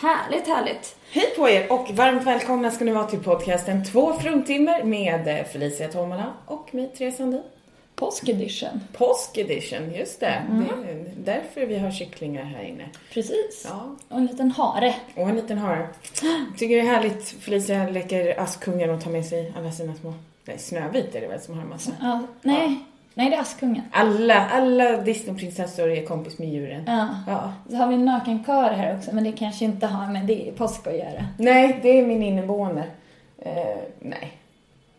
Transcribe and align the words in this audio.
Härligt, 0.00 0.46
härligt. 0.46 0.96
Hej 1.10 1.26
på 1.36 1.48
er 1.48 1.72
och 1.72 1.90
varmt 1.90 2.22
välkomna 2.26 2.70
ska 2.70 2.84
ni 2.84 2.92
vara 2.92 3.04
till 3.06 3.18
podcasten 3.22 3.84
Två 3.84 4.12
fruntimmer 4.12 4.84
med 4.84 5.28
eh, 5.38 5.44
Felicia 5.44 5.88
Tomala 5.88 6.26
och 6.46 6.74
mig, 6.74 6.90
Therese 6.98 7.16
Sandin. 7.16 7.42
Påskedition. 7.96 8.80
Påskedition, 8.92 9.94
just 9.94 10.20
det. 10.20 10.42
Det 10.50 10.90
är 10.90 11.04
därför 11.24 11.66
vi 11.66 11.78
har 11.78 11.90
kycklingar 11.90 12.44
här 12.44 12.62
inne. 12.62 12.88
Precis. 13.12 13.66
Ja, 13.68 13.96
Och 14.08 14.18
en 14.18 14.26
liten 14.26 14.50
hare. 14.50 14.94
och 15.14 15.28
en 15.28 15.36
liten 15.36 15.58
hare. 15.58 15.88
Tycker 16.58 16.74
det 16.76 16.80
är 16.80 16.86
härligt. 16.94 17.28
Felicia 17.28 17.88
leker 17.88 18.40
Askungen 18.40 18.90
och 18.90 19.02
tar 19.04 19.10
med 19.10 19.26
sig 19.26 19.52
alla 19.58 19.72
sina 19.72 19.94
små... 19.94 20.14
Nej, 20.44 20.58
Snövit 20.58 21.14
är 21.14 21.20
det 21.20 21.26
väl 21.26 21.40
som 21.40 21.54
har 21.54 21.62
en 21.62 21.68
massa. 21.68 21.90
Ja, 22.00 22.22
nej. 22.42 22.78
Nej, 23.20 23.30
det 23.30 23.36
är 23.36 23.40
Askungen. 23.40 23.82
Alla, 23.90 24.48
alla 24.48 24.96
Disneyprinsessor 24.96 25.90
är 25.90 26.06
kompis 26.06 26.38
med 26.38 26.48
djuren. 26.48 26.84
Ja. 26.86 27.08
Ja. 27.26 27.52
Så 27.70 27.76
har 27.76 27.86
vi 27.88 27.94
en 27.94 28.04
nakenkar 28.04 28.72
här 28.72 28.96
också, 28.96 29.14
men 29.14 29.24
det 29.24 29.32
kanske 29.32 29.64
inte 29.64 29.86
har 29.86 30.12
med 30.12 30.26
det 30.26 30.52
påsk 30.56 30.86
att 30.86 30.96
göra. 30.96 31.26
Nej, 31.38 31.78
det 31.82 31.98
är 31.98 32.06
min 32.06 32.22
inneboende. 32.22 32.84
Eh, 33.38 33.76
nej. 33.98 34.32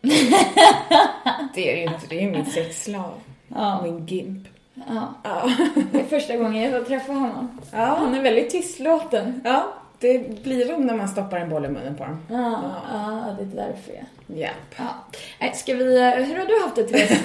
det 1.54 1.70
är 1.70 1.74
det 1.74 1.80
ju 1.80 1.82
inte. 1.82 2.06
Det 2.08 2.24
är 2.24 2.30
min 2.30 2.46
sexslav. 2.46 3.12
Ja. 3.48 3.82
Min 3.82 4.06
gimp. 4.06 4.48
Ja. 4.74 5.14
Ja. 5.24 5.50
Det 5.92 6.00
är 6.00 6.04
första 6.04 6.36
gången 6.36 6.62
jag 6.62 6.72
får 6.72 6.84
träffa 6.84 7.12
honom. 7.12 7.60
Ja. 7.72 7.96
Han 7.98 8.14
är 8.14 8.22
väldigt 8.22 8.50
tystlåten. 8.50 9.40
ja, 9.44 9.72
det 10.02 10.42
blir 10.42 10.68
de 10.68 10.86
när 10.86 10.94
man 10.96 11.08
stoppar 11.08 11.38
en 11.38 11.48
boll 11.50 11.64
i 11.64 11.68
munnen 11.68 11.96
på 11.96 12.04
dem. 12.04 12.18
Ja, 12.30 12.62
ja 12.92 13.36
det 13.38 13.42
är 13.42 13.66
därför 13.66 13.92
jag... 13.94 14.04
Japp. 14.38 14.50
Ja. 14.76 14.84
Nej, 15.40 15.52
Ska 15.54 15.74
vi... 15.74 15.98
eh, 16.00 16.10
Hur 16.10 16.36
har 16.38 16.46
du 16.46 16.62
haft 16.62 16.76
det, 16.76 16.82
Therese? 16.84 17.22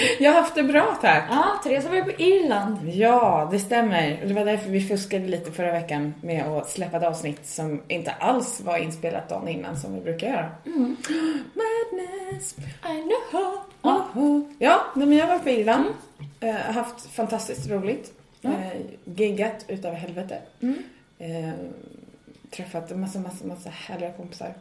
Jag 0.20 0.32
har 0.32 0.40
haft 0.40 0.54
det 0.54 0.62
bra 0.62 0.98
tack. 1.00 1.24
Ja, 1.30 1.44
Therese 1.64 1.84
har 1.84 1.90
varit 1.90 2.16
på 2.16 2.22
Irland. 2.22 2.88
Ja, 2.88 3.48
det 3.52 3.58
stämmer. 3.58 4.20
Det 4.26 4.34
var 4.34 4.44
därför 4.44 4.70
vi 4.70 4.80
fuskade 4.80 5.26
lite 5.28 5.52
förra 5.52 5.72
veckan 5.72 6.14
med 6.22 6.46
att 6.46 6.70
släppa 6.70 6.96
ett 6.96 7.02
avsnitt 7.04 7.46
som 7.46 7.82
inte 7.88 8.10
alls 8.10 8.60
var 8.60 8.76
inspelat 8.78 9.28
dagen 9.28 9.48
innan 9.48 9.76
som 9.76 9.94
vi 9.94 10.00
brukar 10.00 10.26
göra. 10.28 10.50
Madness, 11.54 12.54
I 12.84 13.02
know. 13.02 13.54
Ja, 13.82 14.06
ja 14.58 14.80
men 14.94 15.12
jag 15.12 15.26
var 15.26 15.38
på 15.38 15.48
Irland. 15.50 15.84
Eh, 16.40 16.54
haft 16.54 17.06
fantastiskt 17.06 17.70
roligt. 17.70 18.12
Ja. 18.40 18.50
Eh, 18.50 18.80
giggat 19.04 19.64
utav 19.68 19.94
helvete. 19.94 20.38
Mm. 20.62 20.78
Träffat 22.56 22.90
en 22.90 23.00
massa, 23.00 23.18
massa, 23.18 23.46
massa 23.46 23.70
härliga 23.70 24.12
kompisar. 24.12 24.54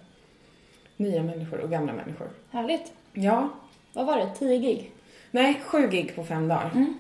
Nya 0.97 1.23
människor 1.23 1.59
och 1.59 1.69
gamla 1.71 1.93
människor. 1.93 2.27
Härligt. 2.51 2.91
Ja, 3.13 3.49
Vad 3.93 4.05
var 4.05 4.17
det? 4.17 4.29
10 4.39 4.57
gig? 4.57 4.91
nej, 5.31 5.61
sju 5.65 5.87
gig 5.87 6.15
på 6.15 6.23
fem 6.23 6.47
dagar. 6.47 6.69
Mm. 6.73 6.97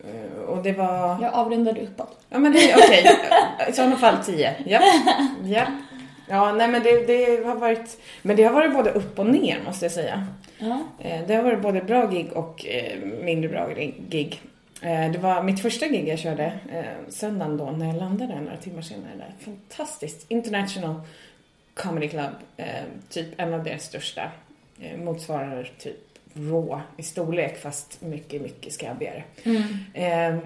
Eh, 0.00 0.40
och 0.42 0.62
det 0.62 0.72
var... 0.72 1.22
Jag 1.22 1.34
avrundade 1.34 1.80
uppåt. 1.80 2.20
Ja 2.30 2.38
men 2.38 2.52
det 2.52 2.70
är 2.70 2.76
okej. 2.76 3.06
I 3.68 3.72
sådana 3.72 3.96
fall 3.96 4.24
tio. 4.24 4.54
Japp. 4.66 4.82
Japp. 5.44 5.68
Ja, 6.28 6.52
nej 6.52 6.68
men 6.68 6.82
det, 6.82 7.06
det 7.06 7.44
har 7.46 7.54
varit... 7.56 8.00
Men 8.22 8.36
det 8.36 8.42
har 8.44 8.52
varit 8.52 8.72
både 8.74 8.90
upp 8.90 9.18
och 9.18 9.26
ner 9.26 9.58
måste 9.66 9.84
jag 9.84 9.92
säga. 9.92 10.26
Ja. 10.58 10.80
Eh, 10.98 11.20
Det 11.26 11.34
har 11.34 11.42
varit 11.42 11.62
både 11.62 11.80
bra 11.80 12.06
gig 12.10 12.32
och 12.32 12.66
eh, 12.66 12.98
mindre 13.22 13.48
bra 13.50 13.68
gig. 14.08 14.42
Eh, 14.86 15.10
Det 15.12 15.18
var 15.18 15.42
mitt 15.42 15.62
första 15.62 15.86
gig 15.88 16.08
jag 16.08 16.18
körde 16.18 16.44
eh, 16.72 17.08
söndagen 17.08 17.56
då 17.56 17.70
när 17.70 17.86
jag 17.86 17.96
landade 17.96 18.40
några 18.40 18.56
timmar 18.56 18.82
senare 18.82 19.12
där. 19.18 19.32
Fantastiskt. 19.44 20.26
International 20.30 21.00
Comedy 21.74 22.08
Club. 22.08 22.32
eh, 22.56 22.66
Typ 23.10 23.26
en 23.36 23.54
av 23.54 23.64
deras 23.64 23.82
största. 23.82 24.30
Motsvarar 24.96 25.70
typ 25.78 25.96
Raw 26.34 26.80
i 26.96 27.02
storlek 27.02 27.58
fast 27.60 28.00
mycket, 28.02 28.42
mycket 28.42 28.72
skabbigare. 28.72 29.24
Mm. 29.44 30.38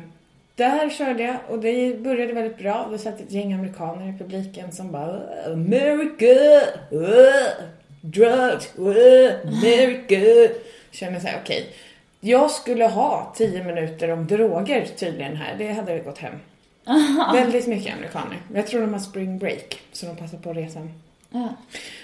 Där 0.55 0.91
körde 0.91 1.22
jag 1.22 1.37
och 1.49 1.59
det 1.59 2.01
började 2.01 2.33
väldigt 2.33 2.59
bra. 2.59 2.89
Det 2.93 2.99
satt 2.99 3.21
ett 3.21 3.33
gäng 3.33 3.53
amerikaner 3.53 4.09
i 4.15 4.19
publiken 4.19 4.72
som 4.72 4.93
bara 4.93 5.21
America, 5.47 6.61
uh, 6.93 7.65
drugs, 8.01 8.78
uh, 8.78 9.33
America. 9.45 10.55
Kände 10.91 11.21
såhär, 11.21 11.39
okej. 11.43 11.67
Jag 12.20 12.50
skulle 12.50 12.86
ha 12.86 13.32
tio 13.36 13.64
minuter 13.64 14.10
om 14.10 14.26
droger 14.26 14.86
tydligen 14.97 15.36
här. 15.36 15.54
Det 15.58 15.72
hade 15.72 15.98
gått 15.98 16.19
hem. 16.19 16.34
Väldigt 17.32 17.66
mycket 17.66 17.94
amerikaner. 17.94 18.36
Jag 18.54 18.66
tror 18.66 18.81
de 18.81 18.92
har 18.92 19.00
spring 19.00 19.38
break, 19.38 19.81
så 19.92 20.06
de 20.06 20.16
passar 20.16 20.38
på 20.38 20.53
resan. 20.53 20.92
Ja. 21.30 21.48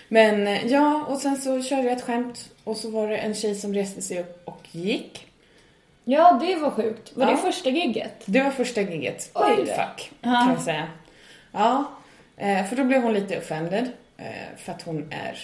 Men 0.09 0.47
eh, 0.47 0.67
ja, 0.67 1.05
och 1.09 1.19
sen 1.19 1.37
så 1.37 1.63
körde 1.63 1.83
jag 1.83 1.93
ett 1.93 2.03
skämt 2.05 2.51
och 2.65 2.77
så 2.77 2.91
var 2.91 3.09
det 3.09 3.17
en 3.17 3.35
tjej 3.35 3.55
som 3.55 3.75
reste 3.75 4.03
sig 4.03 4.21
upp 4.21 4.43
och 4.49 4.61
gick. 4.73 5.27
ja, 6.05 6.41
det 6.43 6.57
var 6.57 6.71
sjukt. 6.71 7.17
Var 7.17 7.25
Ja. 7.27 7.31
det 7.31 7.37
första 7.37 7.71
gigget? 7.71 8.13
Det 8.25 8.43
var 8.43 8.51
första 8.51 8.81
giget. 8.81 9.31
Oj. 9.35 9.57
Fuck, 9.57 10.11
Ja. 10.21 10.31
kan 10.45 10.49
jag 10.53 10.63
säga. 10.63 10.89
Ja, 11.53 11.85
eh, 12.37 12.65
för 12.67 12.77
då 12.77 12.85
blev 12.85 13.03
hon 13.03 13.13
lite 13.15 13.39
offended. 13.39 13.91
eh, 14.17 14.25
För 14.57 14.73
att 14.73 14.83
hon 14.83 15.13
är, 15.13 15.39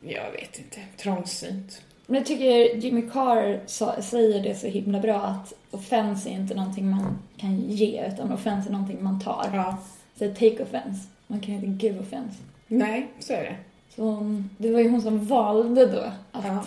jag 0.00 0.30
vet 0.30 0.58
inte, 0.58 0.80
trångsynt. 0.96 1.82
Men 2.12 2.18
jag 2.18 2.26
tycker 2.26 2.76
Jimmy 2.76 3.02
Carr 3.02 3.60
sa, 3.66 4.02
säger 4.02 4.42
det 4.42 4.54
så 4.54 4.66
himla 4.66 5.00
bra 5.00 5.16
att 5.16 5.52
offense 5.70 6.28
är 6.28 6.32
inte 6.32 6.54
någonting 6.54 6.90
man 6.90 7.18
kan 7.36 7.60
ge 7.60 8.06
utan 8.06 8.32
offense 8.32 8.68
är 8.68 8.72
någonting 8.72 9.04
man 9.04 9.20
tar. 9.20 9.50
Ja. 9.54 9.78
Så 10.18 10.28
take 10.28 10.62
offense. 10.62 11.08
Man 11.26 11.40
kan 11.40 11.54
inte 11.54 11.86
give 11.86 12.00
offense. 12.00 12.36
Nej, 12.66 13.08
så 13.18 13.32
är 13.32 13.42
det. 13.42 13.56
Så 13.96 14.02
hon, 14.02 14.50
det 14.58 14.72
var 14.72 14.80
ju 14.80 14.88
hon 14.88 15.02
som 15.02 15.26
valde 15.26 15.86
då 15.86 16.00
att... 16.32 16.44
Ja. 16.44 16.64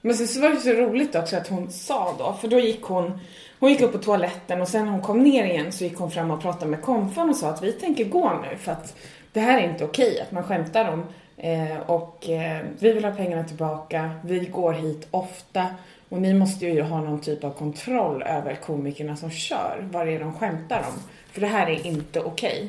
Men 0.00 0.14
sen 0.14 0.28
så 0.28 0.40
var 0.40 0.50
det 0.50 0.60
så 0.60 0.72
roligt 0.72 1.14
också 1.14 1.36
att 1.36 1.48
hon 1.48 1.70
sa 1.70 2.14
då, 2.18 2.32
för 2.40 2.48
då 2.48 2.58
gick 2.58 2.82
hon, 2.82 3.18
hon 3.60 3.70
gick 3.70 3.80
upp 3.80 3.92
på 3.92 3.98
toaletten 3.98 4.60
och 4.60 4.68
sen 4.68 4.84
när 4.84 4.92
hon 4.92 5.02
kom 5.02 5.22
ner 5.22 5.44
igen 5.44 5.72
så 5.72 5.84
gick 5.84 5.98
hon 5.98 6.10
fram 6.10 6.30
och 6.30 6.42
pratade 6.42 6.70
med 6.70 6.82
konfan 6.82 7.30
och 7.30 7.36
sa 7.36 7.48
att 7.48 7.62
vi 7.62 7.72
tänker 7.72 8.04
gå 8.04 8.40
nu 8.50 8.56
för 8.56 8.72
att 8.72 8.96
det 9.32 9.40
här 9.40 9.60
är 9.60 9.70
inte 9.70 9.84
okej 9.84 10.20
att 10.20 10.32
man 10.32 10.44
skämtar 10.44 10.92
om 10.92 11.04
eh, 11.38 11.78
och 11.86 12.28
eh, 12.28 12.64
vi 12.78 12.92
vill 12.92 13.04
ha 13.04 13.12
pengarna 13.12 13.44
tillbaka, 13.44 14.10
vi 14.24 14.38
går 14.38 14.72
hit 14.72 15.08
ofta 15.10 15.66
och 16.08 16.22
ni 16.22 16.34
måste 16.34 16.66
ju 16.66 16.82
ha 16.82 17.00
någon 17.00 17.20
typ 17.20 17.44
av 17.44 17.50
kontroll 17.50 18.22
över 18.22 18.54
komikerna 18.54 19.16
som 19.16 19.30
kör, 19.30 19.88
vad 19.90 20.06
det 20.06 20.12
är 20.12 20.20
de 20.20 20.34
skämtar 20.34 20.78
om. 20.78 21.02
För 21.32 21.40
det 21.40 21.46
här 21.46 21.66
är 21.66 21.86
inte 21.86 22.20
okej. 22.20 22.68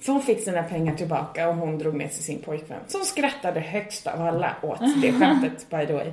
Så 0.00 0.12
hon 0.12 0.22
fick 0.22 0.40
sina 0.40 0.62
pengar 0.62 0.94
tillbaka 0.94 1.48
och 1.48 1.54
hon 1.54 1.78
drog 1.78 1.94
med 1.94 2.12
sig 2.12 2.22
sin 2.22 2.38
pojkvän 2.38 2.80
som 2.86 3.04
skrattade 3.04 3.60
högst 3.60 4.06
av 4.06 4.26
alla 4.26 4.56
åt 4.62 4.80
det 5.02 5.12
skämtet 5.20 5.70
by 5.70 5.86
the 5.86 5.92
way. 5.92 6.12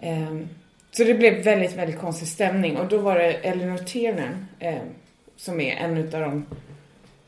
Ehm, 0.00 0.48
så 0.90 1.04
det 1.04 1.14
blev 1.14 1.44
väldigt, 1.44 1.76
väldigt 1.76 1.98
konstig 1.98 2.28
stämning 2.28 2.76
och 2.76 2.88
då 2.88 2.98
var 2.98 3.18
det 3.18 3.32
Elinor 3.32 3.78
Tiernan 3.78 4.46
ehm, 4.58 4.86
som 5.36 5.60
är 5.60 5.76
en 5.76 5.98
av 5.98 6.20
de 6.20 6.46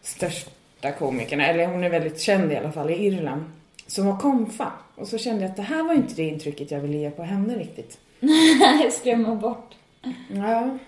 största 0.02 0.92
komikerna, 0.98 1.46
eller 1.46 1.66
hon 1.66 1.84
är 1.84 1.90
väldigt 1.90 2.20
känd 2.20 2.52
i 2.52 2.56
alla 2.56 2.72
fall 2.72 2.90
i 2.90 3.06
Irland, 3.06 3.44
som 3.86 4.06
var 4.06 4.16
komfa. 4.18 4.72
Och 4.94 5.08
så 5.08 5.18
kände 5.18 5.42
jag 5.42 5.50
att 5.50 5.56
det 5.56 5.62
här 5.62 5.82
var 5.82 5.94
inte 5.94 6.14
det 6.14 6.22
intrycket 6.22 6.70
jag 6.70 6.80
ville 6.80 6.96
ge 6.96 7.10
på 7.10 7.22
henne 7.22 7.58
riktigt. 7.58 7.98
skrämma 8.90 9.34
bort. 9.34 9.74
Ja. 10.28 10.78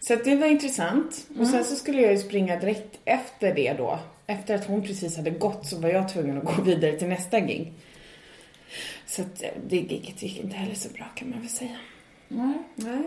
Så 0.00 0.14
det 0.14 0.36
var 0.36 0.46
intressant. 0.46 1.26
Och 1.38 1.46
sen 1.46 1.64
så 1.64 1.76
skulle 1.76 2.02
jag 2.02 2.12
ju 2.12 2.18
springa 2.18 2.56
direkt 2.56 2.98
efter 3.04 3.54
det 3.54 3.72
då. 3.72 3.98
Efter 4.26 4.54
att 4.54 4.66
hon 4.66 4.82
precis 4.82 5.16
hade 5.16 5.30
gått 5.30 5.66
så 5.66 5.78
var 5.78 5.88
jag 5.88 6.08
tvungen 6.08 6.38
att 6.38 6.56
gå 6.56 6.62
vidare 6.62 6.92
till 6.92 7.08
nästa 7.08 7.40
gig. 7.40 7.72
Så 9.06 9.22
att 9.22 9.42
eh, 9.42 9.48
det 9.68 9.76
giget 9.76 10.22
gick 10.22 10.44
inte 10.44 10.56
heller 10.56 10.74
så 10.74 10.88
bra 10.88 11.04
kan 11.14 11.30
man 11.30 11.40
väl 11.40 11.48
säga. 11.48 11.76
Nej. 12.28 12.54
Nej. 12.74 13.02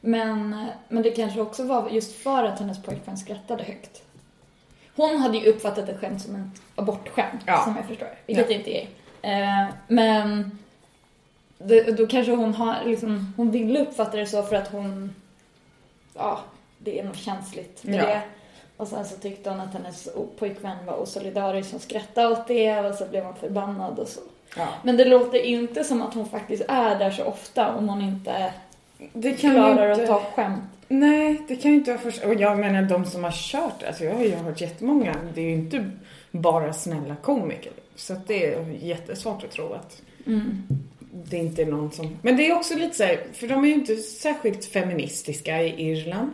Men, 0.00 0.66
men 0.88 1.02
det 1.02 1.10
kanske 1.10 1.40
också 1.40 1.64
var 1.64 1.90
just 1.90 2.12
för 2.12 2.44
att 2.44 2.58
hennes 2.58 2.82
pojkvän 2.82 3.18
skrattade 3.18 3.64
högt. 3.64 4.02
Hon 4.96 5.16
hade 5.16 5.38
ju 5.38 5.46
uppfattat 5.46 5.88
ett 5.88 6.00
skämt 6.00 6.22
som 6.22 6.34
ett 6.36 6.62
abortskämt, 6.74 7.42
Ja. 7.46 7.64
som 7.64 7.76
jag 7.76 7.84
förstår. 7.86 8.08
Vilket 8.26 8.50
Ja. 8.50 8.56
det 8.56 8.70
inte 8.70 8.70
är. 9.22 9.62
Eh, 9.64 9.68
men 9.88 10.58
det, 11.58 11.82
då 11.96 12.06
kanske 12.06 12.32
hon 12.34 12.54
har, 12.54 12.76
liksom, 12.84 13.34
hon 13.36 13.50
ville 13.50 13.80
uppfatta 13.80 14.16
det 14.16 14.26
så 14.26 14.42
för 14.42 14.56
att 14.56 14.68
hon, 14.68 15.14
ja, 16.14 16.40
det 16.78 16.98
är 17.00 17.04
något 17.04 17.16
känsligt 17.16 17.84
med 17.84 17.94
Ja. 17.94 18.06
det. 18.06 18.20
Och 18.76 18.88
sen 18.88 19.04
så 19.04 19.16
tyckte 19.16 19.50
hon 19.50 19.60
att 19.60 19.72
hennes 19.74 20.08
pojkvän 20.38 20.86
var 20.86 21.02
osolidarisk 21.02 21.70
som 21.70 21.78
skrattade 21.78 22.28
åt 22.28 22.48
det 22.48 22.80
och 22.80 22.94
så 22.94 23.06
blev 23.06 23.24
hon 23.24 23.34
förbannad 23.36 23.98
och 23.98 24.08
så. 24.08 24.20
Ja. 24.56 24.68
Men 24.82 24.96
det 24.96 25.04
låter 25.04 25.38
inte 25.42 25.84
som 25.84 26.02
att 26.02 26.14
hon 26.14 26.28
faktiskt 26.28 26.62
är 26.68 26.98
där 26.98 27.10
så 27.10 27.24
ofta 27.24 27.74
om 27.74 27.88
hon 27.88 28.02
inte 28.02 28.52
Det 29.12 29.32
kan 29.32 29.50
klarar 29.54 29.86
ju 29.86 29.92
att 29.92 29.98
inte... 29.98 30.12
ta 30.12 30.22
skämt. 30.34 30.60
Nej, 30.88 31.42
det 31.48 31.56
kan 31.56 31.70
ju 31.70 31.76
inte 31.76 31.90
vara 31.90 32.00
först... 32.02 32.24
Och 32.24 32.34
jag 32.34 32.58
menar 32.58 32.82
de 32.82 33.04
som 33.04 33.24
har 33.24 33.30
kört, 33.34 33.82
alltså 33.86 34.04
jag 34.04 34.14
har 34.14 34.24
ju 34.24 34.34
hört 34.34 34.60
jättemånga, 34.60 35.16
det 35.34 35.40
är 35.40 35.44
ju 35.44 35.52
inte 35.52 35.90
bara 36.30 36.72
snälla 36.72 37.16
komiker. 37.22 37.72
Så 37.96 38.12
att 38.12 38.28
det 38.28 38.46
är 38.54 38.64
jättesvårt 38.80 39.44
att 39.44 39.50
tro 39.50 39.72
att 39.72 40.02
Mm. 40.26 40.62
det 41.12 41.36
inte 41.36 41.62
är 41.62 41.66
någon 41.66 41.90
som... 41.92 42.16
Men 42.22 42.36
det 42.36 42.46
är 42.48 42.54
också 42.56 42.74
lite 42.74 42.96
så 42.96 43.04
här, 43.04 43.20
för 43.32 43.46
de 43.48 43.64
är 43.64 43.68
ju 43.68 43.74
inte 43.74 43.96
särskilt 43.96 44.64
feministiska 44.64 45.62
i 45.62 45.90
Irland. 45.90 46.30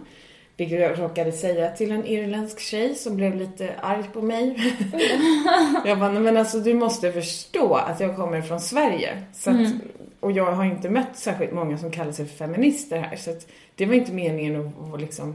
Vilket 0.56 0.80
jag 0.80 0.98
råkade 1.00 1.32
säga 1.32 1.70
till 1.70 1.90
en 1.92 2.06
irländsk 2.06 2.60
tjej 2.60 2.94
som 2.94 3.16
blev 3.16 3.36
lite 3.36 3.70
arg 3.82 4.04
på 4.12 4.22
mig. 4.22 4.56
jag 5.84 5.98
bara, 5.98 6.10
"Nej, 6.12 6.22
men 6.22 6.36
alltså 6.36 6.58
du 6.58 6.74
måste 6.74 7.12
förstå 7.12 7.74
att 7.74 8.00
jag 8.00 8.16
kommer 8.16 8.40
från 8.42 8.60
Sverige. 8.60 9.22
Så 9.34 9.50
att, 9.50 9.56
Mm. 9.56 9.80
Och 10.20 10.32
jag 10.32 10.52
har 10.52 10.64
inte 10.64 10.90
mött 10.90 11.16
särskilt 11.16 11.52
många 11.52 11.78
som 11.78 11.90
kallar 11.90 12.12
sig 12.12 12.26
för 12.26 12.36
feminister 12.36 12.98
här. 13.00 13.16
Så 13.16 13.30
att 13.30 13.46
det 13.74 13.86
var 13.86 13.94
inte 13.94 14.12
meningen 14.12 14.66
att, 14.66 14.94
att 14.94 15.00
liksom 15.00 15.34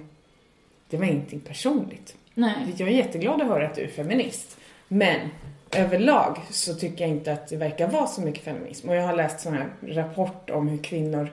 det 0.89 0.97
var 0.97 1.05
ingenting 1.05 1.39
personligt. 1.39 2.15
Nej. 2.33 2.75
Jag 2.77 2.89
är 2.89 2.93
jätteglad 2.93 3.41
att 3.41 3.47
höra 3.47 3.67
att 3.67 3.75
du 3.75 3.81
är 3.81 3.87
feminist. 3.87 4.57
Men 4.87 5.19
överlag 5.71 6.37
så 6.49 6.73
tycker 6.73 7.01
jag 7.03 7.09
inte 7.09 7.33
att 7.33 7.47
det 7.47 7.57
verkar 7.57 7.87
vara 7.87 8.07
så 8.07 8.21
mycket 8.21 8.43
feminism. 8.43 8.89
Och 8.89 8.95
jag 8.95 9.03
har 9.03 9.15
läst 9.15 9.39
sådana 9.39 9.59
här 9.59 9.93
rapport 9.93 10.49
om 10.49 10.67
hur 10.67 10.77
kvinnor, 10.77 11.29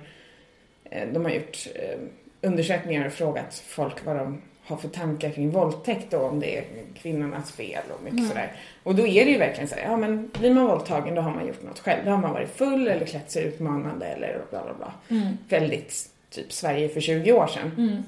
eh, 0.85 1.09
de 1.13 1.25
har 1.25 1.33
gjort 1.33 1.69
eh, 1.75 1.99
undersökningar 2.41 3.07
och 3.07 3.13
frågat 3.13 3.55
folk 3.67 4.05
vad 4.05 4.17
de 4.17 4.43
har 4.71 4.77
för 4.77 4.89
tankar 4.89 5.31
kring 5.31 5.51
våldtäkt 5.51 6.15
och 6.15 6.25
om 6.25 6.41
det 6.41 6.59
är 6.59 6.65
kvinnornas 7.03 7.53
fel 7.53 7.83
och 7.99 8.03
mycket 8.05 8.29
sådär. 8.29 8.53
Och 8.83 8.95
då 8.95 9.07
är 9.07 9.25
det 9.25 9.31
ju 9.31 9.39
verkligen 9.39 9.69
så 9.69 9.75
här, 9.75 9.83
ja 9.83 9.97
men 9.97 10.31
blir 10.39 10.55
man 10.55 10.67
våldtagen 10.67 11.15
då 11.15 11.23
har 11.23 11.31
man 11.35 11.47
gjort 11.47 11.63
något 11.63 11.79
själv. 11.79 12.05
Då 12.05 12.11
har 12.11 12.19
man 12.19 12.33
varit 12.33 12.57
full 12.57 12.89
eller 12.89 13.07
klätt 13.07 13.31
sig 13.31 13.45
utmanande 13.45 14.07
eller 14.07 14.41
bla 14.51 14.63
bla 14.65 14.75
bla. 14.75 14.93
Mm. 15.19 15.37
Väldigt 15.49 16.09
typ 16.31 16.53
Sverige 16.53 16.89
för 16.89 17.01
20 17.01 17.33
år 17.33 17.47
sedan 17.47 17.73
Mm. 17.79 18.03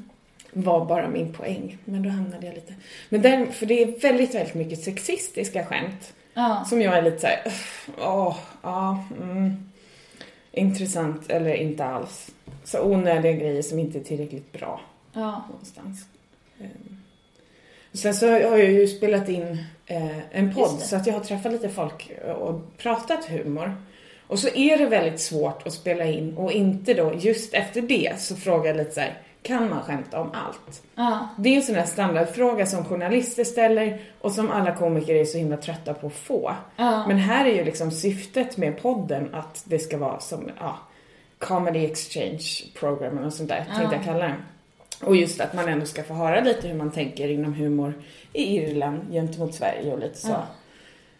var 0.52 0.84
bara 0.84 1.08
min 1.08 1.32
poäng. 1.32 1.78
Men 1.84 2.02
då 2.02 2.08
hamnade 2.10 2.46
jag 2.46 2.54
lite... 2.54 2.74
Men 3.08 3.22
där, 3.22 3.46
för 3.46 3.66
det 3.66 3.82
är 3.82 4.00
väldigt, 4.00 4.34
väldigt 4.34 4.54
mycket 4.54 4.82
sexistiska 4.82 5.64
skämt. 5.66 6.12
Ja. 6.34 6.64
Som 6.68 6.80
jag 6.80 6.98
är 6.98 7.02
lite 7.02 7.18
såhär, 7.18 7.40
åh, 7.98 8.36
ja, 8.62 9.04
mm, 9.22 9.70
intressant 10.52 11.30
eller 11.30 11.54
inte 11.54 11.84
alls. 11.84 12.30
Så 12.64 12.82
onödiga 12.84 13.32
grejer 13.32 13.62
som 13.62 13.78
inte 13.78 13.98
är 13.98 14.02
tillräckligt 14.04 14.52
bra 14.52 14.80
Ja. 15.12 15.44
någonstans. 15.50 16.04
Ehm. 16.62 16.96
Sen 17.92 18.14
så 18.14 18.26
har 18.26 18.58
jag 18.58 18.72
ju 18.72 18.86
spelat 18.86 19.28
in 19.28 19.64
eh, 19.86 20.38
en 20.38 20.54
podd 20.54 20.80
så 20.80 20.96
att 20.96 21.06
jag 21.06 21.14
har 21.14 21.20
träffat 21.20 21.52
lite 21.52 21.68
folk 21.68 22.10
och 22.40 22.76
pratat 22.78 23.24
humor. 23.24 23.76
Och 24.26 24.38
så 24.38 24.48
är 24.48 24.78
det 24.78 24.86
väldigt 24.86 25.20
svårt 25.20 25.66
att 25.66 25.72
spela 25.72 26.04
in 26.04 26.36
och 26.36 26.52
inte 26.52 26.94
då, 26.94 27.12
just 27.18 27.54
efter 27.54 27.82
det 27.82 28.20
så 28.20 28.36
frågar 28.36 28.66
jag 28.66 28.76
lite 28.76 28.92
så 28.92 29.00
här, 29.00 29.18
kan 29.42 29.70
man 29.70 29.82
skämta 29.82 30.20
om 30.20 30.30
allt? 30.32 30.82
Ja. 30.94 31.28
Det 31.38 31.48
är 31.48 31.56
en 31.56 31.62
sån 31.62 31.74
där 31.74 31.84
standardfråga 31.84 32.66
som 32.66 32.84
journalister 32.84 33.44
ställer 33.44 34.00
och 34.20 34.32
som 34.32 34.50
alla 34.50 34.74
komiker 34.74 35.14
är 35.14 35.24
så 35.24 35.38
himla 35.38 35.56
trötta 35.56 35.94
på 35.94 36.06
att 36.06 36.12
få. 36.12 36.54
Ja. 36.76 37.06
Men 37.08 37.16
här 37.16 37.44
är 37.46 37.54
ju 37.54 37.64
liksom 37.64 37.90
syftet 37.90 38.56
med 38.56 38.82
podden 38.82 39.34
att 39.34 39.62
det 39.64 39.78
ska 39.78 39.98
vara 39.98 40.20
som, 40.20 40.50
ja, 40.60 40.78
comedy 41.38 41.84
exchange 41.84 42.48
program 42.74 43.18
och 43.18 43.32
sånt 43.32 43.48
där, 43.48 43.64
tänkte 43.76 43.96
jag 43.96 44.04
kalla 44.04 44.24
det. 44.24 44.34
Och 45.04 45.16
just 45.16 45.40
att 45.40 45.54
man 45.54 45.68
ändå 45.68 45.86
ska 45.86 46.02
få 46.02 46.14
höra 46.14 46.40
lite 46.40 46.68
hur 46.68 46.74
man 46.74 46.90
tänker 46.90 47.28
inom 47.28 47.54
humor 47.54 47.94
i 48.32 48.42
Irland 48.56 49.12
gentemot 49.12 49.54
Sverige 49.54 49.92
och 49.92 49.98
lite 49.98 50.18
så. 50.18 50.28
Ja. 50.28 50.42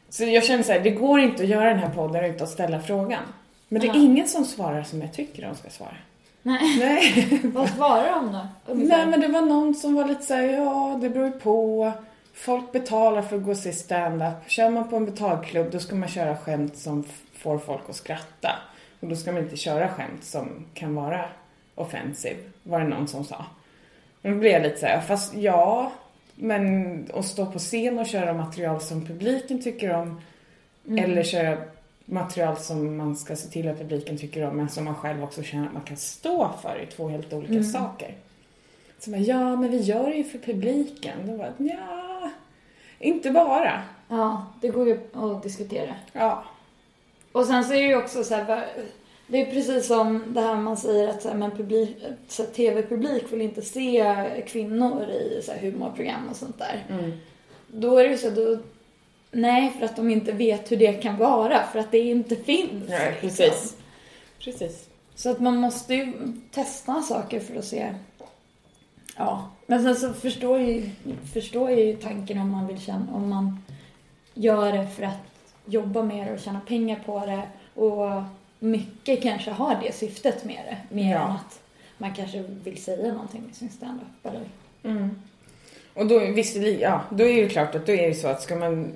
Så 0.08 0.25
jag 0.25 0.44
känner 0.44 0.62
så 0.62 0.73
här, 0.73 0.81
det 0.81 0.90
går 0.90 1.20
inte 1.20 1.43
att 1.43 1.49
göra 1.49 1.64
den 1.69 1.79
här 1.79 1.88
podden 1.90 2.25
utan 2.25 2.43
att 2.44 2.50
ställa 2.52 2.81
frågan. 2.81 3.23
Men 3.69 3.81
det 3.81 3.87
är 3.87 3.94
Ja. 3.94 3.96
ingen 4.00 4.29
som 4.29 4.44
svarar 4.44 4.82
som 4.82 5.00
jag 5.00 5.12
tycker 5.12 5.43
de 5.46 5.55
ska 5.55 5.70
svara. 5.70 5.96
Nej. 6.43 6.79
Nej. 6.79 7.40
Vad 7.44 7.70
svarar 7.70 8.11
de 8.11 8.32
då? 8.32 8.46
Ungefär. 8.73 8.96
Nej 8.96 9.06
men 9.06 9.20
det 9.20 9.29
var 9.29 9.40
någon 9.43 9.75
som 9.75 9.94
var 9.94 10.05
lite 10.08 10.23
såhär, 10.23 10.43
ja 10.49 10.99
det 11.02 11.08
beror 11.11 11.26
ju 11.26 11.32
på. 11.32 11.93
Folk 12.34 12.73
betalar 12.73 13.23
för 13.23 13.37
att 13.37 13.43
gå 13.44 13.50
och 13.50 13.56
se 13.56 13.73
stand-up. 13.73 14.34
Kör 14.50 14.70
man 14.70 14.88
på 14.88 14.96
en 14.96 15.05
betalklubb 15.05 15.70
då 15.73 15.79
ska 15.79 15.94
man 15.94 16.08
köra 16.08 16.37
skämt 16.37 16.76
som 16.76 17.05
får 17.38 17.58
folk 17.58 17.81
att 17.88 17.96
skratta. 17.96 18.50
Och 19.00 19.08
då 19.08 19.17
ska 19.17 19.32
man 19.32 19.43
inte 19.43 19.56
köra 19.56 19.88
skämt 19.88 20.25
som 20.25 20.64
kan 20.75 20.94
vara 20.94 21.25
offensive, 21.75 22.37
var 22.62 22.81
det 22.81 22.88
någon 22.88 23.08
som 23.08 23.25
sa. 23.25 23.44
Då 24.22 24.34
blev 24.34 24.52
jag 24.52 24.62
lite 24.62 24.78
såhär, 24.78 25.00
fast 25.00 25.34
ja, 25.34 25.92
men 26.34 27.08
att 27.14 27.26
stå 27.26 27.46
på 27.46 27.58
scen 27.58 27.98
och 27.98 28.06
köra 28.06 28.32
material 28.32 28.80
som 28.80 29.06
publiken 29.06 29.62
tycker 29.62 29.94
om 29.94 30.20
eller 30.98 31.22
köra 31.22 31.58
material 32.04 32.56
som 32.56 32.96
man 32.96 33.16
ska 33.16 33.36
se 33.36 33.48
till 33.48 33.69
att 33.69 33.78
publiken 33.78 34.19
tycker 34.19 34.48
om 34.48 34.56
men 34.56 34.69
som 34.69 34.84
man 34.84 34.94
själv 34.94 35.24
också 35.24 35.42
känner 35.42 35.66
att 35.66 35.72
man 35.72 35.82
kan 35.82 35.96
stå 35.96 36.50
för 36.62 36.69
är 36.69 36.86
två 36.86 37.08
helt 37.08 37.32
olika 37.32 37.64
saker. 37.64 38.14
Så 38.98 39.10
man, 39.10 39.24
ja 39.24 39.56
men 39.56 39.70
vi 39.70 39.80
gör 39.80 40.10
det 40.10 40.16
ju 40.16 40.24
för 40.24 40.38
publiken. 40.38 41.19
Då 41.26 41.36
var 41.36 41.52
ja, 41.58 42.30
inte 42.98 43.30
bara. 43.30 43.82
Ja, 44.08 44.46
det 44.60 44.69
går 44.69 44.88
ju 44.88 44.98
att 45.12 45.42
diskutera. 45.42 45.94
Ja. 46.12 46.44
Och 47.32 47.44
sen 47.44 47.64
så 47.64 47.72
är 47.72 47.82
det 47.82 47.88
ju 47.88 47.96
också 47.96 48.24
så 48.24 48.34
här, 48.34 48.66
det 49.32 49.40
är 49.40 49.52
precis 49.52 49.87
som 49.87 50.23
det 50.34 50.40
här 50.40 50.56
man 50.56 50.76
säger 50.76 51.08
att 51.08 51.23
så 51.23 51.29
här, 51.29 51.37
men 51.37 51.50
publik, 51.50 51.96
så 52.29 52.43
här, 52.43 52.50
tv-publik 52.50 53.32
vill 53.32 53.40
inte 53.40 53.62
se 53.62 54.44
kvinnor 54.46 55.02
i 55.11 55.43
så 55.43 55.52
här, 55.52 55.58
humorprogram 55.58 56.29
och 56.31 56.37
sånt 56.37 56.58
där. 56.58 56.87
Mm. 56.88 57.12
Då 57.67 57.99
är 57.99 58.05
det 58.05 58.11
ju 58.11 58.19
så, 58.19 58.31
då, 58.31 58.58
nej 59.31 59.73
för 59.79 59.84
att 59.84 59.96
de 59.96 60.11
inte 60.11 60.32
vet 60.32 60.73
hur 60.73 60.76
det 60.76 60.93
kan 60.93 61.17
vara, 61.17 61.62
för 61.73 61.79
att 61.79 61.90
det 61.90 61.99
inte 61.99 62.37
finns. 62.37 62.88
Nej, 62.88 63.19
liksom. 63.23 63.29
precis. 63.29 63.76
Precis. 64.38 64.88
Så 65.14 65.31
att 65.31 65.40
man 65.40 65.56
måste 65.56 65.94
ju 65.94 66.12
testa 66.50 67.02
saker 67.02 67.40
för 67.40 67.56
att 67.56 67.64
se. 67.64 67.94
Ja, 69.17 69.50
men 69.67 69.82
sen 69.82 69.96
så 69.96 70.12
förstår 70.12 70.61
ju, 70.61 70.90
förstår 71.32 71.70
ju 71.70 71.96
tanken 71.96 72.38
om 72.38 72.50
man 72.50 72.67
vill 72.67 72.81
känna, 72.81 73.14
om 73.14 73.29
man 73.29 73.62
gör 74.34 74.73
det 74.73 74.88
för 74.88 75.02
att 75.02 75.19
jobba 75.64 76.02
med 76.02 76.26
det 76.26 76.32
och 76.32 76.40
tjäna 76.40 76.61
pengar 76.61 77.02
på 77.06 77.26
det 77.26 77.43
och 77.75 78.23
mycket 78.62 79.22
kanske 79.22 79.50
har 79.50 79.80
det 79.82 79.92
syftet 79.94 80.44
med 80.44 80.60
det, 80.66 80.94
mer 80.94 81.12
Ja. 81.12 81.20
än 81.24 81.30
att 81.30 81.60
man 81.98 82.14
kanske 82.14 82.42
vill 82.64 82.82
säga 82.82 83.12
någonting 83.12 83.42
med 83.46 83.54
sin 83.54 83.68
standup 83.70 84.06
eller 84.22 84.40
Mm. 84.84 85.10
Och 85.94 86.06
då, 86.06 86.18
visserligen, 86.18 86.80
ja, 86.80 87.00
då 87.10 87.24
är 87.24 87.42
det 87.42 87.48
klart 87.48 87.74
att 87.74 87.86
då 87.86 87.92
är 87.92 88.08
det 88.08 88.14
så 88.14 88.28
att 88.28 88.42
ska 88.42 88.56
man 88.56 88.92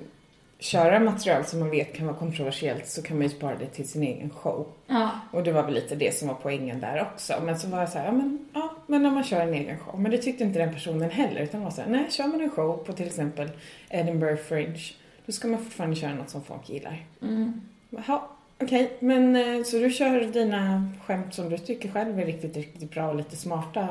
köra 0.59 0.99
material 0.99 1.45
som 1.45 1.59
man 1.59 1.69
vet 1.69 1.95
kan 1.95 2.05
vara 2.07 2.17
kontroversiellt 2.17 2.87
så 2.87 3.01
kan 3.01 3.17
man 3.17 3.23
ju 3.23 3.29
spara 3.29 3.55
det 3.57 3.65
till 3.65 3.87
sin 3.87 4.03
egen 4.03 4.29
show. 4.29 4.67
Ja, 4.87 5.11
Och 5.31 5.43
det 5.43 5.51
var 5.51 5.63
väl 5.63 5.73
lite 5.73 5.95
det 5.95 6.17
som 6.17 6.27
var 6.27 6.35
poängen 6.35 6.79
där 6.79 7.07
också. 7.13 7.33
Men 7.43 7.59
så 7.59 7.67
var 7.67 7.79
jag 7.79 7.89
så 7.89 7.97
här, 7.97 8.05
ja 8.05 8.11
men, 8.11 8.45
ja, 8.53 8.69
men 8.87 9.05
om 9.05 9.13
man 9.13 9.23
kör 9.23 9.41
en 9.41 9.53
egen 9.53 9.79
show. 9.79 9.99
Men 9.99 10.11
det 10.11 10.17
tyckte 10.17 10.43
inte 10.43 10.59
den 10.59 10.73
personen 10.73 11.09
heller. 11.09 11.41
Utan 11.41 11.63
var 11.63 11.71
så 11.71 11.81
här, 11.81 11.89
nej, 11.89 12.05
kör 12.09 12.27
man 12.27 12.41
en 12.41 12.49
show 12.49 12.77
på 12.77 12.93
till 12.93 13.07
exempel 13.07 13.49
Edinburgh 13.89 14.41
Fringe. 14.41 14.79
Då 15.25 15.31
ska 15.31 15.47
man 15.47 15.63
fortfarande 15.63 15.95
köra 15.95 16.13
något 16.15 16.29
som 16.29 16.43
folk 16.43 16.69
gillar. 16.69 17.05
mm. 17.21 17.61
Okej. 18.61 18.91
Men 18.99 19.35
eh, 19.35 19.63
så 19.63 19.77
du 19.77 19.89
kör 19.91 20.21
dina 20.21 20.89
skämt 21.05 21.33
som 21.33 21.49
du 21.49 21.57
tycker 21.57 21.89
själv 21.89 22.19
är 22.19 22.25
riktigt, 22.25 22.55
riktigt 22.57 22.91
bra 22.91 23.09
och 23.09 23.15
lite 23.15 23.35
smarta 23.35 23.87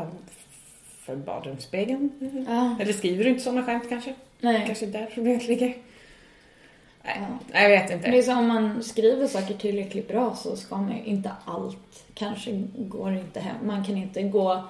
för 1.01 1.17
badrumsspegeln? 1.17 2.11
ja, 2.49 2.77
Eller 2.81 2.93
skriver 2.93 3.25
du 3.25 3.31
inte 3.31 3.43
sådana 3.43 3.63
skämt 3.63 3.85
kanske? 3.89 4.15
nej. 4.41 4.63
Kanske 4.67 4.87
där 4.87 5.11
problemet 5.15 5.49
ligger? 5.49 5.67
Nej, 7.05 7.17
Ja. 7.21 7.39
nej 7.53 7.63
jag 7.63 7.71
vet 7.71 7.91
inte. 7.91 8.03
Men 8.03 8.11
det 8.11 8.19
är 8.19 8.23
så 8.23 8.39
om 8.39 8.49
man 8.49 8.83
skriver 8.83 9.27
saker 9.27 9.55
tillräckligt 9.55 10.09
bra 10.09 10.35
så 10.35 10.57
ska 10.57 10.77
man 10.77 10.97
ju 10.97 11.05
inte 11.05 11.31
allt, 11.45 12.05
kanske 12.15 12.51
går 12.77 13.13
inte 13.13 13.41
hem. 13.41 13.57
Man 13.67 13.85
kan 13.85 13.97
inte 13.97 14.23
gå 14.23 14.65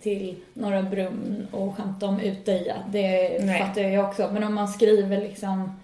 till 0.00 0.36
Norra 0.54 0.82
Brunn 0.82 1.46
och 1.52 1.76
skämta 1.76 2.06
om 2.06 2.20
Utöja. 2.20 2.76
Det 2.92 3.44
Nej. 3.44 3.58
fattar 3.60 3.80
jag 3.82 4.08
också. 4.08 4.30
Men 4.32 4.44
om 4.44 4.54
man 4.54 4.68
skriver 4.68 5.20
liksom 5.20 5.79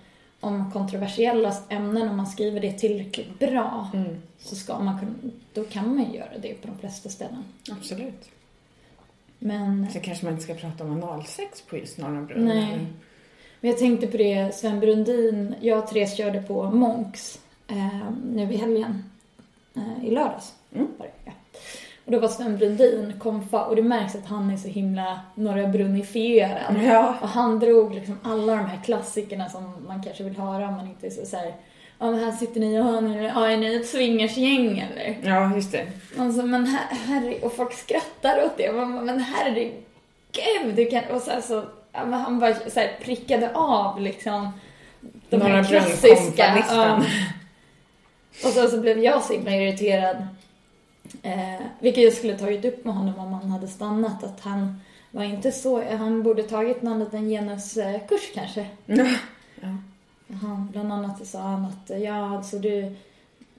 om 0.47 0.71
kontroversiella 0.73 1.55
ämnen, 1.69 2.09
om 2.09 2.17
man 2.17 2.27
skriver 2.27 2.61
det 2.61 2.73
tillräckligt 2.73 3.39
bra 3.39 3.91
Mm, 3.95 4.23
så 4.39 4.57
ska 4.57 4.79
man 4.79 4.99
kunna, 4.99 5.33
då 5.55 5.65
kan 5.65 5.95
man 5.97 6.13
göra 6.13 6.39
det 6.43 6.55
på 6.63 6.67
de 6.69 6.79
flesta 6.79 7.09
ställen. 7.09 7.45
absolut. 7.73 8.29
Men, 9.39 9.87
Så 9.93 10.01
kanske 10.01 10.25
man 10.25 10.33
inte 10.33 10.45
ska 10.45 10.55
prata 10.55 10.85
om 10.85 11.03
analsex 11.03 11.63
på 11.63 11.77
just 11.77 11.99
Norra 11.99 12.23
Brunn. 12.23 12.45
Nej. 12.45 12.79
men 13.61 13.71
jag 13.71 13.79
tänkte 13.79 14.07
på 14.07 14.17
det, 14.17 14.55
Sven 14.55 14.81
Brundin, 14.81 15.55
jag 15.61 15.79
och 15.79 15.87
Therese 15.87 16.17
körde 16.17 16.43
på 16.43 16.71
Monks 16.71 17.39
eh, 17.69 18.11
nu 18.33 18.53
i 18.53 18.57
helgen. 18.57 19.05
Eh, 19.77 20.05
I 20.07 20.11
lördags 20.11 20.53
Mm. 20.75 20.87
var 20.99 21.07
det, 21.07 21.13
ja. 21.25 21.33
Och 22.07 22.13
då 22.13 22.19
var 22.19 22.29
Sven 22.29 22.59
Brundin 22.59 23.13
komfa 23.19 23.65
och 23.65 23.77
det 23.77 23.83
märks 23.83 24.15
att 24.15 24.27
han 24.27 24.51
är 24.51 24.57
så 24.57 24.69
himla 24.69 25.21
Norra 25.35 25.67
Brunnifierad. 25.67 26.83
Ja. 26.83 27.15
Och 27.21 27.29
han 27.29 27.59
drog 27.59 27.95
liksom 27.95 28.19
alla 28.23 28.57
de 28.57 28.67
här 28.67 28.81
klassikerna 28.85 29.49
som 29.49 29.87
man 29.87 30.03
kanske 30.03 30.25
vill 30.25 30.37
höra 30.37 30.69
om 30.69 30.75
man 30.75 30.87
inte 30.87 31.07
är 31.07 31.11
så, 31.11 31.27
så 31.27 31.37
här, 31.37 31.55
ja 31.99 32.11
men 32.11 32.25
här 32.25 32.33
sitter 32.33 32.61
ni 32.61 32.81
och 32.81 33.03
ni, 33.03 33.25
ja, 33.35 33.51
är 33.51 33.57
ni 33.57 33.75
ett 33.75 33.89
swingersgäng 33.89 34.79
eller? 34.79 35.17
ja, 35.31 35.55
just 35.55 35.73
det. 35.73 35.87
Alltså, 36.19 36.43
men 36.43 36.67
her, 36.67 36.97
herre, 36.97 37.41
och 37.43 37.53
folk 37.53 37.73
skrattar 37.73 38.45
åt 38.45 38.57
det. 38.57 38.73
Man, 38.73 39.05
men 39.05 39.21
herregud, 39.21 40.75
du 40.77 40.87
kan... 40.87 41.03
Och 41.11 41.23
så, 41.23 41.31
här, 41.31 41.41
så, 41.41 41.65
ja, 41.93 42.05
men 42.05 42.21
han 42.21 42.41
bara 42.41 42.55
så 42.55 42.81
här, 42.81 42.91
prickade 43.05 43.51
av 43.55 44.01
liksom 44.01 44.51
de 45.31 45.37
Norra 45.37 45.49
här 45.49 45.65
klassiska. 45.65 46.17
komfa-listan. 46.17 47.05
Och 48.45 48.51
sen 48.51 48.71
så 48.71 48.81
blev 48.81 48.99
jag 48.99 49.23
så 49.23 49.33
himla 49.33 49.51
irriterad. 49.51 50.27
Eh, 51.23 51.67
vilket 51.81 52.05
jag 52.05 52.13
skulle 52.13 52.39
tagit 52.39 52.65
upp 52.65 52.85
med 52.85 52.95
honom 52.95 53.19
om 53.19 53.33
han 53.33 53.51
hade 53.51 53.69
stannat. 53.69 54.25
Att 54.25 54.41
han 54.41 54.81
var 55.11 55.25
inte 55.25 55.53
så... 55.53 55.83
Han 55.97 56.23
borde 56.23 56.43
tagit 56.43 56.83
någon 56.83 56.99
liten 57.01 57.29
genuskurs 57.29 58.33
kanske. 58.35 58.67
Ja. 58.87 59.07
Han, 60.43 60.69
bland 60.73 60.93
annat 60.93 61.27
sa 61.27 61.41
han 61.41 61.65
att 61.65 62.01
ja, 62.01 62.37
alltså 62.37 62.59
du... 62.59 62.79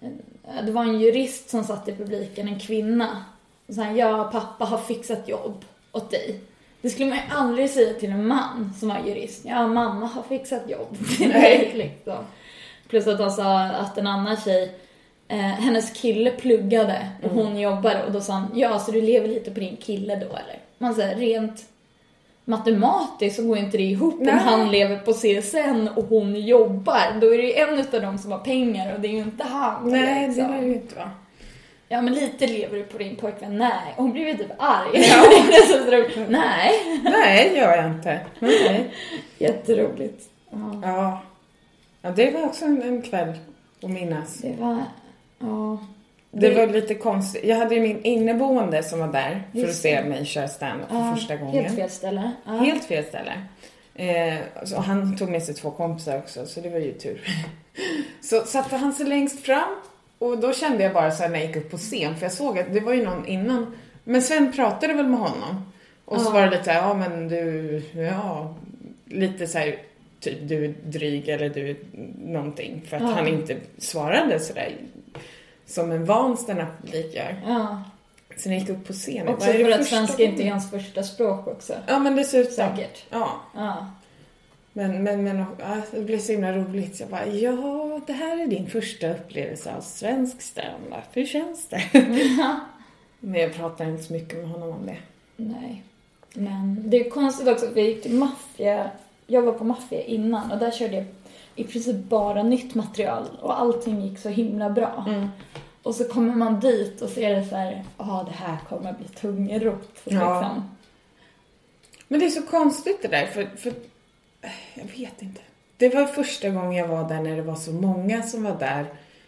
eh, 0.02 0.66
Det 0.66 0.72
var 0.72 0.84
en 0.84 1.00
jurist 1.00 1.50
som 1.50 1.64
satt 1.64 1.88
i 1.88 1.96
publiken, 1.96 2.48
en 2.48 2.60
kvinna. 2.60 3.24
Och 3.68 3.74
sa 3.74 3.82
han, 3.84 3.96
ja, 3.98 4.30
pappa 4.32 4.66
har 4.66 4.78
fixat 4.78 5.28
jobb 5.28 5.66
åt 5.92 6.12
dig. 6.12 6.40
Det 6.82 6.90
skulle 6.90 7.10
man 7.10 7.18
ju 7.18 7.24
aldrig 7.30 7.70
säga 7.70 7.94
till 7.94 8.12
en 8.12 8.28
man 8.28 8.74
som 8.80 8.90
var 8.90 9.00
jurist. 9.08 9.46
Ja, 9.46 9.68
mamma 9.68 10.06
har 10.06 10.24
fixat 10.24 10.70
jobb 10.70 10.98
till 11.18 11.30
dig, 11.30 11.72
liksom. 11.76 12.24
Plus 12.88 13.08
att 13.08 13.20
han 13.20 13.32
sa 13.32 13.60
att 13.60 13.98
en 13.98 14.08
annan 14.08 14.38
tjej, 14.38 14.72
eh, 15.28 15.38
hennes 15.38 16.02
kille 16.02 16.32
pluggade 16.32 17.08
och 17.24 17.30
hon 17.30 17.60
jobbade 17.60 18.04
och 18.04 18.12
då 18.12 18.22
sa 18.22 18.34
han, 18.34 18.52
ja, 18.54 18.80
så 18.80 18.92
du 18.92 19.02
lever 19.02 19.28
lite 19.28 19.52
på 19.52 19.60
din 19.60 19.78
kille 19.78 20.16
då 20.16 20.26
eller? 20.26 20.60
Man 20.78 20.96
säger 20.96 21.16
rent 21.16 21.66
matematiskt 22.46 23.36
så 23.36 23.48
går 23.48 23.58
inte 23.58 23.78
det 23.78 23.84
ihop 23.84 24.16
Nej. 24.20 24.34
om 24.34 24.40
han 24.40 24.72
lever 24.72 24.98
på 24.98 25.14
CSN 25.14 25.88
och 25.96 26.06
hon 26.06 26.36
jobbar. 26.36 27.20
Då 27.22 27.34
är 27.34 27.38
det 27.38 27.44
ju 27.44 27.54
en 27.54 27.80
utav 27.80 28.02
dem 28.02 28.18
som 28.18 28.32
har 28.32 28.40
pengar 28.40 28.94
och 28.96 29.00
det 29.00 29.08
är 29.08 29.12
ju 29.12 29.18
inte 29.18 29.44
han. 29.44 29.90
Nej, 29.92 30.22
det 30.22 30.28
liksom. 30.28 30.52
lär 30.52 30.62
det 30.62 30.68
ju 30.68 30.74
inte 30.74 30.96
vara. 30.96 31.12
Ja 31.90 32.02
men 32.02 32.14
lite 32.14 32.48
lever 32.48 32.78
du 32.78 32.84
på 32.84 32.98
din 32.98 33.16
pojkvän. 33.16 33.58
Nej. 33.58 33.94
Och 33.96 34.04
hon 34.04 34.12
blir 34.12 34.28
ju 34.28 34.38
typ 34.38 34.52
arg. 34.58 34.90
Ja. 34.94 35.26
det 35.90 35.96
är. 35.96 36.30
Nej. 36.30 36.72
Nej, 37.04 37.50
det 37.54 37.60
gör 37.60 37.76
jag 37.76 37.86
inte. 37.86 38.20
Nej. 38.40 38.94
Jätteroligt. 39.38 40.30
Ja, 40.50 40.80
Ja. 40.84 41.22
ja, 42.02 42.10
det 42.10 42.32
var 42.32 42.44
också 42.44 42.66
en, 42.66 42.82
en 42.82 43.02
kväll 43.02 43.34
att 43.84 43.90
minnas. 43.90 44.38
det 44.38 44.56
var... 44.60 44.84
Ja. 45.40 45.78
Det 46.32 46.54
var 46.56 46.68
lite 46.68 46.96
konstigt. 46.96 47.44
Jag 47.46 47.56
hade 47.58 47.76
ju 47.76 47.82
min 47.82 48.04
inneboende 48.04 48.84
som 48.84 49.00
var 49.00 49.08
där 49.08 49.44
för 49.54 49.64
att 49.70 49.76
se 49.76 50.02
det. 50.02 50.10
mig 50.10 50.26
köra 50.26 50.48
stand 50.48 50.82
för 50.90 51.16
första 51.16 51.36
gången. 51.36 51.64
Helt 51.64 51.76
fel 51.76 51.90
ställe. 51.90 52.32
Helt 52.46 52.84
fel 52.84 53.04
ställe. 53.06 53.34
Eh, 53.96 54.38
så 54.64 54.78
han 54.80 55.18
tog 55.18 55.30
med 55.30 55.44
sig 55.44 55.56
två 55.56 55.72
kompisar 55.72 56.18
också, 56.18 56.46
så 56.46 56.62
det 56.62 56.70
var 56.70 56.80
ju 56.80 56.94
tur. 56.94 57.22
Så 58.22 58.42
satte 58.42 58.76
han 58.76 58.94
sig 58.94 59.06
längst 59.06 59.40
fram 59.46 59.76
och 60.20 60.38
då 60.38 60.54
kände 60.54 60.84
jag 60.84 60.94
bara 60.94 61.12
så 61.12 61.24
här 61.24 61.30
när 61.30 61.38
jag 61.40 61.48
gick 61.48 61.56
upp 61.56 61.72
på 61.72 61.78
scen, 61.78 62.16
för 62.16 62.26
jag 62.26 62.32
såg 62.32 62.60
att 62.60 62.74
det 62.74 62.80
var 62.80 62.94
ju 62.94 63.06
någon 63.06 63.26
innan. 63.26 63.76
Men 64.04 64.22
Sven 64.22 64.52
pratade 64.52 64.94
väl 64.94 65.08
med 65.08 65.20
honom. 65.20 65.72
Och 66.06 66.22
så 66.22 66.32
var 66.32 66.42
det 66.42 66.58
lite 66.58 66.72
ja 66.72 66.94
men 66.94 67.28
du, 67.28 67.82
ja, 67.96 68.56
lite 69.06 69.48
så 69.48 69.58
här, 69.58 69.76
typ 70.20 70.38
du 70.42 70.66
är 70.66 70.74
dryg 70.86 71.30
eller 71.30 71.50
du 71.50 71.70
är 71.70 71.76
någonting. 72.26 72.82
För 72.90 72.98
att 72.98 73.04
Ja. 73.04 73.10
han 73.10 73.28
inte 73.28 73.58
svarade 73.78 74.40
sådär 74.40 74.72
som 75.68 75.92
en 75.92 76.06
van 76.06 76.38
standup-publik 76.38 77.16
gör. 77.16 77.42
Ja. 77.48 77.84
Så 78.38 78.50
när 78.50 78.56
jag 78.56 78.62
gick 78.62 78.70
upp 78.70 78.88
på 78.88 78.94
scenen, 78.94 79.34
Också 79.34 79.48
för 79.52 79.72
att 79.72 79.86
svenska 79.86 80.24
inte 80.24 80.44
är 80.44 80.52
hans 80.52 80.72
första 80.72 81.04
språk 81.04 81.48
också. 81.48 81.74
Ja 81.88 82.00
men 82.00 82.16
dessutom. 82.16 82.54
Säkert. 82.54 83.06
Ja. 83.10 83.32
Ja. 83.56 83.88
Men, 84.74 85.04
men, 85.04 85.24
men 85.24 85.46
ja, 85.60 85.82
det 85.92 86.02
blev 86.02 86.20
så 86.20 86.32
himla 86.32 86.54
roligt. 86.54 87.00
Jag 87.00 87.10
bara, 87.10 87.26
ja, 87.26 88.02
det 88.08 88.14
här 88.14 88.44
är 88.44 88.48
din 88.48 88.70
första 88.70 89.12
upplevelse 89.12 89.76
av 89.76 89.82
svensk 89.82 90.42
standup. 90.42 91.04
Hur 91.12 91.26
känns 91.26 91.68
det? 91.68 91.84
Men 93.20 93.42
jag 93.42 93.54
pratar 93.54 93.86
inte 93.86 94.04
så 94.04 94.14
mycket 94.14 94.38
med 94.38 94.50
honom 94.50 94.70
om 94.70 94.86
det. 94.86 94.98
Nej. 95.36 95.84
Men 96.34 96.90
det 96.90 96.98
är 96.98 97.10
konstigt 97.10 97.48
också, 97.48 97.68
för 97.68 97.80
jag 97.80 97.90
gick 97.90 98.04
till 98.04 98.14
maffia, 98.14 98.92
jag 99.28 99.42
var 99.42 99.54
på 99.54 99.64
maffia 99.64 100.04
innan 100.04 100.52
och 100.52 100.58
där 100.58 100.72
körde 100.72 100.96
jag 100.96 101.06
i 101.58 101.64
princip 101.64 101.96
bara 101.96 102.44
nytt 102.44 102.76
material 102.76 103.26
och 103.42 103.60
allting 103.60 104.02
gick 104.02 104.20
så 104.20 104.30
himla 104.30 104.70
bra. 104.70 105.06
Mm. 105.08 105.28
Och 105.84 105.96
så 105.96 106.04
kommer 106.04 106.36
man 106.36 106.60
dit 106.60 107.02
och 107.02 107.10
så 107.10 107.20
är 107.20 107.36
det 107.36 107.46
så 107.46 107.56
här, 107.56 107.84
ja 107.98 108.28
det 108.28 108.46
här 108.46 108.58
kommer 108.70 108.94
bli 108.94 109.08
tungrot. 109.08 110.02
Ja. 110.04 110.42
Liksom. 110.42 110.70
Men 112.08 112.20
det 112.20 112.26
är 112.26 112.30
så 112.30 112.42
konstigt 112.42 113.02
det 113.02 113.08
där, 113.08 113.26
för, 113.26 113.50
för 113.58 113.74
jag 114.74 114.86
vet 114.98 115.22
inte. 115.22 115.42
Det 115.78 115.96
var 115.96 116.06
första 116.06 116.50
gången 116.50 116.74
jag 116.74 116.88
var 116.88 117.10
där 117.10 117.22
när 117.22 117.36
det 117.36 117.42
var 117.42 117.56
så 117.56 117.72
många 117.72 118.22
som 118.22 118.44
var 118.44 118.56
där 118.60 118.86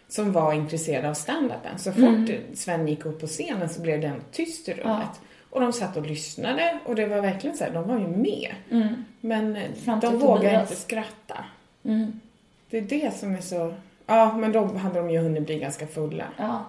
som 0.08 0.32
var 0.32 0.52
intresserade 0.52 1.10
av 1.10 1.14
standupen. 1.14 1.78
Så 1.78 1.92
fort 1.92 2.30
Sven 2.54 2.88
gick 2.88 3.06
upp 3.06 3.20
på 3.20 3.26
scenen 3.26 3.68
så 3.68 3.80
blev 3.80 4.00
det 4.00 4.06
en 4.06 4.22
tyst 4.32 4.68
i 4.68 4.72
rummet. 4.72 5.08
Ja. 5.12 5.26
Och 5.50 5.60
de 5.60 5.72
satt 5.72 5.96
och 5.96 6.06
lyssnade 6.06 6.78
och 6.84 6.94
det 6.94 7.06
var 7.06 7.20
verkligen 7.20 7.56
så 7.56 7.64
här, 7.64 7.70
de 7.70 7.88
var 7.88 7.98
ju 7.98 8.06
med. 8.06 8.54
Mm. 8.70 9.04
Men 9.20 9.58
Fram 9.84 10.00
till 10.00 10.10
de 10.10 10.20
Tobias. 10.20 10.70
inte 10.70 10.82
skratta. 10.82 11.44
Mm. 11.84 12.20
Det 12.70 12.78
är 12.78 12.82
det 12.82 13.14
som 13.14 13.34
är 13.34 13.40
så... 13.40 13.74
Ja, 14.06 14.36
men 14.36 14.52
då 14.52 14.64
hade 14.64 14.98
de 14.98 15.10
ju 15.10 15.18
hunnit 15.18 15.46
bli 15.46 15.58
ganska 15.58 15.86
fulla 15.86 16.24
Ja. 16.38 16.64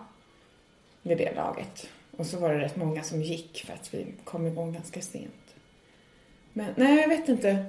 vid 1.02 1.18
det 1.18 1.36
laget. 1.36 1.90
Och 2.18 2.26
så 2.26 2.40
var 2.40 2.54
det 2.54 2.60
rätt 2.60 2.76
många 2.76 3.04
som 3.04 3.22
gick 3.22 3.66
för 3.66 3.74
att 3.74 3.94
vi 3.94 4.06
kom 4.24 4.48
igång 4.48 4.74
ganska 4.74 5.02
sent. 5.02 5.56
Men 6.54 6.74
nej, 6.78 7.00
jag 7.02 7.08
vet 7.10 7.30
inte. 7.30 7.66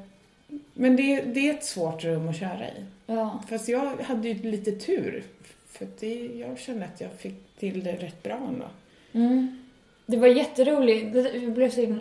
Men 0.74 0.96
det, 0.96 1.20
det 1.22 1.48
är 1.48 1.54
ett 1.54 1.64
svårt 1.64 2.04
rum 2.04 2.28
att 2.28 2.36
köra 2.36 2.68
i. 2.68 2.84
ja. 3.06 3.42
Fast 3.48 3.68
jag 3.68 3.96
hade 3.96 4.28
ju 4.28 4.50
lite 4.50 4.72
tur. 4.72 5.22
För 5.66 5.86
det, 6.00 6.26
jag 6.26 6.58
kände 6.58 6.84
att 6.84 7.00
jag 7.00 7.12
fick 7.12 7.56
till 7.58 7.84
det 7.84 7.92
rätt 7.92 8.22
bra 8.22 8.36
ändå. 8.48 8.66
Mm. 9.12 9.62
Det 10.06 10.16
var 10.16 10.28
jätteroligt. 10.28 11.12
Det, 11.12 11.50
blev 11.54 11.70
så 11.70 11.98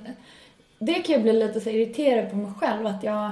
det 0.79 0.93
kan 0.93 1.13
jag 1.13 1.21
bli 1.21 1.33
lite 1.33 1.61
så 1.61 1.69
irriterad 1.69 2.29
på 2.29 2.35
mig 2.35 2.51
själv 2.59 2.85
att 2.85 3.03
jag... 3.03 3.31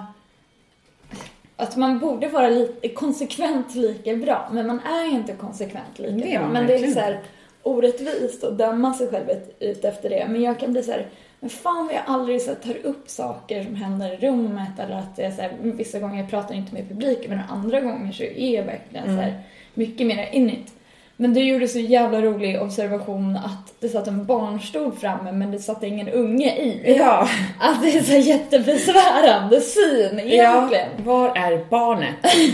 Att 1.59 1.75
man 1.75 1.99
borde 1.99 2.27
vara 2.27 2.49
lite 2.49 2.89
konsekvent 2.89 3.75
lika 3.75 4.15
bra, 4.15 4.49
men 4.51 4.67
man 4.67 4.79
är 4.79 5.11
inte 5.11 5.33
konsekvent 5.33 5.99
lika 5.99 6.25
Det 6.25 6.37
bra. 6.39 6.47
Men 6.49 6.67
det 6.67 6.73
är 6.75 6.91
så 6.91 6.99
här 6.99 7.19
orättvist 7.63 8.43
att 8.43 8.57
döma 8.57 8.93
sig 8.93 9.07
själv 9.07 9.29
ut- 9.59 9.85
efter 9.85 10.09
det. 10.09 10.27
Men 10.29 10.41
jag 10.41 10.59
kan 10.59 10.71
bli 10.71 10.83
så 10.83 10.91
här, 10.91 11.07
men 11.39 11.49
fan 11.49 11.85
vad 11.85 11.95
jag 11.95 12.01
aldrig 12.07 12.41
så 12.41 12.49
här, 12.49 12.55
tar 12.55 12.89
upp 12.89 13.09
saker 13.09 13.63
som 13.63 13.75
händer 13.75 14.13
i 14.13 14.17
rummet 14.27 14.79
eller 14.79 14.95
att 14.95 15.19
är 15.19 15.31
så 15.31 15.41
här, 15.41 15.51
vissa 15.61 15.99
gånger 15.99 16.21
jag 16.21 16.29
pratar 16.29 16.55
inte 16.55 16.73
med 16.73 16.89
publiken 16.89 17.29
men 17.29 17.39
andra 17.49 17.81
gånger 17.81 18.11
så 18.11 18.23
är 18.23 18.55
jag 18.55 18.63
verkligen 18.63 19.05
så 19.05 19.21
här, 19.21 19.41
mycket 19.73 20.07
mer 20.07 20.29
in 20.31 20.49
it. 20.49 20.73
Men 21.21 21.33
du 21.33 21.43
gjorde 21.43 21.67
så 21.67 21.79
jävla 21.79 22.21
rolig 22.21 22.61
observation 22.61 23.35
att 23.37 23.73
det 23.79 23.89
satt 23.89 24.07
en 24.07 24.25
barnstol 24.25 24.91
framme 24.91 25.31
men 25.31 25.51
det 25.51 25.59
satt 25.59 25.83
ingen 25.83 26.09
unge 26.09 26.55
i. 26.55 26.95
Ja, 26.97 27.29
Att 27.59 27.81
det 27.81 27.97
är 27.97 28.01
så 28.01 28.29
jättebesvärande 28.29 29.61
syn 29.61 30.19
egentligen. 30.19 30.87
ja 30.97 31.03
var 31.03 31.37
är 31.37 31.65
barnet? 31.69 32.15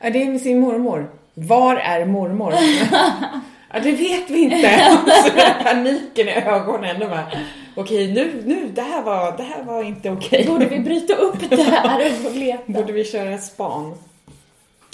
ja, 0.00 0.10
det 0.10 0.22
är 0.22 0.28
med 0.28 0.40
sin 0.40 0.60
mormor. 0.60 1.10
Var 1.34 1.76
är 1.76 2.04
mormor? 2.04 2.52
ja, 3.72 3.78
det 3.82 3.92
vet 3.92 4.30
vi 4.30 4.38
inte. 4.38 4.80
så 5.24 5.64
paniken 5.64 6.28
i 6.28 6.32
ögonen. 6.32 7.02
Och 7.02 7.08
bara, 7.10 7.26
Okej, 7.74 8.12
nu, 8.12 8.42
nu, 8.44 8.68
det 8.74 8.82
här 8.82 9.02
var, 9.02 9.36
det 9.36 9.42
här 9.42 9.62
var 9.62 9.82
inte 9.82 10.10
okej. 10.10 10.46
Borde 10.46 10.66
vi 10.66 10.78
bryta 10.78 11.14
upp 11.14 11.50
det 11.50 11.62
här 11.62 12.12
och 12.26 12.34
leta? 12.34 12.62
Borde 12.66 12.92
vi 12.92 13.04
köra 13.04 13.38
span? 13.38 13.94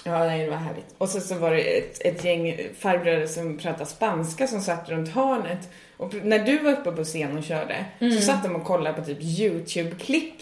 Ja, 0.05 0.19
nej, 0.19 0.45
det 0.45 0.51
var 0.51 0.57
härligt. 0.57 0.95
Och 0.99 1.09
så, 1.09 1.21
så 1.21 1.35
var 1.35 1.51
det 1.51 1.79
ett, 1.79 2.07
ett 2.07 2.25
gäng 2.25 2.59
farbröder 2.79 3.27
som 3.27 3.59
pratade 3.59 3.87
spanska 3.87 4.47
som 4.47 4.61
satt 4.61 4.89
runt 4.89 5.09
hörnet. 5.09 5.69
Och 5.97 6.15
när 6.15 6.39
du 6.39 6.59
var 6.59 6.73
uppe 6.73 6.93
på 6.93 7.05
scen 7.05 7.39
och 7.39 7.45
körde 7.45 7.85
så 7.99 8.21
satt 8.21 8.43
de 8.43 8.57
och 8.57 8.65
kollade 8.65 8.97
på 8.97 9.05
typ 9.05 9.19
YouTube-klipp, 9.21 10.35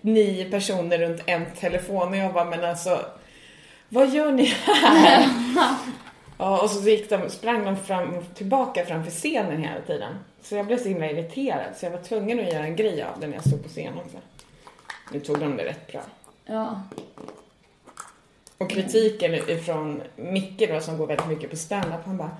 nio 0.00 0.50
personer 0.50 0.98
runt 0.98 1.22
en 1.26 1.46
telefon 1.60 2.08
och 2.08 2.16
jag 2.16 2.32
bara, 2.32 2.44
men 2.44 2.64
alltså, 2.64 3.00
vad 3.88 4.14
gör 4.14 4.32
ni 4.32 4.44
här? 4.44 5.28
ja, 6.38 6.62
och 6.62 6.70
så 6.70 6.88
gick 6.88 7.10
de, 7.10 7.30
sprang 7.30 7.64
de 7.64 7.76
fram 7.76 8.14
och 8.14 8.24
tillbaka 8.34 8.86
framför 8.86 9.10
scenen 9.10 9.62
hela 9.62 9.80
tiden. 9.80 10.14
Så 10.42 10.56
jag 10.56 10.66
blev 10.66 10.82
så 10.82 10.88
himla 10.88 11.10
irriterad 11.10 11.76
så 11.76 11.86
jag 11.86 11.90
var 11.90 12.02
tvungen 12.02 12.40
att 12.40 12.52
göra 12.52 12.64
en 12.64 12.76
grej 12.76 13.02
av 13.02 13.20
det 13.20 13.26
när 13.26 13.34
jag 13.34 13.48
stod 13.48 13.62
på 13.62 13.68
scen 13.68 13.92
också. 14.04 14.16
Nu 15.12 15.20
tog 15.20 15.38
de 15.38 15.56
det 15.56 15.64
rätt 15.64 15.92
bra. 15.92 16.02
Ja. 16.46 16.80
Och 18.58 18.70
kritiken 18.70 19.34
ifrån 19.34 20.02
Micke 20.16 20.68
då 20.68 20.80
som 20.80 20.98
går 20.98 21.06
väldigt 21.06 21.28
mycket 21.28 21.50
på 21.50 21.56
stand-up, 21.56 22.00
han 22.04 22.16
bara 22.16 22.30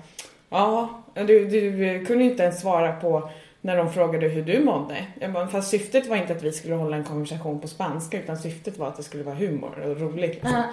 Ja, 0.49 1.03
du, 1.13 1.45
du 1.45 2.05
kunde 2.05 2.23
inte 2.23 2.43
ens 2.43 2.61
svara 2.61 2.95
på 2.95 3.29
när 3.61 3.77
de 3.77 3.93
frågade 3.93 4.27
hur 4.27 4.41
du 4.43 4.59
mådde. 4.63 5.05
Jag 5.19 5.33
bara, 5.33 5.47
fast 5.47 5.69
syftet 5.69 6.07
var 6.07 6.17
inte 6.17 6.33
att 6.33 6.43
vi 6.43 6.51
skulle 6.51 6.75
hålla 6.75 6.97
en 6.97 7.03
konversation 7.03 7.59
på 7.61 7.67
spanska 7.67 8.19
utan 8.19 8.37
syftet 8.37 8.77
var 8.77 8.87
att 8.87 8.97
det 8.97 9.03
skulle 9.03 9.23
vara 9.23 9.35
humor 9.35 9.79
och 9.79 9.99
roligt. 10.01 10.33
Liksom. 10.33 10.51
Ja. 10.53 10.63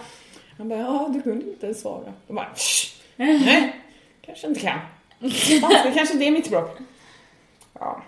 Han 0.58 0.68
bara, 0.68 0.78
ja 0.78 1.10
du 1.14 1.22
kunde 1.22 1.46
inte 1.50 1.66
ens 1.66 1.80
svara. 1.80 2.12
Jag 2.26 2.36
bara, 2.36 2.48
"Shh, 2.54 2.86
nej, 3.16 3.80
kanske 4.26 4.46
inte 4.46 4.60
kan. 4.60 4.78
Spanska 5.30 5.90
kanske 5.94 6.12
inte 6.14 6.24
är 6.26 6.30
mitt 6.30 6.46
språk. 6.46 6.70
Ja. 7.80 8.02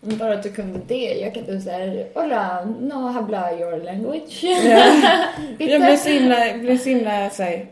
Bara 0.00 0.34
att 0.34 0.42
du 0.42 0.52
kunde 0.52 0.80
det. 0.86 1.14
Jag 1.14 1.34
kan 1.34 1.42
inte 1.42 1.60
säga 1.60 2.06
Hola, 2.14 2.64
no 2.64 2.94
habla 2.94 3.52
your 3.52 3.76
language. 3.84 4.40
Bitte. 5.58 5.72
Jag 5.72 5.80
blev 5.80 5.96
så 5.96 6.08
himla, 6.08 6.58
blev 6.58 6.78
så 6.78 6.88
himla 6.88 7.30
så 7.30 7.42
här, 7.42 7.66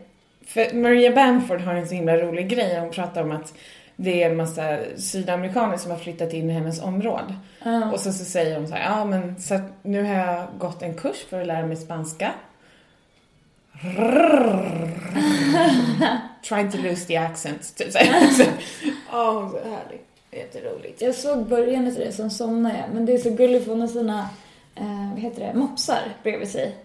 för 0.45 0.75
Maria 0.75 1.11
Bamford 1.11 1.61
har 1.61 1.73
en 1.73 1.87
så 1.87 1.95
himla 1.95 2.17
rolig 2.17 2.49
grej. 2.49 2.79
Hon 2.79 2.89
pratar 2.91 3.23
om 3.23 3.31
att 3.31 3.53
det 3.95 4.23
är 4.23 4.29
en 4.29 4.37
massa 4.37 4.77
sydamerikaner 4.97 5.77
som 5.77 5.91
har 5.91 5.97
flyttat 5.97 6.33
in 6.33 6.49
i 6.49 6.53
hennes 6.53 6.81
område. 6.81 7.35
Ja. 7.63 7.91
Och 7.91 7.99
så, 7.99 8.11
så 8.11 8.25
säger 8.25 8.55
hon 8.59 8.67
så 8.67 8.75
här, 8.75 8.97
ja 8.97 9.05
men 9.05 9.41
så 9.41 9.59
nu 9.81 10.03
har 10.03 10.13
jag 10.13 10.47
gått 10.57 10.81
en 10.81 10.93
kurs 10.93 11.25
för 11.29 11.41
att 11.41 11.47
lära 11.47 11.65
mig 11.65 11.77
spanska. 11.77 12.31
Trying 16.49 16.71
to 16.71 16.77
lose 16.77 17.05
the 17.05 17.17
accent. 17.17 17.75
Typ 17.75 17.91
så 17.91 17.97
här. 17.97 18.07
Ja, 19.11 19.49
så 19.51 19.69
härligt. 19.69 20.08
Jätteroligt. 20.31 21.01
Jag 21.01 21.15
såg 21.15 21.45
början 21.45 21.87
av 21.87 21.93
det, 21.93 22.11
sen 22.11 22.31
somnade 22.31 22.77
jag. 22.77 22.93
Men 22.93 23.05
det 23.05 23.13
är 23.13 23.17
så 23.17 23.29
gulligt 23.29 23.65
för 23.65 23.71
hon 23.71 23.81
har 23.81 23.87
sina, 23.87 24.29
eh, 24.75 25.09
vad 25.11 25.19
heter 25.19 25.47
det, 25.47 25.53
mopsar 25.53 26.01
bredvid 26.23 26.49
sig 26.49 26.75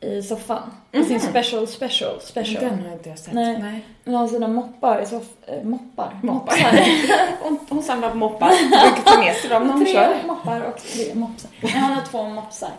i 0.00 0.22
soffan. 0.22 0.70
I 0.92 1.04
sin 1.04 1.20
special, 1.20 1.66
special, 1.66 2.20
special. 2.20 2.64
Den 2.64 2.84
har 2.84 2.92
inte 2.92 3.08
jag 3.08 3.18
sett. 3.18 3.34
Nej. 3.34 3.58
Nej. 3.58 3.86
Hon 4.04 4.14
har 4.14 4.28
sina 4.28 4.48
moppar 4.48 5.02
i 5.02 5.06
soff... 5.06 5.24
Eh, 5.46 5.62
moppar? 5.62 6.20
Moppar. 6.22 6.56
Mopsar. 6.56 6.80
Hon, 7.42 7.58
hon 7.68 7.82
samlar 7.82 8.10
på 8.10 8.16
moppar. 8.16 8.48
Brukar 8.48 9.12
ta 9.12 9.18
med 9.18 9.34
sig 9.34 9.50
dem 9.50 9.62
när 9.66 9.72
hon 9.72 9.84
tre 9.84 9.92
kör. 9.94 10.16
moppar 10.26 10.60
och 10.60 10.76
tre 10.76 11.14
mopsar. 11.14 11.50
Nej, 11.62 11.72
hon 11.72 11.82
har 11.82 12.02
två 12.02 12.22
mopsar. 12.22 12.70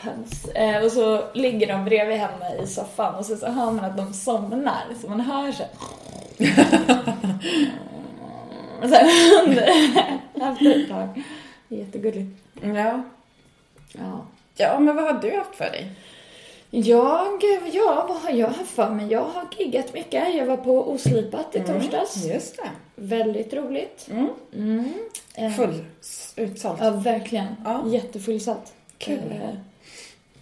Puns. 0.00 0.48
Eh, 0.48 0.84
och 0.84 0.92
så 0.92 1.24
ligger 1.34 1.66
de 1.66 1.84
bredvid 1.84 2.16
henne 2.16 2.62
i 2.62 2.66
soffan 2.66 3.14
och 3.14 3.26
så, 3.26 3.36
så 3.36 3.46
hör 3.46 3.70
man 3.70 3.84
att 3.84 3.96
de 3.96 4.12
somnar. 4.12 4.84
Så 5.02 5.08
man 5.08 5.20
hör 5.20 5.52
så 5.52 5.64
efter 8.82 10.76
ett 10.82 10.88
tag. 10.88 11.22
Jättegulligt. 11.68 12.42
Ja. 12.62 13.02
Ja. 13.92 14.26
Ja, 14.56 14.78
men 14.80 14.96
vad 14.96 15.04
har 15.04 15.22
du 15.22 15.36
haft 15.36 15.54
för 15.56 15.64
dig? 15.64 15.90
Jag, 16.70 17.42
ja, 17.72 18.06
vad 18.08 18.16
har 18.16 18.30
jag 18.30 18.48
haft 18.48 18.70
för 18.70 18.90
mig? 18.90 19.06
Jag 19.12 19.20
har 19.24 19.46
giggat 19.58 19.94
mycket. 19.94 20.34
Jag 20.34 20.46
var 20.46 20.56
på 20.56 20.90
Oslipat 20.90 21.56
i 21.56 21.60
torsdags. 21.60 22.24
Just 22.26 22.56
det. 22.56 22.70
Väldigt 22.96 23.54
roligt. 23.54 24.08
Mm. 24.10 24.28
Mm. 24.54 25.52
Full, 25.52 25.84
utsålt. 26.36 26.78
Ja, 26.80 26.90
verkligen. 26.90 27.46
Ja. 27.64 27.82
Jättefullsatt. 27.86 28.72
Kul. 28.98 29.18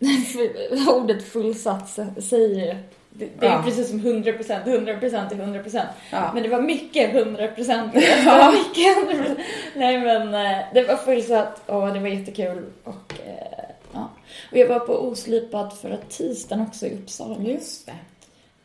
Eh, 0.01 0.89
Ordet 0.97 1.25
fullsatt 1.29 1.89
sä- 1.89 2.21
säger 2.21 2.79
det, 3.17 3.29
det 3.41 3.47
är 3.47 3.51
Ja. 3.53 3.63
precis 3.65 3.89
som 3.89 4.01
100%, 4.01 4.65
100% 4.65 5.33
är 5.33 5.63
100%. 5.63 5.83
Ja. 6.13 6.31
Men 6.35 6.43
det 6.43 6.49
var 6.49 6.61
mycket 6.61 7.13
100%. 7.15 7.91
Det 7.93 8.25
var 8.27 8.53
mycket 8.53 9.27
100%. 9.27 9.37
Nej 9.77 9.99
men 10.01 10.35
eh, 10.35 10.65
det 10.75 10.83
var 10.83 10.97
fullsatt 10.97 11.63
och 11.69 11.93
det 11.93 12.01
var 12.01 12.09
jättekul. 12.09 12.65
Och, 12.85 13.15
eh, 13.27 13.65
ja. 13.93 14.09
och 14.51 14.57
jag 14.59 14.69
var 14.69 14.79
på 14.79 14.93
Oslipad 15.09 15.73
förra 15.73 15.97
tisdagen 16.09 16.67
också 16.67 16.87
i 16.87 16.95
Uppsala. 16.95 17.37
Just 17.39 17.87
det. 17.87 17.97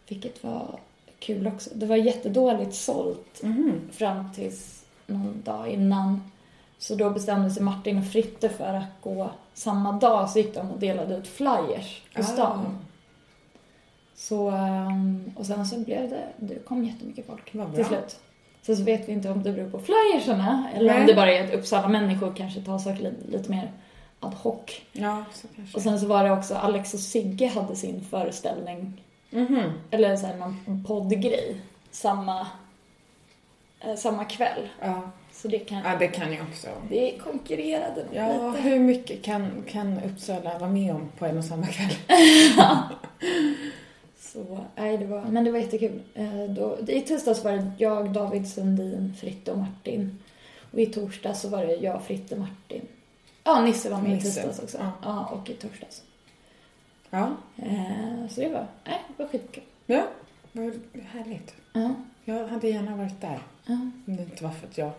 Vilket 0.07 0.43
var 0.43 0.79
kul 1.19 1.47
också. 1.47 1.69
Det 1.73 1.85
var 1.85 1.95
jättedåligt 1.95 2.75
sålt 2.75 3.39
Mhm. 3.43 3.81
fram 3.91 4.33
tills 4.35 4.83
någon 5.05 5.41
dag 5.45 5.67
innan. 5.67 6.31
Så 6.79 6.95
då 6.95 7.09
bestämde 7.09 7.51
sig 7.51 7.63
Martin 7.63 7.97
och 7.97 8.11
Fritte 8.11 8.49
för 8.49 8.73
att 8.73 9.01
gå 9.01 9.29
samma 9.53 9.91
dag 9.91 10.29
så 10.29 10.39
gick 10.39 10.53
de 10.55 10.71
och 10.71 10.79
delade 10.79 11.15
ut 11.15 11.27
flyers 11.27 12.01
på 12.15 12.23
stan. 12.23 12.77
Så, 14.19 14.49
ehm, 14.49 15.31
och 15.35 15.45
sen 15.45 15.65
så 15.65 15.79
blev 15.79 16.09
det, 16.09 16.27
det 16.37 16.65
kom 16.65 16.83
jättemycket 16.85 17.25
folk 17.27 17.49
Vad 17.55 17.67
bra. 17.67 17.75
till 17.75 17.85
slut. 17.85 18.19
Sen 18.61 18.77
så 18.77 18.83
vet 18.83 19.07
vi 19.09 19.11
inte 19.11 19.29
om 19.29 19.43
det 19.43 19.51
beror 19.51 19.69
på 19.69 19.79
flyerserna 19.79 20.69
eller 20.75 20.91
Nej. 20.91 21.01
om 21.01 21.07
det 21.07 21.13
bara 21.15 21.31
är 21.33 21.43
att 21.43 21.53
Uppsala-människor 21.53 22.33
kanske 22.37 22.61
tar 22.61 22.77
saker 22.79 23.03
lite, 23.03 23.31
lite 23.37 23.51
mer 23.51 23.71
ad 24.19 24.35
hoc. 24.35 24.59
Ja, 24.91 25.25
så 25.33 25.47
kanske. 25.55 25.77
Och 25.77 25.83
sen 25.83 25.99
så 25.99 26.07
var 26.07 26.23
det 26.23 26.31
också 26.31 26.55
Alex 26.55 26.93
och 26.93 26.99
Sigge 26.99 27.47
hade 27.47 27.75
sin 27.75 28.05
föreställning 28.09 29.01
Mhm. 29.31 29.71
eller 29.91 30.15
så 30.15 30.27
här 30.27 30.35
någon 30.37 30.83
poddgrej 30.87 31.61
samma, 31.91 32.47
eh, 33.79 33.95
samma 33.95 34.25
kväll. 34.25 34.69
Ja. 34.81 35.01
Så 35.33 35.47
det 35.47 35.59
kan... 35.59 35.77
ja, 35.85 35.95
det 35.99 36.07
kan 36.07 36.33
jag 36.33 36.41
också. 36.49 36.67
Det 36.89 37.17
konkurrerade 37.23 37.95
nog 38.05 38.13
Ja, 38.15 38.51
lite. 38.51 38.61
hur 38.69 38.79
mycket 38.79 39.23
kan, 39.23 39.63
kan 39.67 39.99
Uppsala 40.03 40.57
vara 40.59 40.69
med 40.69 40.95
om 40.95 41.09
på 41.17 41.25
en 41.25 41.37
och 41.37 41.45
samma 41.45 41.67
kväll? 41.67 41.93
Så, 44.33 44.59
nej, 44.75 44.97
det 44.97 45.05
var, 45.05 45.21
men 45.21 45.43
det 45.43 45.51
var 45.51 45.59
jättekul. 45.59 46.01
Eh, 46.13 46.43
då, 46.49 46.77
I 46.87 47.01
tisdags 47.01 47.43
var 47.43 47.51
det 47.51 47.71
jag, 47.77 48.13
David 48.13 48.47
Sundin, 48.49 49.13
Fritte 49.19 49.51
och 49.51 49.57
Martin. 49.57 50.17
Och 50.71 50.79
i 50.79 50.85
torsdag 50.85 51.33
så 51.33 51.49
var 51.49 51.65
det 51.65 51.75
jag, 51.75 52.03
Fritte, 52.03 52.35
Martin. 52.35 52.81
Ja, 53.43 53.61
Nisse 53.61 53.89
var 53.89 54.01
med 54.01 54.11
i 54.11 54.13
Nisse, 54.13 54.27
tisdags 54.41 54.59
också. 54.59 54.77
ja. 54.77 54.91
Ja. 55.03 55.25
och 55.25 55.49
i 55.49 55.53
torsdags. 55.53 56.01
Ja, 57.09 57.35
Eh, 57.57 58.27
så 58.29 58.41
det 58.41 58.49
var, 58.49 58.67
nej, 58.85 59.01
det 59.17 59.23
var 59.23 59.29
skitkul. 59.29 59.63
ja. 59.85 60.03
Vad 60.51 60.79
härligt. 61.11 61.53
Ja, 61.73 61.95
Jag 62.25 62.47
hade 62.47 62.67
gärna 62.69 62.95
varit 62.95 63.21
där. 63.21 63.39
ja. 63.65 63.73
Om 64.07 64.15
det 64.15 64.23
inte 64.23 64.43
var 64.43 64.51
för 64.51 64.67
att 64.67 64.77
jag 64.77 64.91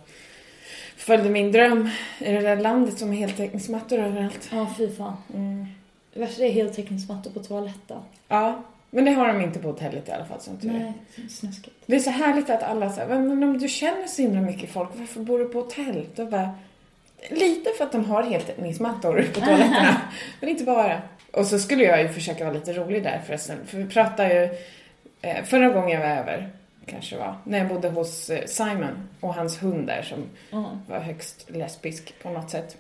följde 0.97 1.31
min 1.31 1.53
dröm 1.53 1.89
i 2.19 2.33
det 2.33 2.41
där 2.41 2.57
landet 2.57 2.99
som 2.99 3.13
är 3.13 3.17
heltäckningsmattor 3.17 3.99
överallt. 3.99 4.49
ja 4.53 4.75
fy 4.79 4.91
fan. 4.91 5.17
Mm. 5.35 5.67
Det 6.15 6.21
värsta 6.21 6.43
är 6.45 6.51
heltäckningsmattor 6.51 7.31
på 7.31 7.41
toaletten. 7.41 7.99
Ja, 8.29 8.63
men 8.91 9.05
det 9.05 9.11
har 9.11 9.29
de 9.29 9.41
inte 9.41 9.59
på 9.59 9.69
hotellet 9.69 10.09
i 10.09 10.13
alla 10.13 10.25
fall 10.25 10.41
som 10.41 10.59
tur. 10.59 10.69
Nej, 10.73 10.93
snuskigt. 11.29 11.77
Det 11.87 11.97
är 11.97 12.01
så 12.01 12.11
härligt 12.11 12.51
att 12.51 12.63
alla 12.63 12.91
säger, 12.93 13.19
men 13.19 13.43
om 13.43 13.59
du 13.59 13.69
känner 13.69 14.07
så 14.07 14.23
himla 14.23 14.41
mycket 14.41 14.71
folk, 14.71 14.89
varför 14.95 15.21
bor 15.21 15.39
du 15.39 15.45
på 15.49 15.59
hotell? 15.61 16.07
Då 16.17 16.27
bara, 16.27 16.51
lite 17.31 17.71
för 17.79 17.85
att 17.85 17.93
de 17.93 18.05
har 18.05 18.23
heltäckningsmattor 18.23 19.25
på 19.35 19.41
toaletterna, 19.41 20.01
men 20.41 20.49
inte 20.51 20.65
bara. 20.65 21.03
Och 21.33 21.47
så 21.47 21.59
skulle 21.59 21.85
jag 21.85 22.03
ju 22.03 22.09
försöka 22.09 22.45
vara 22.45 22.55
lite 22.55 22.73
rolig 22.73 23.03
där 23.03 23.21
förresten, 23.27 23.59
för 23.67 23.79
vi 23.79 23.87
pratade 23.87 24.35
ju, 24.35 24.51
eh, 25.23 25.45
förra 25.45 25.69
gången 25.69 25.91
jag 26.01 26.09
var 26.09 26.17
över, 26.17 26.49
kanske 26.87 27.17
var, 27.17 27.35
när 27.45 27.59
jag 27.59 27.69
bodde 27.69 27.89
hos 27.89 28.31
eh, 28.31 28.45
Simon 28.47 29.09
och 29.21 29.35
hans 29.35 29.63
hund 29.63 29.87
där 29.87 30.03
som 30.03 30.19
Ja. 30.51 30.71
var 30.89 30.99
högst 31.01 31.51
lesbisk 31.51 32.15
på 32.23 32.31
något 32.31 32.51
sätt. 32.51 32.77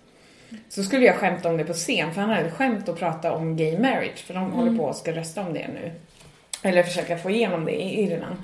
Så 0.68 0.82
skulle 0.82 1.06
jag 1.06 1.16
skämta 1.16 1.48
om 1.48 1.56
det 1.56 1.64
på 1.64 1.72
scen, 1.72 2.14
för 2.14 2.20
han 2.20 2.30
hade 2.30 2.50
skämt 2.50 2.88
att 2.88 2.98
prata 2.98 3.32
om 3.32 3.56
gay 3.56 3.78
marriage, 3.78 4.18
för 4.18 4.34
de 4.34 4.52
håller 4.52 4.76
på 4.76 4.84
och 4.84 4.96
ska 4.96 5.12
rösta 5.12 5.40
om 5.40 5.54
det 5.54 5.68
nu. 5.68 5.92
Eller 6.62 6.82
försöka 6.82 7.18
få 7.18 7.30
igenom 7.30 7.64
det 7.64 7.72
i 7.72 8.02
Irland, 8.02 8.36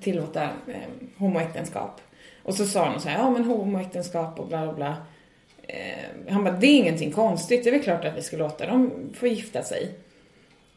tillåta 0.00 0.42
eh, 0.42 1.08
homoäktenskap. 1.16 2.00
Och 2.42 2.54
så 2.54 2.66
sa 2.66 2.84
han 2.84 3.00
så 3.00 3.08
här, 3.08 3.18
ja 3.18 3.30
men 3.30 3.44
homoäktenskap 3.44 4.40
och 4.40 4.48
bla 4.48 4.62
bla 4.62 4.72
bla. 4.72 4.96
Eh, 5.62 6.32
han 6.32 6.44
bara, 6.44 6.54
det 6.54 6.66
är 6.66 6.76
ingenting 6.76 7.12
konstigt, 7.12 7.64
det 7.64 7.70
är 7.70 7.72
väl 7.72 7.82
klart 7.82 8.04
att 8.04 8.16
vi 8.16 8.22
ska 8.22 8.36
låta 8.36 8.66
dem 8.66 9.10
få 9.14 9.26
gifta 9.26 9.62
sig. 9.62 9.94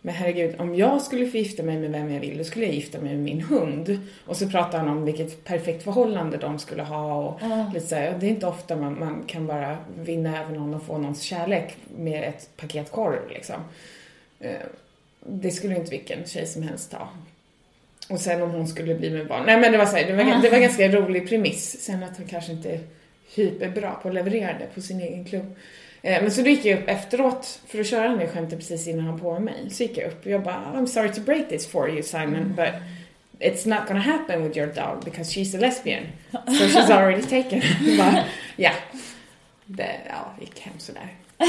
Men 0.07 0.15
herregud, 0.15 0.55
om 0.59 0.75
jag 0.75 1.01
skulle 1.01 1.27
få 1.27 1.37
gifta 1.37 1.63
mig 1.63 1.77
med 1.77 1.91
vem 1.91 2.11
jag 2.13 2.19
vill, 2.19 2.37
då 2.37 2.43
skulle 2.43 2.65
jag 2.65 2.75
gifta 2.75 2.99
mig 3.01 3.09
med 3.15 3.23
min 3.23 3.41
hund. 3.41 3.99
Och 4.25 4.37
så 4.37 4.49
pratade 4.49 4.77
han 4.77 4.87
om 4.97 5.05
vilket 5.05 5.43
perfekt 5.43 5.83
förhållande 5.83 6.37
de 6.37 6.59
skulle 6.59 6.83
ha 6.83 7.15
och 7.23 7.39
Ja. 7.41 7.71
lite 7.73 7.87
så 7.87 7.95
här, 7.95 8.17
det 8.19 8.25
är 8.25 8.29
inte 8.29 8.47
ofta 8.47 8.75
man, 8.75 8.99
man 8.99 9.23
kan 9.27 9.47
bara 9.47 9.77
vinna 9.99 10.41
över 10.43 10.55
någon 10.55 10.73
och 10.73 10.83
få 10.83 10.97
någons 10.97 11.21
kärlek 11.21 11.75
med 11.97 12.23
ett 12.29 12.49
paket 12.57 12.91
korv 12.91 13.29
liksom. 13.29 13.55
Eh, 14.39 14.51
Det 15.25 15.51
skulle 15.51 15.75
inte 15.75 15.91
vilken 15.91 16.25
tjej 16.25 16.45
som 16.47 16.63
helst 16.63 16.91
ta. 16.91 17.07
Och 18.09 18.19
sen 18.19 18.41
om 18.41 18.51
hon 18.51 18.67
skulle 18.67 18.95
bli 18.95 19.09
med 19.09 19.27
barn. 19.27 19.43
Nej 19.45 19.59
men 19.59 19.71
det 19.71 19.77
var 19.77 19.85
så 19.85 19.95
här, 19.95 20.05
det 20.07 20.13
var, 20.23 20.41
det 20.41 20.49
var 20.49 20.59
ganska 20.67 20.87
rolig 20.87 21.29
premiss. 21.29 21.81
Sen 21.81 22.03
att 22.03 22.17
hon 22.17 22.27
kanske 22.27 22.51
inte 22.51 22.69
är 22.71 22.79
hyperbra 23.35 23.91
på 24.01 24.07
att 24.07 24.13
leverera 24.13 24.53
det 24.59 24.67
på 24.75 24.81
sin 24.81 25.01
egen 25.01 25.25
klubb. 25.25 25.55
Eh, 26.01 26.21
Men 26.21 26.31
så 26.31 26.41
då 26.41 26.49
gick 26.49 26.65
jag 26.65 26.79
upp 26.79 26.89
efteråt 26.89 27.59
för 27.67 27.79
att 27.79 27.87
köra 27.87 28.07
den 28.07 28.17
där 28.19 28.27
skämtet 28.27 28.59
precis 28.59 28.87
innan 28.87 29.05
han 29.05 29.19
på 29.19 29.39
mig. 29.39 29.69
Så 29.69 29.83
gick 29.83 29.97
jag 29.97 30.07
upp 30.07 30.25
och 30.25 30.31
jag 30.31 30.43
bara, 30.43 30.63
I'm 30.75 30.85
sorry 30.85 31.09
to 31.13 31.21
break 31.21 31.49
this 31.49 31.67
for 31.67 31.89
you 31.89 32.03
Simon, 32.03 32.53
but 32.55 32.69
it's 33.39 33.67
not 33.67 33.87
gonna 33.87 33.99
happen 33.99 34.43
with 34.43 34.57
your 34.57 34.67
dog 34.67 35.03
because 35.05 35.31
she's 35.39 35.57
a 35.57 35.59
lesbian. 35.61 36.03
So 36.31 36.39
she's 36.51 36.91
already 36.91 37.21
taken. 37.21 37.61
Bara, 37.97 38.23
ja. 38.55 38.71
Det 39.65 39.95
ja, 40.09 40.33
gick 40.41 40.59
hem 40.59 40.73
sådär. 40.77 41.07
Ja. 41.37 41.45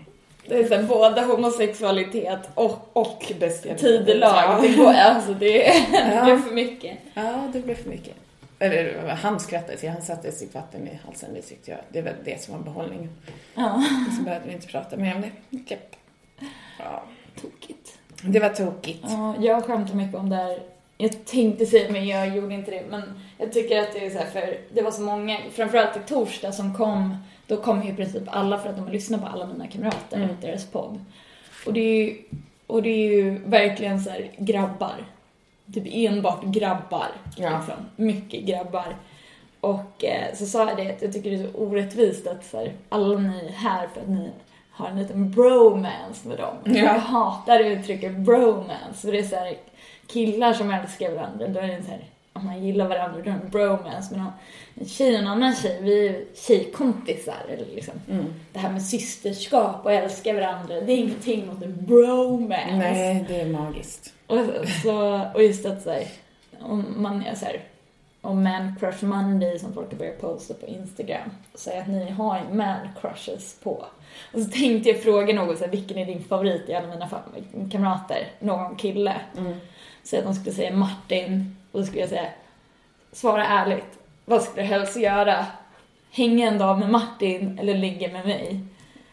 Det 0.48 0.54
är 0.58 0.68
så 0.68 0.74
här, 0.74 0.82
både 0.82 1.20
homosexualitet 1.20 2.38
och, 2.54 2.90
Och 2.92 3.32
tidelag. 3.78 4.62
Det, 4.62 4.68
går, 4.68 4.92
alltså 4.92 5.34
det, 5.34 5.48
det 5.92 5.96
är 5.98 6.38
för 6.38 6.54
mycket. 6.54 6.98
Ja, 7.14 7.48
det 7.52 7.60
blev 7.60 7.74
för 7.74 7.88
mycket. 7.90 8.14
Eller 8.58 9.08
han 9.08 9.40
skrattade 9.40 9.76
till, 9.78 9.88
han 9.90 10.02
satte 10.02 10.32
sitt 10.32 10.54
vatten 10.54 10.88
i 10.88 10.98
halsen, 11.04 11.34
det 11.34 11.42
tyckte 11.42 11.70
jag. 11.70 11.80
Det 11.92 12.02
var 12.02 12.12
det 12.24 12.42
som 12.42 12.54
var 12.54 12.60
behållningen. 12.64 13.10
Ja, 13.54 13.84
Så 14.18 14.22
behövde 14.22 14.48
vi 14.48 14.54
inte 14.54 14.66
prata 14.66 14.96
mer 14.96 15.14
om 15.14 15.20
det. 15.22 15.30
Japp. 15.74 15.96
Ja, 16.78 17.02
tokigt. 17.40 17.98
det 18.22 18.40
var 18.40 18.48
tokigt. 18.48 19.04
Ja, 19.08 19.34
jag 19.40 19.64
skämtar 19.64 19.94
mycket 19.94 20.14
om 20.16 20.28
det 20.30 20.36
här. 20.36 20.58
Jag 20.98 21.24
tänkte 21.24 21.66
säga 21.66 21.92
men 21.92 22.06
jag 22.06 22.36
gjorde 22.36 22.54
inte 22.54 22.70
det. 22.70 22.82
Men 22.90 23.02
jag 23.38 23.52
tycker 23.52 23.78
att 23.82 23.92
det 23.92 24.06
är 24.06 24.10
så 24.10 24.18
här, 24.18 24.26
för 24.26 24.58
det 24.74 24.82
var 24.82 24.90
så 24.90 25.02
många, 25.02 25.38
framförallt 25.52 25.96
i 25.96 26.00
torsdag 26.06 26.52
som 26.52 26.74
kom, 26.74 27.16
då 27.46 27.56
kom 27.56 27.82
ju 27.82 27.90
i 27.92 27.94
princip 27.96 28.22
alla 28.26 28.58
för 28.58 28.68
att 28.68 28.76
de 28.76 28.82
har 28.84 28.92
lyssnat 28.92 29.20
på 29.20 29.26
alla 29.26 29.46
mina 29.46 29.66
kamrater 29.66 30.16
Mm. 30.16 30.30
och 30.30 30.36
deras 30.40 30.66
podd. 30.66 31.04
Och 31.66 31.72
det 31.72 31.80
är 31.80 32.04
ju, 32.04 32.18
och 32.66 32.82
det 32.82 32.88
är 32.90 33.12
ju 33.12 33.38
verkligen 33.38 34.00
så 34.02 34.10
här 34.10 34.30
grabbar. 34.38 34.96
Typ 35.74 35.84
enbart 35.86 36.44
grabbar. 36.44 37.08
Ja. 37.36 37.58
Liksom. 37.58 37.86
Mycket 37.96 38.44
grabbar. 38.44 38.96
Och 39.60 40.04
eh, 40.04 40.34
så 40.34 40.46
sa 40.46 40.68
jag 40.68 40.76
det 40.76 40.90
att 40.90 41.02
jag 41.02 41.12
tycker 41.12 41.30
det 41.30 41.36
är 41.36 41.52
så 41.52 41.58
orättvist 41.58 42.26
att 42.26 42.44
så 42.44 42.58
här, 42.58 42.72
alla 42.88 43.18
ni 43.18 43.46
är 43.46 43.52
här 43.52 43.88
för 43.94 44.00
att 44.00 44.08
ni 44.08 44.30
har 44.70 44.88
en 44.88 44.98
liten 44.98 45.30
bromance 45.30 46.28
med 46.28 46.38
dem. 46.38 46.56
Ja. 46.64 46.72
Jag 46.74 46.98
hatar 46.98 47.60
uttrycket 47.60 48.16
bromance. 48.16 49.00
För 49.00 49.12
det 49.12 49.18
är 49.18 49.22
så 49.22 49.36
här, 49.36 49.56
killar 50.06 50.52
som 50.52 50.70
älskar 50.70 51.14
varandra, 51.14 51.48
då 51.48 51.60
är 51.60 51.66
det 51.66 51.82
så 51.82 51.90
här, 51.90 52.04
om 52.32 52.46
man 52.46 52.64
gillar 52.64 52.88
varandra, 52.88 53.20
då 53.24 53.30
är 53.30 53.34
det 53.34 53.40
en 53.44 53.50
bromance. 53.50 54.14
Men 54.14 54.20
om 54.20 54.32
en 54.74 54.86
tjej 54.86 55.14
och 55.14 55.20
en 55.20 55.26
annan 55.26 55.54
tjej, 55.54 55.78
vi 55.82 55.98
är 55.98 56.12
ju 56.12 56.26
tjejkompisar. 56.34 57.46
Eller 57.48 57.74
liksom. 57.74 57.94
Mm. 58.10 58.34
Det 58.52 58.58
här 58.58 58.72
med 58.72 58.82
systerskap 58.82 59.84
och 59.84 59.92
älska 59.92 60.32
varandra, 60.32 60.80
det 60.80 60.92
är 60.92 60.96
ingenting 60.96 61.46
mot 61.46 61.62
en 61.62 61.86
bromance. 61.86 62.76
Nej, 62.76 63.24
det 63.28 63.40
är 63.40 63.46
magiskt. 63.46 64.12
Och, 64.26 64.38
så, 64.82 65.20
och 65.34 65.42
just 65.42 65.66
att 65.66 65.82
så 65.82 65.90
här, 65.90 66.06
om 66.60 66.94
man 66.96 67.22
är 67.22 67.34
så 67.34 67.44
här, 67.44 67.60
om 68.20 68.42
man 68.42 68.76
crush 68.80 69.04
Monday 69.04 69.58
som 69.58 69.72
folk 69.72 69.90
har 69.90 69.98
börjat 69.98 70.20
posta 70.20 70.54
på 70.54 70.66
Instagram, 70.66 71.30
säga 71.54 71.82
att 71.82 71.88
ni 71.88 72.10
har 72.10 72.42
man 72.52 72.76
crushes 73.00 73.56
på. 73.62 73.86
Och 74.32 74.40
så 74.40 74.50
tänkte 74.50 74.90
jag 74.90 75.02
fråga 75.02 75.34
någon 75.34 75.56
så 75.56 75.64
här, 75.64 75.70
vilken 75.70 75.98
är 75.98 76.06
din 76.06 76.24
favorit 76.24 76.68
i 76.68 76.74
alla 76.74 76.86
mina 76.88 77.08
kamrater? 77.72 78.28
Någon 78.40 78.76
kille. 78.76 79.16
Mm. 79.38 79.54
Så 80.02 80.18
att 80.18 80.24
de 80.24 80.34
skulle 80.34 80.54
säga 80.54 80.76
Martin, 80.76 81.56
och 81.72 81.80
då 81.80 81.86
skulle 81.86 82.00
jag 82.00 82.08
säga, 82.08 82.28
svara 83.12 83.46
ärligt, 83.46 83.98
vad 84.24 84.42
skulle 84.42 84.62
du 84.62 84.68
helst 84.68 84.96
göra? 84.96 85.46
Hänga 86.10 86.48
en 86.48 86.58
dag 86.58 86.78
med 86.78 86.90
Martin 86.90 87.58
eller 87.58 87.74
ligga 87.74 88.12
med 88.12 88.26
mig? 88.26 88.60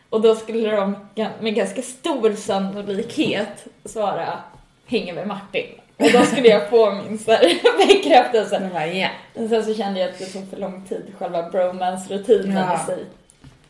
Och 0.10 0.22
då 0.22 0.36
skulle 0.36 0.76
de 0.76 0.96
med 1.42 1.56
ganska 1.56 1.82
stor 1.82 2.34
sannolikhet 2.34 3.68
svara, 3.86 4.40
hänga 4.86 5.14
med 5.14 5.28
Martin. 5.28 5.66
Och 5.98 6.12
då 6.14 6.24
skulle 6.26 6.48
jag 6.48 6.70
få 6.70 6.92
min 6.92 7.20
så 7.20 7.32
bekräftelse. 7.88 8.50
Så 8.58 8.64
jag 8.64 8.72
bara, 8.72 8.88
ja. 8.88 9.10
Men 9.34 9.50
sen 9.50 9.66
så 9.66 9.74
kände 9.74 10.00
jag 10.00 10.10
att 10.10 10.20
det 10.20 10.26
tog 10.26 10.50
för 10.50 10.58
lång 10.58 10.86
tid, 10.86 11.14
själva 11.18 11.50
bromance-rutinen 11.52 12.58
Ja. 12.58 12.76
i 12.84 12.86
sig. 12.86 13.06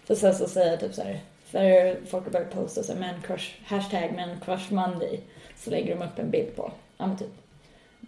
För 0.05 0.15
sen 0.15 0.35
så 0.35 0.47
säger 0.47 0.71
jag 0.71 0.79
typ 0.79 0.93
så 0.93 1.01
här, 1.03 1.19
för 1.51 1.97
folk 2.09 2.23
har 2.23 2.31
börjat 2.31 2.51
posta 2.53 2.83
så 2.83 2.93
här, 2.93 2.99
man 2.99 3.21
crush, 3.27 3.51
hashtag 3.65 4.13
man 4.15 4.39
crush 4.45 4.73
monday. 4.73 5.19
Så 5.57 5.69
lägger 5.69 5.95
de 5.95 6.05
upp 6.05 6.19
en 6.19 6.29
bild 6.31 6.55
på, 6.55 6.71
ja 6.97 7.07
men 7.07 7.17
typ 7.17 7.29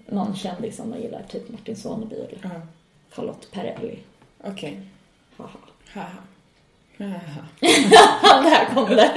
någon 0.05 0.35
kändis 0.35 0.75
som 0.77 0.91
de 0.91 0.97
gillar, 1.01 1.21
typ 1.29 1.49
Martin 1.49 1.75
Soneby 1.75 2.15
eller 2.15 2.39
Ja. 2.43 2.49
Charlotte 3.11 3.51
Perrelli. 3.51 3.99
Okej. 4.43 4.79
Haha. 5.37 5.49
Haha. 5.93 6.05
Haha. 6.05 6.17
Där 6.97 8.73
kom 8.73 8.85
det. 8.85 9.11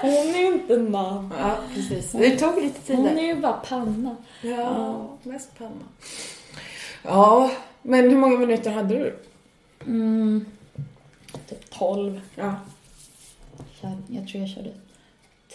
Hon 0.00 0.34
är 0.34 0.38
ju 0.38 0.46
inte 0.46 0.74
en 0.74 0.90
man. 0.90 1.34
Ja, 1.38 1.56
precis. 1.74 2.12
Det 2.12 2.38
tog 2.38 2.62
lite 2.62 2.80
tid 2.80 2.96
Hon 2.96 3.18
är 3.18 3.26
ju 3.26 3.34
bara 3.34 3.52
panna. 3.52 4.16
Ja, 4.42 5.08
mest 5.22 5.58
panna. 5.58 5.84
Ja, 7.02 7.50
men 7.82 8.10
hur 8.10 8.16
många 8.16 8.38
minuter 8.38 8.70
hade 8.70 8.94
du? 8.94 9.18
Mm, 9.86 10.46
typ 11.48 11.70
12. 11.70 12.20
Ja. 12.34 12.54
Jag, 13.80 13.92
jag 14.08 14.28
tror 14.28 14.42
jag 14.42 14.50
körde 14.50 14.70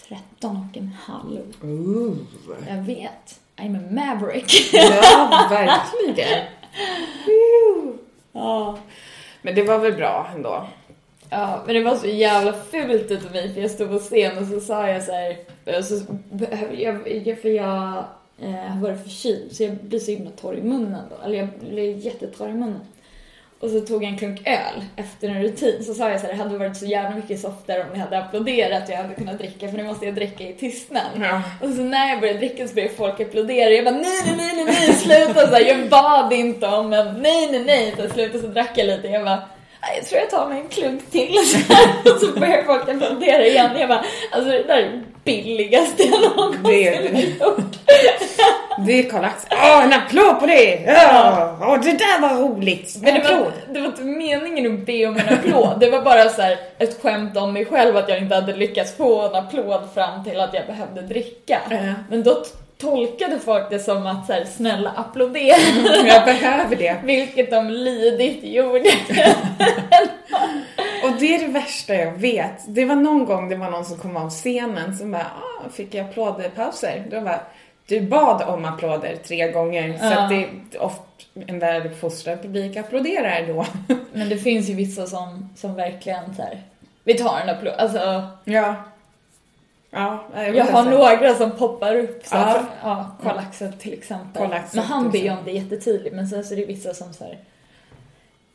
13 0.07 0.69
och 0.71 0.77
en 0.77 0.91
halv. 1.03 1.53
Ooh. 1.63 2.15
Jag 2.67 2.77
vet. 2.77 3.39
I'm 3.57 3.77
a 3.77 3.91
maverick. 3.91 4.73
Ja, 4.73 5.47
verkligen. 5.49 6.45
ja. 8.31 8.77
Men 9.41 9.55
det 9.55 9.63
var 9.63 9.77
väl 9.77 9.93
bra 9.93 10.29
ändå? 10.35 10.67
Ja, 11.33 11.63
men 11.65 11.75
det 11.75 11.83
var 11.83 11.95
så 11.95 12.07
jävla 12.07 12.53
fult 12.53 13.11
utav 13.11 13.31
mig 13.31 13.53
för 13.53 13.61
jag 13.61 13.71
stod 13.71 13.89
på 13.89 13.99
scen 13.99 14.37
och 14.37 14.47
så 14.47 14.59
sa 14.59 14.87
jag 14.87 15.03
så 15.03 15.11
här, 15.11 15.35
så, 15.81 15.95
jag, 16.77 17.21
jag, 17.27 17.41
för 17.41 17.49
jag 17.49 18.03
eh, 18.41 18.51
har 18.51 18.81
varit 18.81 19.03
förkyld 19.03 19.55
så 19.55 19.63
jag 19.63 19.73
blir 19.75 19.99
så 19.99 20.11
himla 20.11 20.29
torr 20.31 20.55
i 20.57 20.61
munnen 20.61 21.01
då, 21.09 21.25
eller 21.25 21.37
jag 21.37 21.47
blir 21.69 21.95
jättetorr 21.97 22.49
i 22.49 22.53
munnen. 22.53 22.81
Och 23.59 23.69
så 23.69 23.79
tog 23.81 24.03
jag 24.03 24.09
en 24.11 24.17
klunk 24.17 24.47
öl 24.47 24.83
efter 24.95 25.29
en 25.29 25.41
rutin, 25.41 25.83
så 25.83 25.93
sa 25.93 26.09
jag 26.09 26.19
så 26.19 26.25
här, 26.27 26.33
det 26.33 26.43
hade 26.43 26.57
varit 26.57 26.77
så 26.77 26.85
jävla 26.85 27.15
mycket 27.15 27.39
softare 27.39 27.81
om 27.83 27.87
ni 27.93 27.99
hade 27.99 28.17
applåderat 28.19 28.89
jag 28.89 28.97
hade 28.97 29.13
kunnat 29.15 29.37
dricka 29.37 29.67
för 29.69 29.77
nu 29.77 29.83
måste 29.83 30.05
jag 30.05 30.15
dricka 30.15 30.43
i 30.43 30.53
tystnad. 30.53 31.01
Ja. 31.21 31.41
Och 31.61 31.69
så 31.73 31.81
när 31.81 32.09
jag 32.09 32.19
började 32.19 32.39
dricka 32.39 32.67
så 32.67 32.73
började 32.75 32.93
folk 32.93 33.19
applådera. 33.19 33.69
Jag 33.69 33.85
bara 33.85 33.95
nej, 33.95 34.21
nej, 34.25 34.35
nej, 34.37 34.55
nej, 34.55 34.65
nej, 34.65 34.93
sluta! 34.93 35.47
Så 35.47 35.53
här, 35.55 35.61
jag 35.65 35.89
bad 35.89 36.33
inte 36.33 36.67
om 36.67 36.93
en 36.93 37.21
nej, 37.21 37.51
nej, 37.51 37.63
nej. 37.65 37.93
Så 37.97 38.13
sluta 38.13 38.39
så 38.39 38.47
drack 38.47 38.71
jag 38.75 38.87
lite. 38.87 39.07
Jag 39.07 39.25
bara, 39.25 39.35
"Nej, 39.35 39.45
jag 39.95 40.05
tror 40.05 40.21
jag 40.21 40.29
tar 40.29 40.47
mig 40.47 40.61
en 40.61 40.69
klunk 40.69 41.11
till. 41.11 41.35
Och 42.13 42.19
så 42.19 42.39
började 42.39 42.63
folk 42.63 42.89
applådera 42.89 43.45
igen. 43.45 43.69
Jag 43.79 43.89
bara, 43.89 44.03
alltså 44.31 44.49
det 44.51 44.63
där 44.63 44.77
är 44.77 44.91
det 44.91 45.01
billigaste 45.23 46.03
jag 46.03 46.21
någonsin 46.21 46.63
Det 46.63 46.87
är 46.87 47.01
det. 47.01 47.09
har 47.09 47.21
gjort. 47.51 47.75
Det 48.85 48.99
är 48.99 49.09
Karl-Axel. 49.09 49.49
Åh, 49.51 49.83
en 49.83 49.93
applåd 49.93 50.39
på 50.39 50.45
det! 50.45 50.83
Ja, 50.87 51.57
åh, 51.61 51.79
det 51.83 51.91
där 51.91 52.21
var 52.21 52.29
roligt. 52.29 52.95
Men 53.01 53.13
det 53.13 53.19
var, 53.23 53.51
det 53.73 53.79
var 53.79 53.87
inte 53.87 54.01
meningen 54.01 54.73
att 54.73 54.85
be 54.85 55.05
om 55.05 55.17
en 55.17 55.33
applåd. 55.33 55.79
Det 55.79 55.89
var 55.89 56.01
bara 56.01 56.29
så 56.29 56.41
ett 56.77 57.01
skämt 57.01 57.37
om 57.37 57.53
mig 57.53 57.65
själv 57.65 57.97
att 57.97 58.09
jag 58.09 58.17
inte 58.17 58.35
hade 58.35 58.53
lyckats 58.55 58.97
få 58.97 59.21
en 59.21 59.35
applåd 59.35 59.81
fram 59.93 60.23
till 60.23 60.39
att 60.39 60.53
jag 60.53 60.65
behövde 60.65 61.01
dricka. 61.01 61.59
Men 62.09 62.23
då 62.23 62.43
tolkade 62.81 63.39
folk 63.39 63.69
det 63.69 63.79
som 63.79 64.05
att 64.07 64.25
så 64.27 64.33
här, 64.33 64.45
snälla 64.45 64.89
applådera. 64.89 65.57
Jag 66.07 66.25
behöver 66.25 66.75
det. 66.75 66.95
Vilket 67.03 67.51
de 67.51 67.69
lydigt 67.69 68.43
gjorde. 68.43 68.89
Och 71.03 71.11
det 71.19 71.35
är 71.35 71.39
det 71.39 71.47
värsta 71.53 71.93
jag 71.95 72.11
vet. 72.11 72.53
Det 72.67 72.85
var 72.85 72.95
någon 72.95 73.25
gång 73.25 73.49
det 73.49 73.55
var 73.55 73.69
någon 73.71 73.85
som 73.85 73.97
kom 73.97 74.17
av 74.17 74.29
scenen 74.29 74.97
som 74.97 75.11
bara, 75.11 75.21
ah, 75.23 75.69
fick 75.73 75.93
jag 75.93 76.05
applådpauser? 76.09 77.03
Då 77.11 77.19
var 77.19 77.41
du 77.87 78.01
bad 78.01 78.41
om 78.41 78.65
applåder 78.65 79.15
tre 79.27 79.51
gånger. 79.51 79.97
Så 79.97 80.05
Ja. 80.05 80.19
att 80.23 80.29
det 80.29 80.35
är 80.43 80.49
ofta 80.81 81.03
en 81.47 81.59
väluppfostrad 81.59 82.41
publik 82.41 82.77
applåderar 82.77 83.47
då. 83.47 83.65
Men 84.13 84.29
det 84.29 84.37
finns 84.37 84.69
ju 84.69 84.73
vissa 84.73 85.07
som, 85.07 85.49
som 85.55 85.75
verkligen 85.75 86.35
så 86.35 86.41
här, 86.41 86.61
vi 87.03 87.13
tar 87.13 87.39
en 87.39 87.49
applåd. 87.49 87.73
Alltså, 87.77 88.27
Ja. 88.43 88.75
Ja, 89.91 90.23
jag, 90.35 90.55
jag 90.55 90.65
har 90.65 90.83
några 90.83 91.35
som 91.35 91.51
poppar 91.51 91.95
upp. 91.95 92.25
Så 92.25 92.35
Ja. 92.35 92.63
ja, 92.83 93.11
Karl-Axel 93.23 93.73
till 93.73 93.93
exempel. 93.93 94.41
Karl-Axel 94.41 94.75
Men 94.79 94.85
han 94.85 95.11
ber 95.11 95.19
ju 95.19 95.29
om 95.31 95.37
det 95.45 95.51
jättetydligt. 95.51 96.15
Men 96.15 96.27
sen 96.27 96.43
så 96.43 96.53
är 96.53 96.57
det 96.57 96.65
vissa 96.65 96.93
som 96.93 97.13
så 97.13 97.23
här, 97.23 97.39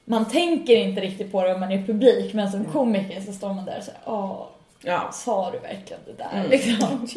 man 0.05 0.25
tänker 0.29 0.77
inte 0.77 1.01
riktigt 1.01 1.33
på 1.33 1.43
det 1.43 1.55
om 1.55 1.61
man 1.61 1.73
är 1.73 1.83
publik. 1.87 2.35
Men 2.35 2.51
som 2.53 2.65
komiker 2.65 3.21
så 3.21 3.33
står 3.33 3.55
man 3.55 3.65
där 3.65 3.79
och 3.79 3.85
så 3.85 3.91
åh, 4.07 4.47
Ja. 4.85 5.11
sa 5.13 5.51
du 5.51 5.59
verkligen 5.59 6.03
det 6.07 6.13
där? 6.13 6.31
Mm. 6.39 6.51
Liksom. 6.51 7.09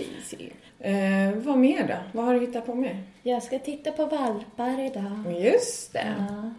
Eh, 0.82 1.32
vad 1.36 1.58
mer 1.58 1.88
då? 1.88 1.94
Vad 2.12 2.26
har 2.26 2.34
du 2.34 2.40
hittat 2.40 2.66
på 2.66 2.76
mer? 2.76 3.04
Jag 3.24 3.44
ska 3.44 3.60
titta 3.60 3.92
på 3.92 4.06
valpar 4.06 4.86
idag. 4.86 5.34
Just 5.40 5.94
det. 5.94 6.16
Ja. 6.20 6.50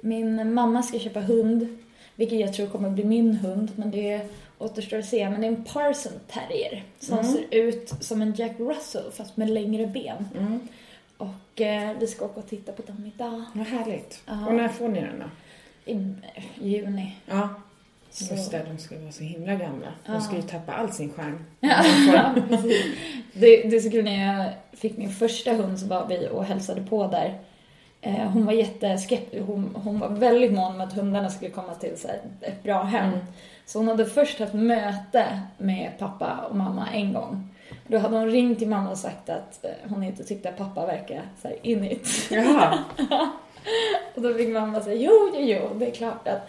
Min 0.00 0.54
mamma 0.54 0.82
ska 0.82 0.98
köpa 0.98 1.20
hund, 1.20 1.78
vilket 2.14 2.40
jag 2.40 2.54
tror 2.54 2.66
kommer 2.66 2.90
bli 2.90 3.04
min 3.04 3.34
hund, 3.36 3.72
men 3.76 3.90
det 3.90 4.20
återstår 4.64 4.98
att 4.98 5.04
se. 5.06 5.30
Men 5.30 5.40
det 5.40 5.46
är 5.46 5.48
en 5.48 5.64
Parson 5.64 6.12
terrier 6.28 6.84
som 7.00 7.18
Mm. 7.18 7.32
ser 7.32 7.44
ut 7.50 7.92
som 8.00 8.22
en 8.22 8.34
Jack 8.34 8.52
Russell 8.58 9.12
fast 9.12 9.36
med 9.36 9.50
längre 9.50 9.86
ben. 9.86 10.28
Mm. 10.38 10.60
Och 11.16 11.60
eh, 11.60 11.96
vi 12.00 12.06
ska 12.06 12.24
åka 12.24 12.40
och 12.40 12.48
titta 12.48 12.72
på 12.72 12.82
dem 12.82 13.12
idag 13.16 13.44
Vad 13.54 13.66
härligt. 13.66 14.22
Ja. 14.26 14.46
Och 14.46 14.54
när 14.54 14.68
får 14.68 14.88
ni 14.88 15.00
den 15.00 15.18
då? 15.18 15.26
i 15.92 15.94
eh, 16.34 16.44
juni. 16.66 17.16
Ja. 17.26 17.48
Så. 18.10 18.34
Just 18.34 18.50
det, 18.50 18.66
de 18.70 18.78
ska 18.78 18.98
vara 18.98 19.12
så 19.12 19.22
himla 19.24 19.54
gamla. 19.54 19.86
De 20.06 20.20
ska 20.20 20.36
ju 20.36 20.42
tappa 20.42 20.72
all 20.72 20.92
sin 20.92 21.12
charm. 21.12 21.44
Ja, 21.60 22.34
precis. 22.48 22.84
det, 23.32 23.56
det 23.70 23.76
är 23.76 23.80
så 23.80 23.90
kul 23.90 24.04
när 24.04 24.34
jag 24.36 24.52
fick 24.72 24.96
min 24.96 25.10
första 25.10 25.52
hund 25.52 25.80
så 25.80 25.86
var 25.86 26.06
vi 26.08 26.28
och 26.32 26.44
hälsade 26.44 26.82
på 26.82 27.06
där. 27.06 27.38
Eh, 28.06 28.28
hon 28.32 28.46
var 28.46 28.52
jätteskeptisk. 28.52 29.42
Hon, 29.46 29.76
hon 29.84 29.98
var 29.98 30.08
väldigt 30.08 30.52
mån 30.52 30.74
om 30.74 30.80
att 30.80 30.92
hundarna 30.92 31.30
skulle 31.30 31.50
komma 31.50 31.74
till 31.74 31.98
så 31.98 32.08
här, 32.08 32.20
ett 32.40 32.62
bra 32.62 32.82
hem. 32.82 33.08
Mm. 33.08 33.20
Så 33.66 33.78
hon 33.78 33.88
hade 33.88 34.06
först 34.06 34.40
haft 34.40 34.54
möte 34.54 35.40
med 35.58 35.90
pappa 35.98 36.46
och 36.50 36.56
mamma 36.56 36.88
en 36.92 37.12
gång. 37.12 37.48
Då 37.86 37.98
hade 37.98 38.16
hon 38.16 38.30
ringt 38.30 38.58
till 38.58 38.68
mamma 38.68 38.90
och 38.90 38.98
sagt 38.98 39.28
att 39.28 39.64
eh, 39.64 39.70
hon 39.88 40.02
inte 40.02 40.24
tyckte 40.24 40.48
att 40.48 40.56
pappa 40.58 40.86
verkade 40.86 41.20
så 41.42 41.48
här 41.48 41.56
init. 41.62 42.08
Jaha. 42.30 42.78
Och 44.14 44.22
då 44.22 44.34
fick 44.34 44.48
mamma 44.48 44.80
säga 44.80 44.96
jo, 44.96 45.30
jo, 45.34 45.40
jo, 45.40 45.78
det 45.78 45.86
är 45.86 45.90
klart 45.90 46.28
att... 46.28 46.48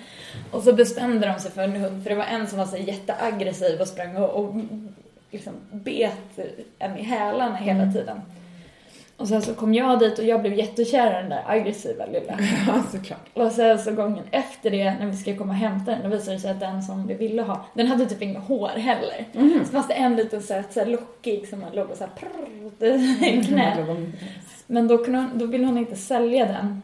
Och 0.52 0.64
så 0.64 0.74
bestämde 0.74 1.28
de 1.28 1.40
sig 1.40 1.52
för 1.52 1.62
en 1.64 1.72
hund, 1.76 2.04
för 2.04 2.10
det 2.10 2.16
var 2.16 2.24
en 2.26 2.48
som 2.48 2.58
var 2.60 2.66
så 2.66 2.78
jätteaggressiv 2.78 3.82
och 3.82 3.88
sprang 3.88 4.16
och, 4.18 4.30
och 4.30 4.56
liksom 5.32 5.54
bet 5.72 6.40
en 6.80 6.98
i 6.98 7.04
hälarna 7.04 7.56
hela 7.56 7.82
Mm. 7.82 7.94
tiden. 7.94 8.22
Och 9.18 9.28
sen 9.28 9.42
så 9.42 9.54
kom 9.54 9.74
jag 9.74 10.00
dit 10.00 10.20
och 10.20 10.26
jag 10.26 10.42
blev 10.42 10.54
jättekär 10.54 11.12
i 11.12 11.14
den 11.22 11.30
där 11.30 11.44
aggressiva 11.48 12.06
lilla. 12.06 12.40
Ja, 12.68 12.84
såklart. 12.92 13.30
Och 13.34 13.52
sen 13.52 13.80
så 13.80 13.92
gången 13.92 14.24
efter 14.32 14.72
det, 14.72 14.96
när 15.00 15.06
vi 15.06 15.18
ska 15.18 15.38
komma 15.38 15.54
och 15.54 15.60
hämta 15.60 15.92
den, 15.92 16.04
då 16.04 16.10
visade 16.10 16.36
det 16.38 16.40
sig 16.40 16.52
att 16.52 16.60
den 16.60 16.84
som 16.84 17.08
vi 17.08 17.14
ville 17.14 17.42
ha, 17.42 17.66
den 17.74 17.88
hade 17.88 18.06
typ 18.06 18.22
inga 18.22 18.40
hår 18.40 18.68
heller. 18.68 19.26
Mm. 19.34 19.66
Så 19.66 19.72
fanns 19.72 19.88
det 19.88 19.94
en 19.94 20.16
liten 20.16 20.42
söt, 20.42 20.74
så 20.74 20.80
här 20.80 20.88
lockig 20.88 21.48
som 21.48 21.60
man 21.60 21.72
låg 21.74 21.90
och 21.90 21.98
så 21.98 22.04
här 22.04 22.12
prrr, 22.16 23.28
i 23.28 23.44
knät. 23.44 23.78
Mm. 23.78 24.14
Men 24.68 24.88
då, 24.88 24.98
kunde 24.98 25.20
hon, 25.20 25.30
då 25.34 25.46
ville 25.46 25.66
hon 25.66 25.78
inte 25.78 25.96
sälja 25.96 26.46
den. 26.46 26.82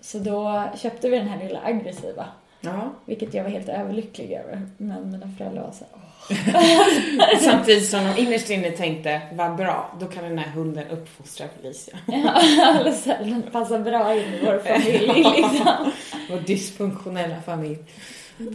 Så 0.00 0.18
då 0.18 0.64
köpte 0.76 1.08
vi 1.08 1.18
den 1.18 1.28
här 1.28 1.38
lilla 1.38 1.60
aggressiva. 1.64 2.26
Ja. 2.60 2.90
Vilket 3.04 3.34
jag 3.34 3.42
var 3.44 3.50
helt 3.50 3.68
överlycklig 3.68 4.32
över. 4.32 4.68
Men 4.76 5.10
mina 5.10 5.28
föräldrar 5.38 5.62
var 5.62 5.72
så 5.72 5.84
här, 5.84 5.92
"Åh." 5.94 6.13
Samtidigt 7.40 7.90
som 7.90 8.04
de 8.04 8.16
innerst 8.22 8.50
inne 8.50 8.70
tänkte, 8.70 9.20
vad 9.32 9.56
bra, 9.56 9.96
då 10.00 10.06
kan 10.06 10.24
den 10.24 10.38
här 10.38 10.50
hunden 10.50 10.88
uppfostra 10.88 11.46
Felicia. 11.60 11.98
Ja, 12.06 12.40
eller 12.80 12.92
så 12.92 13.10
här, 13.10 13.24
den 13.24 13.42
passar 13.42 13.78
bra 13.78 14.14
in 14.14 14.34
i 14.34 14.40
vår 14.44 14.58
familj 14.58 15.06
liksom. 15.36 15.92
Vår 16.30 16.38
dysfunktionella 16.46 17.42
familj. 17.42 17.78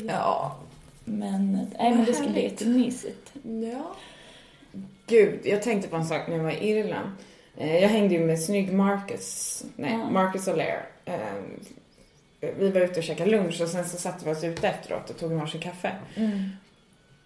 Ja. 0.08 0.56
Men, 1.06 1.54
nej, 1.80 1.92
men 1.96 2.06
det 2.06 2.14
ska 2.14 2.28
bli 2.28 2.44
jättemysigt. 2.44 3.32
Ja. 3.74 3.96
Gud, 5.08 5.40
jag 5.44 5.64
tänkte 5.64 5.90
på 5.90 5.96
en 5.96 6.06
sak 6.06 6.28
när 6.28 6.36
jag 6.38 6.44
var 6.44 6.52
i 6.52 6.70
Irland. 6.70 7.10
Eh, 7.58 7.78
Jag 7.78 7.90
hängde 7.90 8.16
ju 8.16 8.20
med 8.26 8.40
snygg 8.42 8.74
Marcus, 8.74 9.64
nej, 9.76 9.92
Ja. 9.92 10.10
Marcus 10.10 10.48
O'Lear. 10.48 10.80
Eh, 11.06 11.16
Vi 12.58 12.70
var 12.70 12.82
ute 12.82 12.98
och 13.00 13.04
käkade 13.04 13.30
lunch 13.32 13.62
och 13.62 13.68
sen 13.70 13.86
så 13.90 13.98
satte 13.98 14.26
vi 14.26 14.32
oss 14.32 14.44
ute 14.44 14.68
efteråt 14.68 15.10
och 15.10 15.18
tog 15.18 15.32
en 15.32 15.40
varsin 15.40 15.62
kaffe. 15.62 15.92
Mm. 16.16 16.50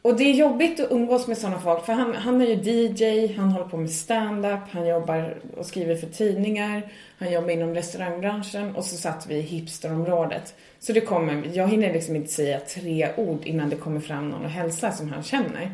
Och 0.03 0.17
det 0.17 0.23
är 0.23 0.33
jobbigt 0.33 0.79
att 0.79 0.91
umgås 0.91 1.27
med 1.27 1.37
sådana 1.37 1.59
folk 1.59 1.85
för 1.85 1.93
han, 1.93 2.15
han 2.15 2.41
är 2.41 2.45
ju 2.45 2.53
DJ, 2.53 3.33
han 3.37 3.51
håller 3.51 3.65
på 3.65 3.77
med 3.77 3.91
stand-up, 3.91 4.59
han 4.71 4.87
jobbar 4.87 5.37
och 5.57 5.65
skriver 5.65 5.95
för 5.95 6.07
tidningar, 6.07 6.91
han 7.17 7.31
jobbar 7.31 7.49
inom 7.49 7.75
restaurangbranschen 7.75 8.75
och 8.75 8.85
så 8.85 8.97
satt 8.97 9.27
vi 9.29 9.35
i 9.35 9.41
hipsterområdet. 9.41 10.55
Så 10.79 10.93
det 10.93 11.01
kommer, 11.01 11.51
jag 11.53 11.67
hinner 11.67 11.93
liksom 11.93 12.15
inte 12.15 12.31
säga 12.31 12.59
tre 12.59 13.09
ord 13.17 13.45
innan 13.45 13.69
det 13.69 13.75
kommer 13.75 13.99
fram 13.99 14.29
någon 14.29 14.45
och 14.45 14.49
hälsar 14.49 14.91
som 14.91 15.09
han 15.09 15.23
känner. 15.23 15.71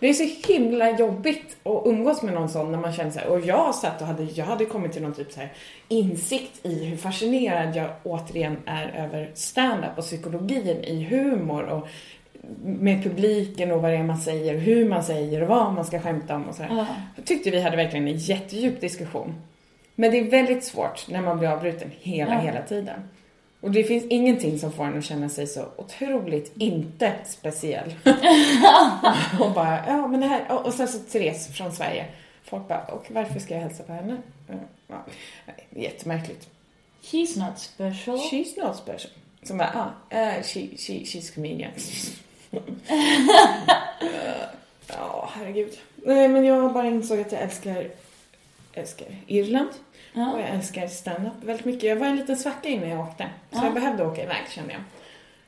Det 0.00 0.08
är 0.08 0.12
så 0.14 0.52
himla 0.52 0.98
jobbigt 0.98 1.56
att 1.62 1.82
umgås 1.86 2.22
med 2.22 2.34
någon 2.34 2.48
sån 2.48 2.72
när 2.72 2.78
man 2.78 2.92
känner 2.92 3.10
så 3.10 3.18
här, 3.18 3.28
och 3.28 3.40
jag 3.40 3.74
satt 3.74 4.00
och 4.00 4.06
hade, 4.06 4.22
jag 4.22 4.44
hade 4.44 4.64
kommit 4.64 4.92
till 4.92 5.02
någon 5.02 5.14
typ 5.14 5.32
så 5.32 5.40
här 5.40 5.52
insikt 5.88 6.66
i 6.66 6.84
hur 6.84 6.96
fascinerad 6.96 7.76
jag 7.76 7.90
återigen 8.02 8.56
är 8.66 9.04
över 9.04 9.30
stand-up 9.34 9.98
och 9.98 10.04
psykologin 10.04 10.84
i 10.84 11.04
humor 11.04 11.62
och 11.62 11.88
med 12.64 13.02
publiken 13.02 13.72
och 13.72 13.82
vad 13.82 13.90
det 13.90 13.96
är 13.96 14.02
man 14.02 14.18
säger, 14.18 14.58
hur 14.58 14.88
man 14.88 15.04
säger 15.04 15.42
och 15.42 15.48
vad 15.48 15.72
man 15.72 15.84
ska 15.84 16.00
skämta 16.00 16.36
om 16.36 16.48
och 16.48 16.54
sådär. 16.54 16.68
Ja. 16.70 16.86
Jag 17.16 17.24
tyckte 17.24 17.50
vi 17.50 17.60
hade 17.60 17.76
verkligen 17.76 18.08
en 18.08 18.16
jättedjup 18.16 18.80
diskussion. 18.80 19.34
Men 19.94 20.10
det 20.10 20.18
är 20.18 20.24
väldigt 20.30 20.64
svårt 20.64 21.08
när 21.08 21.22
man 21.22 21.38
blir 21.38 21.48
avbruten 21.48 21.90
hela, 22.00 22.34
Ja. 22.34 22.40
hela 22.40 22.62
tiden. 22.62 23.00
Och 23.60 23.70
det 23.70 23.84
finns 23.84 24.04
ingenting 24.04 24.58
som 24.58 24.72
får 24.72 24.84
en 24.84 24.98
att 24.98 25.04
känna 25.04 25.28
sig 25.28 25.46
så 25.46 25.64
otroligt 25.76 26.52
inte 26.58 27.12
speciell. 27.26 27.94
och 29.40 29.52
bara, 29.52 29.86
ja 29.86 30.06
men 30.06 30.20
det 30.20 30.26
här, 30.26 30.44
och, 30.52 30.66
och 30.66 30.72
sen 30.74 30.88
så 30.88 30.98
Therese 30.98 31.48
från 31.48 31.72
Sverige. 31.72 32.06
Folk 32.44 32.68
bara, 32.68 32.84
och 32.84 33.06
varför 33.10 33.40
ska 33.40 33.54
jag 33.54 33.60
hälsa 33.60 33.82
på 33.82 33.92
henne? 33.92 34.16
Ja, 34.88 35.04
jättemärkligt. 35.70 36.48
She's 37.02 37.38
not 37.46 37.58
special. 37.58 38.16
She's 38.18 38.66
not 38.66 38.76
special. 38.76 39.10
Som 39.42 39.58
bara, 39.58 39.92
ah, 40.10 40.16
uh, 40.16 40.42
she, 40.42 40.60
she, 40.76 40.92
she's 40.92 41.34
comedian. 41.34 41.70
Ja, 44.86 45.30
herregud. 45.34 45.78
Nej, 45.96 46.28
men 46.28 46.44
jag 46.44 46.72
bara 46.72 46.86
insåg 46.86 47.20
att 47.20 47.32
jag 47.32 47.42
älskar, 47.42 47.86
älskar 48.74 49.06
Irland. 49.26 49.70
Ja. 50.12 50.32
Och 50.32 50.40
jag 50.40 50.48
älskar 50.48 50.86
stand-up 50.86 51.44
väldigt 51.44 51.66
mycket. 51.66 51.82
Jag 51.82 51.96
var 51.96 52.06
en 52.06 52.16
liten 52.16 52.36
svacka 52.36 52.68
innan 52.68 52.88
jag 52.88 53.00
åkte. 53.00 53.26
Så 53.50 53.58
ja. 53.58 53.64
jag 53.64 53.74
behövde 53.74 54.06
åka 54.06 54.22
iväg 54.22 54.42
kände 54.50 54.72
jag. 54.72 54.82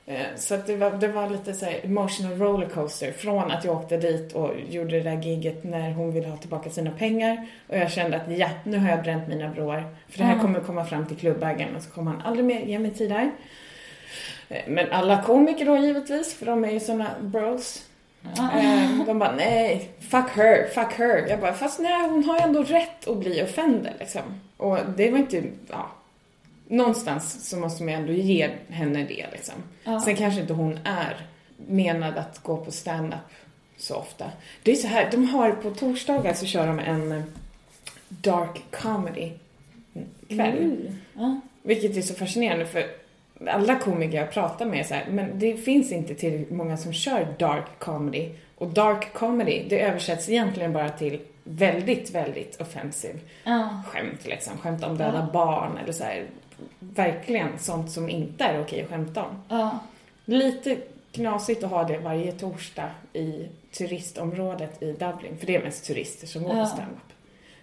Eh, 0.09 0.27
så 0.37 0.55
att 0.55 0.67
det 0.67 0.77
var, 0.77 0.91
det 0.91 1.09
var 1.09 1.31
lite 1.31 1.55
så 1.55 1.67
emotional 1.83 2.39
rollercoaster 2.39 3.13
från 3.13 3.51
att 3.51 3.65
jag 3.65 3.77
åkte 3.77 3.97
dit 3.97 4.33
och 4.33 4.51
gjorde 4.69 4.91
det 4.91 5.11
där 5.11 5.23
giget 5.23 5.65
när 5.65 5.93
hon 5.93 6.13
ville 6.13 6.29
ha 6.29 6.37
tillbaka 6.37 6.71
sina 6.71 6.91
pengar. 6.91 7.47
Och 7.69 7.77
jag 7.79 7.91
kände 7.91 8.17
att 8.17 8.39
ja, 8.39 8.49
nu 8.65 8.79
har 8.79 8.91
jag 8.91 9.03
bränt 9.03 9.29
mina 9.29 9.49
broar. 9.49 9.85
För 10.09 10.19
det 10.19 10.25
här 10.25 10.39
kommer 10.39 10.61
komma 10.61 10.85
fram 10.85 11.07
till 11.07 11.17
klubbägaren 11.17 11.77
och 11.77 11.83
så 11.83 11.91
kommer 11.91 12.11
han 12.11 12.21
aldrig 12.21 12.45
mer 12.45 12.61
ge 12.61 12.79
mig 12.79 12.91
tid 12.91 13.11
där. 13.11 13.31
Eh, 14.49 14.63
men 14.69 14.93
alla 14.93 15.23
komiker 15.23 15.67
då 15.67 15.77
givetvis, 15.77 16.35
för 16.35 16.47
de 16.47 16.65
är 16.65 16.71
ju 16.71 16.81
såna 16.81 17.11
bros. 17.21 17.83
Mm. 18.39 19.05
De 19.07 19.19
bara, 19.19 19.33
nej, 19.37 19.91
fuck 20.01 20.31
her, 20.31 20.69
fuck 20.75 20.93
her. 20.93 21.27
Jag 21.29 21.41
bara, 21.41 21.53
fast 21.55 21.81
nej, 21.81 22.09
hon 22.09 22.25
har 22.25 22.39
ju 22.39 22.43
ändå 22.43 22.63
rätt 22.63 23.09
att 23.09 23.17
bli 23.17 23.43
offended 23.43 23.93
liksom. 24.01 24.23
Och 24.57 24.79
det 24.97 25.11
var 25.11 25.19
inte, 25.19 25.43
ja. 25.71 25.91
Någonstans 26.69 27.49
så 27.49 27.57
måste 27.57 27.83
man 27.83 27.95
ändå 27.95 28.13
ge 28.13 28.51
henne 28.69 29.05
det 29.05 29.27
liksom. 29.33 29.55
Ja. 29.85 30.01
Sen 30.01 30.17
kanske 30.17 30.41
inte 30.41 30.53
hon 30.53 30.79
är 30.85 31.27
menad 31.57 32.17
att 32.17 32.43
gå 32.43 32.57
på 32.57 32.71
stand-up 32.71 33.19
så 33.77 33.95
ofta. 33.95 34.31
Det 34.63 34.73
är 34.73 34.77
så 34.77 34.89
här, 34.89 35.11
de 35.11 35.25
har 35.25 35.53
på 35.53 35.71
torsdagar 35.71 36.35
så 36.35 36.47
kör 36.47 36.67
de 36.67 36.79
en 36.79 37.13
eh, 37.13 37.23
dark 38.09 38.63
comedy 38.71 39.33
kväll. 40.29 40.89
Mm. 41.17 41.41
Vilket 41.63 41.97
är 41.97 42.03
så 42.03 42.15
fascinerande 42.15 42.67
för 42.67 42.87
alla 43.47 43.77
komiker 43.79 44.19
jag 44.19 44.31
pratar 44.31 44.67
med 44.67 44.87
så 44.87 44.95
här, 44.95 45.07
men 45.11 45.39
det 45.39 45.57
finns 45.57 45.93
inte 45.93 46.15
tillräckligt 46.15 46.51
många 46.51 46.77
som 46.77 46.93
kör 46.93 47.35
dark 47.39 47.79
comedy. 47.79 48.31
Och 48.59 48.69
dark 48.69 49.13
comedy, 49.13 49.67
det 49.69 49.81
översätts 49.81 50.29
egentligen 50.29 50.73
bara 50.73 50.91
till 50.91 51.21
väldigt, 51.45 52.11
väldigt 52.11 52.61
offensiv 52.61 53.21
ja. 53.45 53.83
skämt 53.87 54.27
liksom. 54.27 54.59
Skämt 54.59 54.85
om 54.85 54.99
döda 54.99 55.19
ja. 55.19 55.33
barn 55.33 55.79
eller 55.83 55.93
så 55.93 56.05
här, 56.05 56.27
verkligen 56.79 57.59
sånt 57.59 57.91
som 57.91 58.09
inte 58.09 58.45
är 58.45 58.61
okej 58.61 58.83
att 58.83 58.89
skämta 58.89 59.25
om. 59.25 59.43
Ja. 59.49 59.79
Lite 60.25 60.77
knasigt 61.13 61.65
att 61.65 61.71
ha 61.71 61.85
det 61.85 61.99
varje 61.99 62.33
torsdag 62.33 62.91
i 63.13 63.49
turistområdet 63.73 64.83
i 64.83 64.93
Dublin, 64.93 65.39
för 65.39 65.47
det 65.47 65.57
är 65.57 65.63
mest 65.63 65.87
turister 65.87 66.27
som 66.27 66.43
går 66.43 66.55
på 66.55 66.67
standup. 66.67 66.99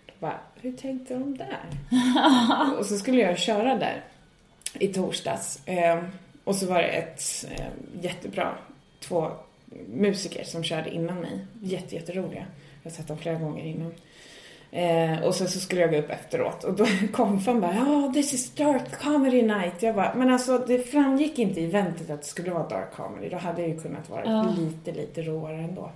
Då 0.06 0.14
bara, 0.20 0.40
hur 0.62 0.72
tänkte 0.72 1.14
de 1.14 1.38
där? 1.38 1.68
och 2.80 2.86
så 2.86 2.98
skulle 2.98 3.22
jag 3.22 3.38
köra 3.38 3.76
där 3.76 4.04
i 4.80 4.88
torsdags. 4.88 5.68
Eh, 5.68 6.00
och 6.44 6.56
så 6.56 6.66
var 6.66 6.82
det 6.82 6.88
ett 6.88 7.46
eh, 7.52 7.66
jättebra, 8.02 8.56
två 9.00 9.32
musiker 9.88 10.44
som 10.44 10.64
körde 10.64 10.90
innan 10.90 11.20
mig. 11.20 11.46
Jätte, 11.62 11.96
jätteroliga. 11.96 12.46
Jag 12.84 12.92
har 12.92 12.96
sett 12.96 13.08
dem 13.08 13.18
flera 13.18 13.36
gånger 13.36 13.66
innan. 13.66 13.94
Eh, 14.72 15.24
och 15.24 15.36
sen 15.36 15.48
så 15.48 15.60
skulle 15.60 15.82
jag 15.82 15.92
gå 15.92 15.98
upp 15.98 16.10
efteråt 16.10 16.64
och 16.64 16.74
då 16.74 16.86
kom 17.14 17.42
fan 17.42 17.62
bara 17.62 17.76
ja, 17.76 17.82
oh, 17.82 18.14
this 18.14 18.34
is 18.34 18.52
dark 18.52 19.02
comedy 19.02 19.42
night. 19.42 19.84
Jag 19.84 19.96
bara, 19.96 20.14
men 20.16 20.30
alltså 20.30 20.58
det 20.58 20.80
framgick 20.80 21.40
inte 21.40 21.62
i 21.62 21.66
eventet 21.66 22.10
att 22.10 22.22
det 22.22 22.28
skulle 22.28 22.52
vara 22.52 22.68
dark 22.68 22.92
comedy. 22.96 23.30
Då 23.30 23.38
hade 23.38 23.62
det 23.62 23.68
ju 23.68 23.80
kunnat 23.80 24.10
vara 24.10 24.26
ja. 24.26 24.56
lite, 24.58 24.92
lite 24.92 25.22
råare 25.22 25.56
ändå. 25.56 25.92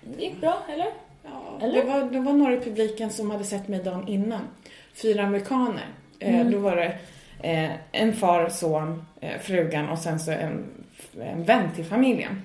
Det 0.00 0.24
gick 0.24 0.40
bra, 0.40 0.58
eller? 0.68 0.86
Ja, 1.22 1.58
eller? 1.60 1.74
Det, 1.74 1.90
var, 1.90 2.02
det 2.02 2.20
var 2.20 2.32
några 2.32 2.54
i 2.54 2.60
publiken 2.60 3.10
som 3.10 3.30
hade 3.30 3.44
sett 3.44 3.68
mig 3.68 3.82
dagen 3.82 4.08
innan. 4.08 4.40
Fyra 4.94 5.22
amerikaner. 5.22 5.86
Eh, 6.18 6.40
mm. 6.40 6.52
Då 6.52 6.58
var 6.58 6.76
det 6.76 6.84
eh, 6.84 6.92
en 7.92 8.12
far, 8.12 8.48
son, 8.48 9.04
eh, 9.20 9.40
frugan 9.40 9.88
och 9.88 9.98
sen 9.98 10.20
så 10.20 10.30
en, 10.30 10.64
en 11.20 11.44
vän 11.44 11.70
till 11.74 11.84
familjen. 11.84 12.42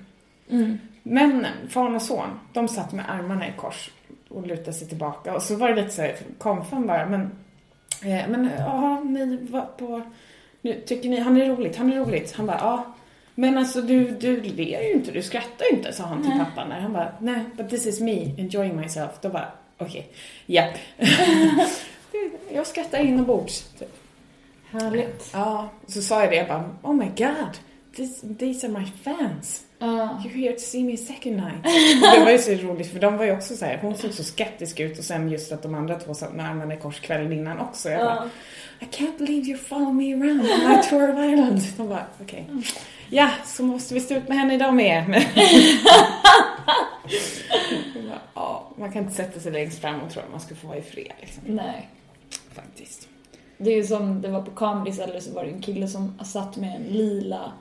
Mm. 0.49 0.79
Männen, 1.03 1.69
far 1.69 1.95
och 1.95 2.01
son, 2.01 2.39
de 2.53 2.67
satt 2.67 2.93
med 2.93 3.11
armarna 3.11 3.47
i 3.47 3.51
kors 3.57 3.91
och 4.29 4.47
lutade 4.47 4.73
sig 4.73 4.87
tillbaka. 4.87 5.35
Och 5.35 5.43
så 5.43 5.55
var 5.55 5.69
det 5.69 5.75
lite 5.75 5.89
så 5.89 6.01
här, 6.01 6.15
konfan 6.37 6.87
bara, 6.87 7.05
men, 7.05 7.21
eh, 8.03 8.27
men 8.29 8.51
ja, 8.57 8.99
ni 8.99 9.37
var 9.37 9.65
på, 9.77 10.01
nu, 10.61 10.81
tycker 10.85 11.09
ni, 11.09 11.19
han 11.19 11.41
är 11.41 11.45
roligt, 11.45 11.75
han 11.75 11.93
är 11.93 11.99
roligt. 11.99 12.31
Han 12.31 12.45
bara, 12.45 12.57
ja. 12.57 12.93
Men 13.35 13.57
alltså 13.57 13.81
du, 13.81 14.11
du 14.11 14.41
ler 14.41 14.81
ju 14.81 14.91
inte, 14.91 15.11
du 15.11 15.21
skrattar 15.21 15.65
ju 15.71 15.77
inte, 15.77 15.93
sa 15.93 16.03
han 16.03 16.23
till 16.23 16.39
pappan. 16.39 16.71
Han 16.71 16.93
bara, 16.93 17.13
nej, 17.19 17.43
but 17.57 17.69
this 17.69 17.85
is 17.85 17.99
me 18.01 18.33
enjoying 18.37 18.75
myself. 18.75 19.11
Då 19.21 19.29
bara, 19.29 19.51
okej, 19.77 19.99
okay, 19.99 20.13
japp. 20.45 20.77
jag 22.53 22.67
skrattar 22.67 22.99
inombords. 22.99 23.61
Typ. 23.79 23.98
Härligt. 24.71 25.29
Ja, 25.33 25.69
så 25.87 26.01
sa 26.01 26.21
jag 26.21 26.31
det, 26.31 26.35
jag 26.35 26.47
bara, 26.47 26.75
oh 26.83 26.93
my 26.93 27.05
god, 27.05 27.57
this, 27.95 28.21
these 28.39 28.67
are 28.67 28.79
my 28.79 28.85
fans. 28.85 29.63
Uh. 29.81 29.87
You're 29.87 30.45
here 30.45 30.53
to 30.53 30.59
see 30.59 30.83
me 30.83 30.93
a 30.93 30.97
second 30.97 31.37
night. 31.37 31.63
det 32.15 32.23
var 32.23 32.31
ju 32.31 32.37
så 32.37 32.51
roligt 32.51 32.91
för 32.91 32.99
de 32.99 33.17
var 33.17 33.25
ju 33.25 33.31
också 33.31 33.55
så 33.55 33.65
här, 33.65 33.79
hon 33.81 33.97
såg 33.97 34.13
så 34.13 34.23
skeptisk 34.23 34.79
ut 34.79 34.99
och 34.99 35.03
sen 35.03 35.29
just 35.29 35.51
att 35.51 35.63
de 35.63 35.75
andra 35.75 35.99
två 35.99 36.13
satt 36.13 36.33
med 36.33 36.49
armarna 36.49 36.73
i 36.73 36.77
kors 36.77 36.99
kvällen 36.99 37.33
innan 37.33 37.59
också. 37.59 37.89
Jag 37.89 38.05
bara, 38.05 38.29
I 38.79 38.85
can't 38.85 39.17
believe 39.17 39.47
you 39.47 39.57
follow 39.57 39.93
me 39.93 40.13
around 40.13 40.41
on 40.41 40.69
my 40.69 40.83
tour 40.89 41.13
of 41.13 41.19
Ireland. 41.19 41.61
De 41.77 41.89
bara, 41.89 42.05
okej. 42.21 42.45
Okay. 42.49 42.63
Ja, 43.09 43.29
så 43.45 43.63
måste 43.63 43.93
vi 43.93 43.99
stå 43.99 44.15
ut 44.15 44.27
med 44.27 44.37
henne 44.37 44.53
idag 44.53 44.73
med. 44.73 45.25
ja, 48.33 48.71
man 48.75 48.91
kan 48.91 49.03
inte 49.03 49.15
sätta 49.15 49.39
sig 49.39 49.51
längst 49.51 49.81
fram 49.81 50.01
och 50.01 50.09
tro 50.11 50.21
att 50.21 50.31
man 50.31 50.39
ska 50.39 50.55
få 50.55 50.67
vara 50.67 50.77
i 50.77 50.81
fred 50.81 51.13
liksom. 51.21 51.43
Nej. 51.45 51.89
Faktiskt. 52.53 53.07
Det 53.61 53.71
är 53.71 53.75
ju 53.75 53.83
som 53.83 54.21
det 54.21 54.27
var 54.27 54.41
på 54.41 54.51
Comedy 54.51 55.01
eller 55.01 55.19
så 55.19 55.33
var 55.33 55.43
det 55.43 55.49
en 55.49 55.61
kille 55.61 55.87
som 55.87 56.19
satt 56.23 56.57
med 56.57 56.75
en 56.75 56.83
lila 56.83 57.51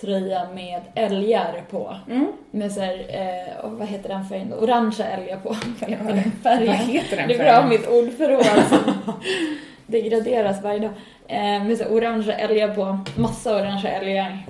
tröja 0.00 0.48
med 0.54 0.82
älgar 0.94 1.64
på. 1.70 1.96
Mm. 2.10 2.26
Med 2.50 2.72
så 2.72 2.80
här, 2.80 3.06
eh, 3.08 3.70
vad 3.70 3.88
heter 3.88 4.08
den 4.08 4.24
färgen 4.24 4.52
Orangea 4.52 5.06
älgar 5.06 5.36
på. 5.36 5.48
vad 5.80 5.90
heter 5.90 6.14
den 6.14 6.32
färgen? 6.42 6.66
Vad 6.66 6.76
heter 6.76 7.16
den 7.16 7.28
Det 7.28 7.34
är 7.34 7.44
bra 7.44 7.68
mitt 7.68 7.88
ordförråd 7.88 8.44
som 8.68 9.12
degraderas 9.86 10.62
varje 10.62 10.78
dag. 10.78 10.92
Eh, 11.26 11.64
med 11.64 11.78
så 11.78 11.84
orangea 11.84 12.38
älgar 12.38 12.74
på, 12.74 12.98
massa 13.16 13.56
orangea 13.56 13.92
älgar. 13.92 14.46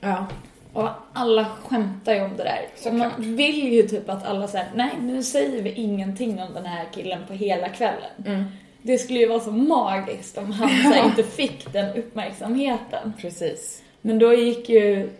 Ja. 0.00 0.26
Och 0.72 0.88
alla 1.12 1.46
skämtar 1.64 2.14
ju 2.14 2.22
om 2.22 2.36
det 2.36 2.42
där. 2.42 2.60
Så 2.76 2.92
man 2.92 3.10
vill 3.16 3.72
ju 3.72 3.82
typ 3.82 4.08
att 4.08 4.26
alla 4.26 4.48
säger 4.48 4.66
nej 4.74 4.90
nu 5.00 5.22
säger 5.22 5.62
vi 5.62 5.72
ingenting 5.72 6.42
om 6.42 6.54
den 6.54 6.66
här 6.66 6.84
killen 6.94 7.20
på 7.28 7.32
hela 7.32 7.68
kvällen. 7.68 8.10
Mm. 8.26 8.44
Det 8.82 8.98
skulle 8.98 9.18
ju 9.18 9.28
vara 9.28 9.40
så 9.40 9.50
magiskt 9.50 10.38
om 10.38 10.52
han 10.52 10.70
ja. 10.84 11.04
inte 11.04 11.22
fick 11.22 11.72
den 11.72 11.96
uppmärksamheten. 11.96 13.12
Precis. 13.20 13.82
Men 14.00 14.18
då 14.18 14.34
gick 14.34 14.68
ju, 14.68 15.10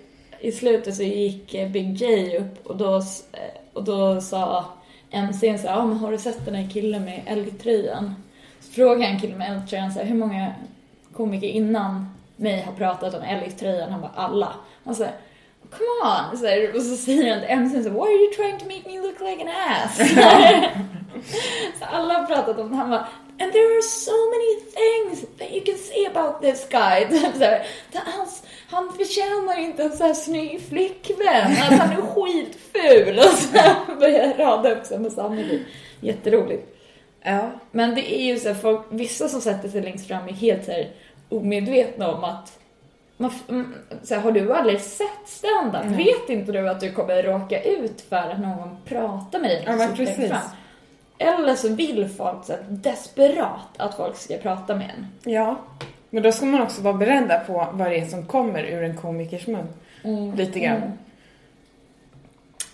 i 0.40 0.52
slutet 0.52 0.94
så 0.94 1.02
gick 1.02 1.52
Big 1.52 2.02
J 2.02 2.38
upp 2.38 2.66
och 2.66 2.76
då, 2.76 2.96
eh, 2.96 3.60
och 3.72 3.84
då 3.84 4.20
sa 4.20 4.64
MC'n 5.10 5.58
så 5.58 5.66
ja 5.66 5.86
men 5.86 5.96
har 5.96 6.12
du 6.12 6.18
sett 6.18 6.44
den 6.44 6.54
här 6.54 6.70
killen 6.70 7.04
med 7.04 7.22
älgtröjan? 7.26 8.14
Så 8.60 8.72
frågade 8.72 9.06
en 9.06 9.20
kille 9.20 9.36
med 9.36 9.52
älgtröjan 9.52 9.92
så 9.92 9.98
här, 9.98 10.06
hur 10.06 10.14
många 10.14 10.52
komiker 11.12 11.48
innan 11.48 12.06
mig 12.36 12.62
har 12.62 12.72
pratat 12.72 13.14
om 13.14 13.22
älgtröjan? 13.22 13.92
Han 13.92 14.00
bara 14.00 14.12
alla. 14.14 14.52
Han 14.84 14.94
sa 14.94 15.06
come 15.70 16.30
on! 16.32 16.38
Så 16.38 16.46
här, 16.46 16.76
och 16.76 16.82
så 16.82 16.96
säger 16.96 17.34
han 17.34 17.40
till 17.40 17.48
MC'n 17.48 17.84
så 17.84 17.90
why 17.90 18.00
are 18.00 18.22
you 18.22 18.32
trying 18.32 18.58
to 18.58 18.64
make 18.64 18.88
me 18.88 19.06
look 19.06 19.20
like 19.20 19.42
an 19.42 19.48
ass? 19.48 19.96
så 21.78 21.84
alla 21.84 22.14
har 22.14 22.26
pratat 22.26 22.58
om 22.58 22.70
det. 22.70 22.76
Han 22.76 22.90
bara, 22.90 23.08
And 23.42 23.52
there 23.52 23.78
are 23.78 23.82
so 23.82 24.30
many 24.30 24.60
things 24.60 25.26
that 25.38 25.50
you 25.50 25.62
can 25.62 25.78
say 25.78 26.04
about 26.04 26.40
this 26.42 26.66
guy. 26.70 27.04
han, 27.94 28.26
han 28.70 28.92
förtjänar 28.92 29.58
inte 29.58 29.82
en 29.82 29.96
så 29.96 30.04
här 30.04 30.14
snygg 30.14 30.60
flickvän. 30.68 31.52
Att 31.52 31.78
han 31.78 31.92
är 31.92 32.02
skitful. 32.02 33.18
Och 33.18 33.38
så 33.38 33.48
börjar 34.00 34.34
rada 34.38 34.70
upp 34.70 35.00
med 35.00 35.12
Sammy. 35.12 35.60
Jätteroligt. 36.00 36.76
Ja. 37.22 37.50
Men 37.70 37.94
det 37.94 38.14
är 38.14 38.24
ju 38.24 38.38
så 38.38 38.48
här, 38.48 38.54
folk, 38.54 38.80
vissa 38.90 39.28
som 39.28 39.40
sätter 39.40 39.68
sig 39.68 39.82
längst 39.82 40.08
fram 40.08 40.28
är 40.28 40.32
helt 40.32 40.64
så 40.64 40.70
här 40.70 40.90
omedvetna 41.28 42.14
om 42.14 42.24
att 42.24 42.58
man, 43.16 43.30
mm, 43.48 43.74
så 44.02 44.14
här, 44.14 44.22
har 44.22 44.32
du 44.32 44.52
aldrig 44.52 44.80
sett 44.80 45.26
standup? 45.26 45.82
Mm. 45.82 45.96
Vet 45.96 46.28
inte 46.28 46.52
du 46.52 46.68
att 46.68 46.80
du 46.80 46.92
kommer 46.92 47.22
råka 47.22 47.62
ut 47.62 48.00
för 48.08 48.16
att 48.16 48.40
någon 48.40 48.76
pratar 48.84 49.38
med 49.38 49.50
dig? 49.50 49.62
Ja, 49.66 49.76
men 49.76 49.96
precis. 49.96 50.28
Fram? 50.28 50.40
Eller 51.22 51.54
så 51.54 51.68
vill 51.68 52.08
folk 52.08 52.44
så 52.44 52.56
desperat 52.68 53.76
att 53.76 53.94
folk 53.94 54.16
ska 54.16 54.36
prata 54.36 54.74
med 54.74 54.90
en. 54.90 55.32
Ja. 55.32 55.60
Men 56.10 56.22
då 56.22 56.32
ska 56.32 56.46
man 56.46 56.62
också 56.62 56.82
vara 56.82 56.94
beredda 56.94 57.40
på 57.40 57.68
vad 57.72 57.90
det 57.90 57.98
är 57.98 58.06
som 58.06 58.26
kommer 58.26 58.62
ur 58.62 58.82
en 58.82 58.96
komikers 58.96 59.46
mun. 59.46 59.68
Mm. 60.04 60.34
Lite 60.34 60.60
grann. 60.60 60.82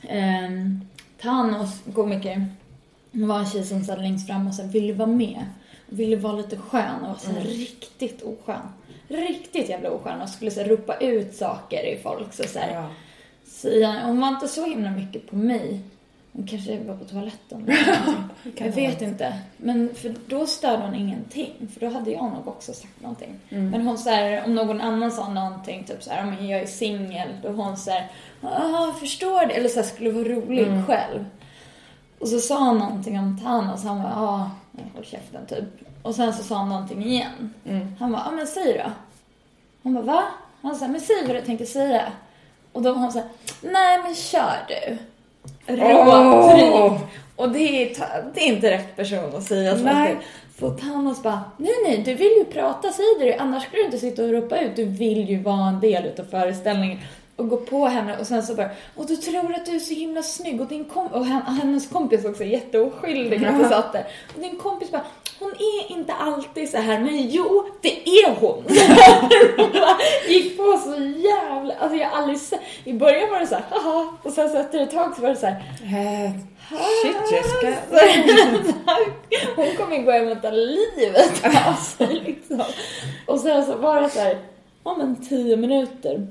Mm. 0.03 0.45
Um, 0.45 0.81
Thanos 1.23 1.83
komiker 1.95 2.47
var 3.11 3.39
en 3.39 3.47
tjej 3.47 3.65
som 3.65 3.85
satt 3.85 3.99
längst 3.99 4.27
fram 4.27 4.47
och 4.47 4.55
så 4.55 4.63
ville 4.63 4.93
vara 4.93 5.09
med. 5.09 5.45
Ville 5.87 6.17
vara 6.17 6.33
lite 6.33 6.57
skön 6.57 7.03
och 7.03 7.09
var 7.09 7.17
så 7.17 7.31
mm. 7.31 7.43
riktigt 7.43 8.23
oskön. 8.23 8.73
riktigt 9.09 9.69
jävla 9.69 9.91
oskön 9.91 10.23
och 10.23 10.29
skulle 10.29 10.51
så 10.51 10.61
här, 10.61 10.69
ropa 10.69 10.97
ut 10.97 11.37
saker 11.37 11.87
i 11.87 11.99
folk. 12.03 12.33
Så, 12.33 12.43
så 12.43 12.59
här, 12.59 12.75
Ja. 12.75 12.89
Sia, 13.45 14.03
hon 14.05 14.21
var 14.21 14.29
inte 14.29 14.49
så 14.49 14.65
himla 14.65 14.91
mycket 14.91 15.31
på 15.31 15.37
mig. 15.37 15.81
Hon 16.39 16.47
kanske 16.47 16.79
var 16.85 16.97
på 16.97 17.05
toaletten. 17.05 17.63
eller 17.69 18.25
jag 18.67 18.73
vet 18.73 19.03
inte. 19.03 19.39
Men 19.57 19.95
för 19.95 20.15
då 20.27 20.47
störde 20.47 20.83
hon 20.83 20.95
ingenting. 20.95 21.69
För 21.75 21.81
då 21.81 21.89
hade 21.93 22.11
jag 22.11 22.25
nog 22.25 22.49
också 22.49 22.73
sagt 22.73 23.01
någonting. 23.01 23.39
Men 23.49 23.87
hon 23.87 23.99
så 23.99 24.11
här, 24.11 24.45
om 24.45 24.55
någon 24.55 24.81
annan 24.81 25.13
sa 25.13 25.29
någonting, 25.29 25.85
typ 25.85 26.03
så 26.03 26.11
här, 26.11 26.19
"Ja, 26.19 26.27
men 26.27 26.49
jag 26.49 26.61
är 26.61 26.67
singel. 26.67 27.29
Då 27.43 27.49
hon 27.49 27.77
så 27.77 27.91
här, 27.91 28.07
ah, 28.43 28.93
förstår 28.93 29.47
det. 29.47 29.53
Eller 29.55 29.69
så 29.69 29.81
här, 29.81 29.87
skulle 29.87 30.11
vara 30.11 30.25
rolig 30.25 30.67
själv. 30.87 31.25
Och 32.19 32.29
så 32.29 32.39
sa 32.39 32.59
han 32.65 32.79
någonting 32.79 33.19
om 33.19 33.41
Thanos. 33.45 33.85
Han 33.85 34.03
bara, 34.03 34.13
ja, 34.13 34.51
håll 34.95 35.05
käften 35.05 35.47
typ. 35.47 35.65
Och 36.03 36.15
sen 36.15 36.33
så 36.33 36.43
sa 36.43 36.57
han 36.57 36.69
någonting 36.69 37.05
igen. 37.05 37.55
Han 37.99 38.13
bara, 38.13 38.23
ja 38.25 38.31
men 38.31 38.47
säg 38.47 38.83
då. 38.85 38.91
Hon 39.83 39.95
bara, 39.95 40.05
va? 40.05 40.23
Han 40.63 40.77
sa, 40.77 40.89
men 40.89 41.01
säg 41.01 41.27
vad 41.27 41.37
du 41.37 41.41
tänkte 41.43 41.67
säga. 41.67 42.13
Och 42.73 42.83
då 42.83 42.93
var 42.93 43.01
hon 43.01 43.13
så 43.13 43.19
här, 43.19 43.29
nej 43.63 44.03
men 44.03 44.15
kör 44.15 44.57
du. 44.69 44.99
Rådryg. 45.69 46.73
Åh! 46.75 47.01
Och 47.37 47.49
det 47.49 47.59
är, 47.59 47.97
det 48.35 48.41
är 48.41 48.47
inte 48.47 48.71
rätt 48.71 48.97
person 48.97 49.37
att 49.37 49.43
säga. 49.43 49.75
Nej. 49.75 50.17
Så 50.61 50.71
Thanos 50.71 51.23
bara, 51.23 51.43
nej 51.57 51.73
nej, 51.85 52.03
du 52.05 52.15
vill 52.15 52.33
ju 52.39 52.45
prata, 52.45 52.89
säg 52.93 53.05
det 53.21 53.39
annars 53.39 53.63
skulle 53.63 53.83
du 53.83 53.85
inte 53.87 53.99
sitta 53.99 54.25
och 54.25 54.31
ropa 54.31 54.59
ut. 54.59 54.77
Du 54.77 54.85
vill 54.85 55.29
ju 55.29 55.43
vara 55.43 55.69
en 55.69 55.81
del 55.81 56.07
utav 56.07 56.25
föreställningen. 56.25 56.99
Och 57.39 57.49
gå 57.49 57.57
på 57.57 57.87
henne 57.87 58.17
och 58.19 58.27
sen 58.27 58.43
så 58.43 58.55
bara, 58.55 58.71
och 58.97 59.07
du 59.07 59.17
tror 59.17 59.55
att 59.55 59.67
du 59.67 59.75
är 59.75 59.79
så 59.79 59.95
himla 59.95 60.23
snygg 60.23 60.61
och 60.61 60.67
din 60.67 60.85
kom 60.85 61.07
och 61.07 61.27
hen- 61.27 61.43
hennes 61.43 61.89
kompis 61.89 62.25
också 62.25 62.43
är 62.43 62.47
jätteoskyldig 62.47 63.45
att 63.45 63.59
det 63.63 63.69
satt 63.69 63.93
där. 63.93 64.05
Och 64.35 64.41
din 64.43 64.57
kompis 64.57 64.91
bara, 64.91 65.03
hon 65.39 65.51
är 65.53 65.93
inte 65.93 66.13
alltid 66.13 66.71
så 66.71 66.77
här, 66.79 66.99
men 66.99 67.29
jo, 67.31 67.65
det 67.83 68.09
är 68.09 68.35
hon. 68.41 68.65
Hon 69.57 69.71
gick 70.29 70.57
på 70.57 70.79
så 70.85 70.95
jävla, 71.01 71.75
alltså 71.75 71.97
jag 71.99 72.09
har 72.09 72.19
aldrig 72.19 72.39
sett, 72.41 72.61
i 72.85 72.93
början 72.93 73.31
var 73.31 73.41
det 73.41 73.47
så 73.47 73.55
här, 73.55 73.65
haha, 73.71 74.09
och 74.23 74.33
sen 74.33 74.51
så 74.51 74.57
efter 74.59 74.79
ett 74.81 74.91
tag 74.91 75.15
så 75.17 75.23
var 75.23 75.29
det 75.29 75.37
så 75.37 75.47
här, 75.47 75.63
Eh, 75.83 76.33
Shit 77.03 77.17
Jessica. 77.33 77.75
hon 79.57 79.77
kommer 79.77 80.03
gå 80.03 80.11
hem 80.11 80.29
och 80.29 80.43
ta 80.43 80.51
livet 80.51 81.45
av 81.67 81.75
sig 81.75 82.23
liksom. 82.27 82.63
Och 83.27 83.41
sen 83.41 83.65
så 83.67 83.77
var 83.77 84.03
det 84.03 84.11
så 84.11 84.19
här, 84.21 84.39
ja 84.85 84.95
men 84.99 85.17
tio 85.29 85.57
minuter 85.57 86.27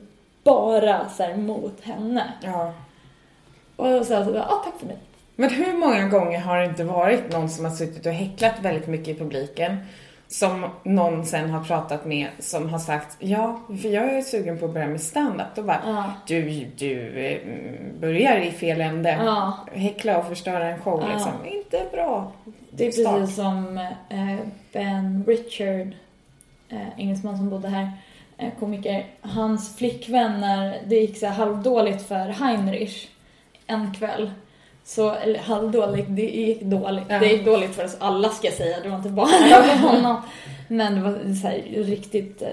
bara 0.52 1.10
så 1.10 1.24
här 1.24 1.36
mot 1.38 1.82
henne. 1.84 2.24
Ja. 2.44 2.74
Och 3.76 4.06
sen 4.06 4.26
så 4.26 4.32
bara, 4.32 4.46
ja 4.50 4.62
tack 4.66 4.80
för 4.80 4.86
mig. 4.88 4.98
Men 5.36 5.50
hur 5.50 5.78
många 5.78 6.08
gånger 6.08 6.40
har 6.40 6.58
det 6.60 6.66
inte 6.66 6.84
varit 6.84 7.32
någon 7.34 7.50
som 7.50 7.66
har 7.66 7.72
suttit 7.72 8.06
och 8.06 8.12
häcklat 8.12 8.54
väldigt 8.62 8.88
mycket 8.88 9.08
i 9.08 9.20
publiken 9.20 9.78
som 10.28 10.66
någon 10.84 11.26
sen 11.26 11.50
har 11.50 11.64
pratat 11.64 12.06
med 12.06 12.28
som 12.40 12.70
har 12.70 12.80
sagt 12.80 13.16
ja, 13.20 13.60
för 13.82 13.90
jag 13.90 14.18
är 14.18 14.22
sugen 14.22 14.60
på 14.60 14.66
att 14.66 14.74
börja 14.74 14.88
med 14.88 15.02
stand-up. 15.02 15.48
Då 15.56 15.64
bara, 15.64 15.82
Ja. 15.86 16.04
du, 16.28 16.66
du 16.78 17.20
eh, 17.26 17.40
börjar 18.02 18.38
i 18.38 18.52
fel 18.52 18.82
ände. 18.82 19.20
Ja. 19.26 19.58
Häckla 19.74 20.18
och 20.18 20.28
förstöra 20.28 20.68
en 20.70 20.80
show 20.82 21.04
Ja. 21.08 21.14
liksom. 21.14 21.32
Inte 21.46 21.82
bra 21.92 22.32
Det 22.72 22.88
är 22.88 22.92
start. 22.92 23.16
precis 23.20 23.36
som 23.36 23.78
eh, 24.10 24.38
Ben 24.74 25.24
Richard, 25.28 25.88
eh, 26.70 27.00
engelsman 27.00 27.38
som 27.38 27.50
bodde 27.50 27.68
här, 27.68 27.92
komiker. 28.60 29.06
Hans 29.22 29.78
flickvän 29.78 30.42
när 30.42 30.82
det 30.88 30.96
gick 30.96 31.18
så 31.18 31.26
här 31.26 31.34
halvdåligt 31.34 32.08
för 32.08 32.28
Heinrich 32.30 33.08
en 33.68 33.94
kväll. 33.94 34.32
Så, 34.84 35.12
eller 35.12 35.40
halvdåligt, 35.40 36.08
det 36.10 36.22
gick 36.22 36.62
dåligt. 36.62 37.04
Ja. 37.10 37.20
Det 37.20 37.28
gick 37.28 37.46
dåligt 37.46 37.76
för 37.76 37.86
oss 37.86 37.98
alla 38.00 38.30
ska 38.30 38.48
jag 38.48 38.56
säga, 38.56 38.78
det 38.84 38.90
var 38.90 38.98
inte 38.98 39.10
bara 39.10 39.28
för 39.28 39.88
honom. 39.88 40.22
Men 40.68 40.96
det 40.96 41.02
var 41.02 41.34
så 41.42 41.48
här, 41.48 41.84
riktigt 41.84 42.42
eh, 42.42 42.48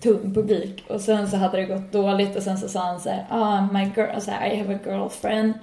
tung 0.00 0.34
publik. 0.34 0.84
Och 0.88 1.00
sen 1.00 1.30
så 1.30 1.36
hade 1.36 1.56
det 1.56 1.64
gått 1.64 1.92
dåligt 1.92 2.36
och 2.36 2.42
sen 2.42 2.58
så 2.58 2.68
sa 2.68 2.80
han 2.80 3.00
så 3.00 3.08
här, 3.08 3.26
ah, 3.30 3.68
my 3.72 3.90
girl, 3.96 4.20
så 4.20 4.30
här, 4.30 4.50
I 4.50 4.56
have 4.56 4.74
a 4.74 4.78
girlfriend. 4.86 5.54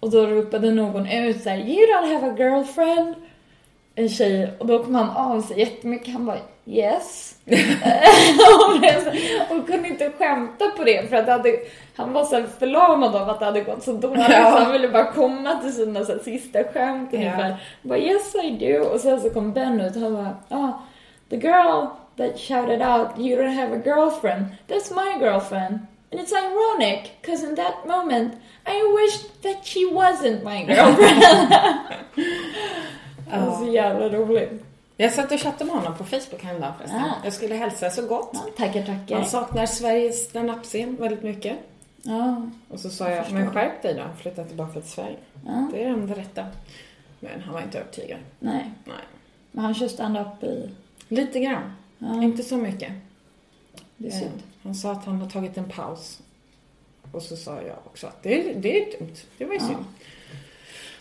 Och 0.00 0.10
då 0.10 0.26
ropade 0.26 0.70
någon 0.70 1.06
ut 1.06 1.42
så 1.42 1.50
här, 1.50 1.58
you 1.58 1.86
don't 1.86 2.12
have 2.12 2.26
a 2.26 2.34
girlfriend. 2.38 3.14
En 3.98 4.08
tjej, 4.08 4.52
och 4.58 4.66
då 4.66 4.84
kom 4.84 4.94
han 4.94 5.10
av 5.10 5.40
sig 5.40 5.58
jättemycket. 5.58 6.12
Han 6.12 6.26
bara, 6.26 6.38
yes. 6.66 7.34
och, 9.50 9.66
kunde 9.66 9.88
inte 9.88 10.12
skämta 10.18 10.64
på 10.76 10.84
det 10.84 11.10
för 11.10 11.16
att 11.16 11.26
det 11.26 11.32
hade, 11.32 11.58
han 11.96 12.12
var 12.12 12.24
så 12.24 12.44
förlamad 12.58 13.16
av 13.16 13.28
att 13.28 13.38
det 13.38 13.44
hade 13.44 13.60
gått 13.60 13.82
så 13.82 13.92
dåligt. 13.92 14.24
Ja. 14.28 14.50
Så 14.50 14.58
han 14.58 14.72
ville 14.72 14.88
bara 14.88 15.12
komma 15.12 15.54
till 15.54 15.72
sina 15.72 16.04
så 16.04 16.12
här, 16.12 16.18
sista 16.18 16.64
skämt 16.64 17.14
ungefär. 17.14 17.48
Ja. 17.48 17.56
Han 17.82 17.82
bara, 17.82 17.98
yes 17.98 18.34
I 18.34 18.50
do. 18.50 18.84
Och 18.84 19.00
sen 19.00 19.20
så 19.20 19.30
kom 19.30 19.52
Ben 19.52 19.80
ut 19.80 19.96
och 19.96 20.02
han 20.02 20.14
bara, 20.14 20.36
ah, 20.48 20.72
the 21.30 21.36
girl 21.36 21.86
that 22.16 22.38
shouted 22.38 22.82
out, 22.82 23.08
you 23.18 23.42
don't 23.42 23.54
have 23.54 23.76
a 23.76 23.80
girlfriend, 23.84 24.44
that's 24.68 24.94
my 24.94 25.24
girlfriend. 25.24 25.78
And 26.12 26.20
it's 26.20 26.32
ironic, 26.32 27.10
because 27.20 27.46
in 27.48 27.54
that 27.54 27.86
moment 27.86 28.32
I 28.66 28.82
wished 28.96 29.42
that 29.42 29.66
she 29.66 29.80
wasn't 29.92 30.44
my 30.44 30.64
girlfriend. 30.66 31.54
Det 33.30 33.38
var 33.46 33.56
så 33.66 33.72
jävla 33.72 34.08
roligt. 34.08 34.50
Jag 34.96 35.12
satt 35.12 35.32
och 35.32 35.40
chattade 35.40 35.64
med 35.64 35.74
honom 35.74 35.98
på 35.98 36.04
Facebook 36.04 36.42
häromdagen 36.42 36.72
förresten. 36.78 37.00
Ah. 37.00 37.14
Jag 37.24 37.32
skulle 37.32 37.54
hälsa 37.54 37.90
så 37.90 38.06
gott. 38.06 38.30
Ja, 38.34 38.40
tackar, 38.56 38.82
tackar. 38.82 39.16
Han 39.16 39.26
saknar 39.26 39.66
Sveriges 39.66 40.24
standup-scen 40.28 40.96
väldigt 41.00 41.22
mycket. 41.22 41.56
Ja, 42.02 42.50
Och 42.68 42.80
så 42.80 42.90
sa 42.90 43.10
jag, 43.10 43.32
men 43.32 43.50
skärp 43.50 43.82
dig 43.82 43.94
då, 43.94 44.02
flytta 44.22 44.44
tillbaka 44.44 44.80
till 44.80 44.90
Sverige. 44.90 45.16
ja, 45.46 45.68
Det 45.72 45.80
är 45.80 45.84
det 45.84 45.90
enda 45.90 46.14
rätta. 46.16 46.46
Men 47.20 47.40
han 47.40 47.54
var 47.54 47.62
inte 47.62 47.78
övertygad. 47.78 48.18
nej. 48.38 48.70
Nej. 48.84 48.96
Men 49.52 49.64
han 49.64 49.74
kör 49.74 49.88
stand-up 49.88 50.42
i... 50.42 50.70
Lite 51.08 51.40
grann, 51.40 51.72
Ja, 51.98 52.22
inte 52.22 52.42
så 52.42 52.56
mycket. 52.56 52.92
det 53.96 54.08
är 54.08 54.12
Eh, 54.12 54.18
synd. 54.18 54.42
Han 54.62 54.74
sa 54.74 54.92
att 54.92 55.04
han 55.04 55.20
har 55.20 55.30
tagit 55.30 55.58
en 55.58 55.68
paus. 55.68 56.20
Och 57.12 57.22
så 57.22 57.36
sa 57.36 57.62
jag 57.62 57.76
också 57.84 58.06
att 58.06 58.22
det, 58.22 58.52
det 58.52 58.82
är 58.82 58.98
dumt. 58.98 59.14
Det 59.38 59.44
var 59.44 59.54
ju 59.54 59.60
Ja. 59.60 59.66
synd. 59.66 59.84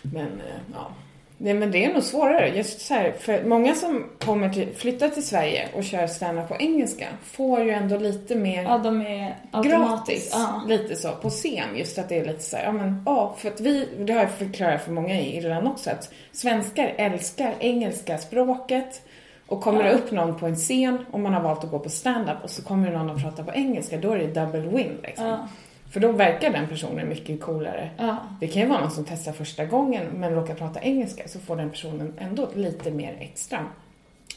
Men 0.01 0.25
eh, 0.41 0.55
ja. 0.73 0.91
Nej, 1.39 1.53
men 1.53 1.71
det 1.71 1.85
är 1.85 1.93
nog 1.93 2.03
svårare. 2.03 2.49
Just 2.49 2.81
så 2.81 2.93
här, 2.93 3.11
för 3.19 3.43
många 3.43 3.75
som 3.75 4.05
kommer 4.19 4.49
till, 4.49 4.67
flyttar 4.75 5.09
till 5.09 5.25
Sverige 5.27 5.67
och 5.75 5.83
kör 5.83 6.07
stand 6.07 6.47
på 6.47 6.55
engelska 6.59 7.05
får 7.23 7.63
ju 7.63 7.69
ändå 7.71 7.97
lite 7.97 8.35
mer 8.35 8.63
Ja, 8.63 8.77
de 8.77 9.01
är 9.01 9.35
gratis. 9.63 10.29
Ja. 10.33 10.61
Lite 10.67 10.95
så 10.95 11.11
på 11.11 11.29
scen. 11.29 11.67
Just 11.75 11.97
att 11.97 12.09
det 12.09 12.19
är 12.19 12.25
lite 12.25 12.43
så 12.43 12.57
här, 12.57 12.63
ja 12.63 12.71
men 12.71 13.03
ja, 13.05 13.35
för 13.37 13.47
att 13.49 13.61
vi, 13.61 13.87
det 13.99 14.13
har 14.13 14.19
jag 14.19 14.31
förklarat 14.31 14.81
för 14.83 14.91
många 14.91 15.19
i 15.19 15.37
Irland 15.37 15.67
också, 15.67 15.89
att 15.89 16.09
svenskar 16.31 16.93
älskar 16.97 17.53
engelska 17.59 18.17
språket. 18.17 19.01
Och 19.47 19.61
kommer 19.61 19.83
det 19.83 19.89
Ja. 19.89 19.95
upp 19.95 20.11
någon 20.11 20.39
på 20.39 20.45
en 20.45 20.55
scen 20.55 21.05
och 21.11 21.19
man 21.19 21.33
har 21.33 21.41
valt 21.41 21.63
att 21.63 21.71
gå 21.71 21.79
på 21.79 21.89
stand-up 21.89 22.37
och 22.43 22.49
så 22.49 22.63
kommer 22.63 22.91
det 22.91 22.97
någon 22.97 23.09
och 23.09 23.21
pratar 23.21 23.43
på 23.43 23.51
engelska, 23.53 23.97
då 23.97 24.11
är 24.11 24.17
det 24.19 24.27
double 24.27 24.59
win 24.61 24.97
liksom. 25.03 25.25
Ja. 25.27 25.47
För 25.91 25.99
då 25.99 26.11
verkar 26.11 26.51
den 26.51 26.67
personen 26.67 27.09
mycket 27.09 27.41
coolare. 27.41 27.89
Ja. 27.97 28.17
Det 28.39 28.47
kan 28.47 28.61
ju 28.61 28.67
vara 28.67 28.81
någon 28.81 28.91
som 28.91 29.05
testar 29.05 29.31
första 29.31 29.65
gången 29.65 30.05
men 30.13 30.35
råkar 30.35 30.55
prata 30.55 30.81
engelska 30.81 31.27
så 31.27 31.39
får 31.39 31.55
den 31.55 31.69
personen 31.69 32.13
ändå 32.17 32.49
lite 32.55 32.91
mer 32.91 33.17
extra. 33.19 33.65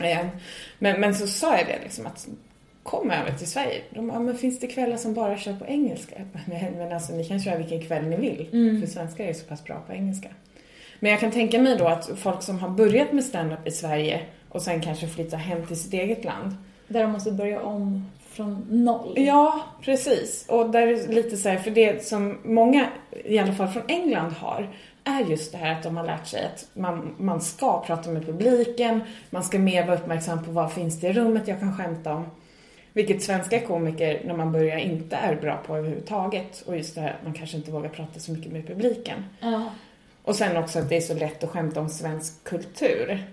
Eh, 0.01 0.27
Men, 0.79 1.01
men 1.01 1.15
så 1.15 1.27
sa 1.27 1.57
jag 1.57 1.67
det 1.67 1.79
liksom 1.83 2.07
att 2.07 2.29
kom 2.83 3.11
över 3.11 3.33
till 3.33 3.47
Sverige. 3.47 3.81
De 3.91 4.09
bara, 4.09 4.21
men 4.21 4.39
finns 4.39 4.61
det 4.61 4.67
kvällar 4.67 4.97
som 4.97 5.15
bara 5.15 5.39
kör 5.39 5.53
på 5.53 5.67
engelska? 5.67 6.17
Nej, 6.47 6.73
men 6.77 6.93
alltså 6.93 7.13
ni 7.13 7.25
kan 7.25 7.41
köra 7.41 7.57
vilken 7.57 7.83
kväll 7.83 8.07
ni 8.07 8.17
vill. 8.17 8.49
Mm. 8.53 8.81
För 8.81 8.89
svenskar 8.89 9.25
är 9.25 9.33
så 9.33 9.45
pass 9.47 9.65
bra 9.65 9.83
på 9.87 9.93
engelska. 9.93 10.29
Men 11.01 11.11
jag 11.11 11.21
kan 11.21 11.31
tänka 11.31 11.61
mig 11.61 11.77
då 11.77 11.89
att 11.89 12.11
folk 12.17 12.43
som 12.43 12.59
har 12.59 12.69
börjat 12.69 13.13
med 13.13 13.25
stand-up 13.25 13.67
i 13.67 13.71
Sverige 13.71 14.21
och 14.49 14.63
sen 14.63 14.81
kanske 14.81 15.09
flyttar 15.09 15.39
hem 15.39 15.67
till 15.67 15.81
sitt 15.81 15.93
eget 15.93 16.25
land. 16.25 16.57
Där 16.89 17.03
de 17.03 17.13
måste 17.13 17.33
börja 17.33 17.61
om 17.61 18.11
från 18.41 18.85
noll. 18.85 19.15
Ja, 19.17 19.61
precis. 19.83 20.45
Och 20.49 20.71
där 20.71 20.87
är 20.87 21.09
lite 21.09 21.37
så 21.37 21.49
här, 21.49 21.59
för 21.59 21.71
det 21.71 22.05
som 22.05 22.39
många, 22.45 22.87
i 23.25 23.39
alla 23.39 23.53
fall 23.53 23.69
från 23.69 23.83
England 23.89 24.33
har, 24.33 24.69
är 25.05 25.21
just 25.21 25.53
det 25.53 25.59
här 25.59 25.73
att 25.73 25.83
de 25.83 25.97
har 25.97 26.05
lärt 26.05 26.27
sig 26.27 26.45
att 26.45 26.69
man, 26.73 27.15
man 27.19 27.41
ska 27.41 27.85
prata 27.87 28.11
med 28.11 28.27
publiken, 28.27 29.01
man 29.31 29.45
ska 29.45 29.59
mer 29.59 29.87
vara 29.87 29.97
uppmärksam 29.97 30.45
på 30.45 30.51
vad 30.51 30.73
finns 30.73 31.01
det 31.01 31.09
i 31.09 31.13
rummet 31.13 31.49
jag 31.49 31.61
kan 31.61 31.77
skämta 31.77 32.15
om. 32.15 32.27
Vilket 32.93 33.23
svenska 33.23 33.61
komiker, 33.61 34.23
när 34.25 34.37
man 34.37 34.53
börjar, 34.53 34.77
inte 34.79 35.17
är 35.17 35.37
bra 35.37 35.57
på 35.67 35.77
överhuvudtaget. 35.77 36.63
Och 36.67 36.77
just 36.77 36.95
det 36.95 37.01
här 37.01 37.11
att 37.11 37.25
man 37.25 37.33
kanske 37.33 37.57
inte 37.57 37.71
vågar 37.71 37.89
prata 37.89 38.21
så 38.21 38.33
mycket 38.33 38.53
med 38.53 38.67
publiken. 38.67 39.25
Ja. 39.41 39.71
Och 40.25 40.35
sen 40.35 40.57
också 40.57 40.79
att 40.79 40.89
det 40.89 40.97
är 40.97 41.01
så 41.01 41.15
lätt 41.15 41.45
att 41.45 41.51
skämta 41.51 41.81
om 41.81 41.89
svensk 41.89 42.45
kultur. 42.45 43.25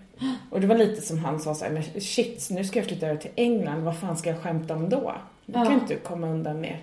Och 0.50 0.62
det 0.62 0.68
var 0.68 0.76
lite 0.78 1.02
som 1.02 1.20
han 1.20 1.40
sa 1.40 1.56
så 1.56 1.66
här, 1.66 1.72
men 1.72 1.84
shit, 2.02 2.48
nu 2.52 2.64
ska 2.64 2.80
jag 2.80 2.86
flytta 2.88 3.08
över 3.08 3.18
till 3.22 3.32
England, 3.36 3.84
vad 3.84 3.98
fan 4.00 4.18
ska 4.18 4.30
jag 4.30 4.42
skämta 4.42 4.76
om 4.76 4.90
då? 4.90 5.16
Jag 5.46 5.66
kan 5.66 5.74
inte 5.74 5.96
komma 5.96 6.28
undan 6.28 6.62
med 6.62 6.78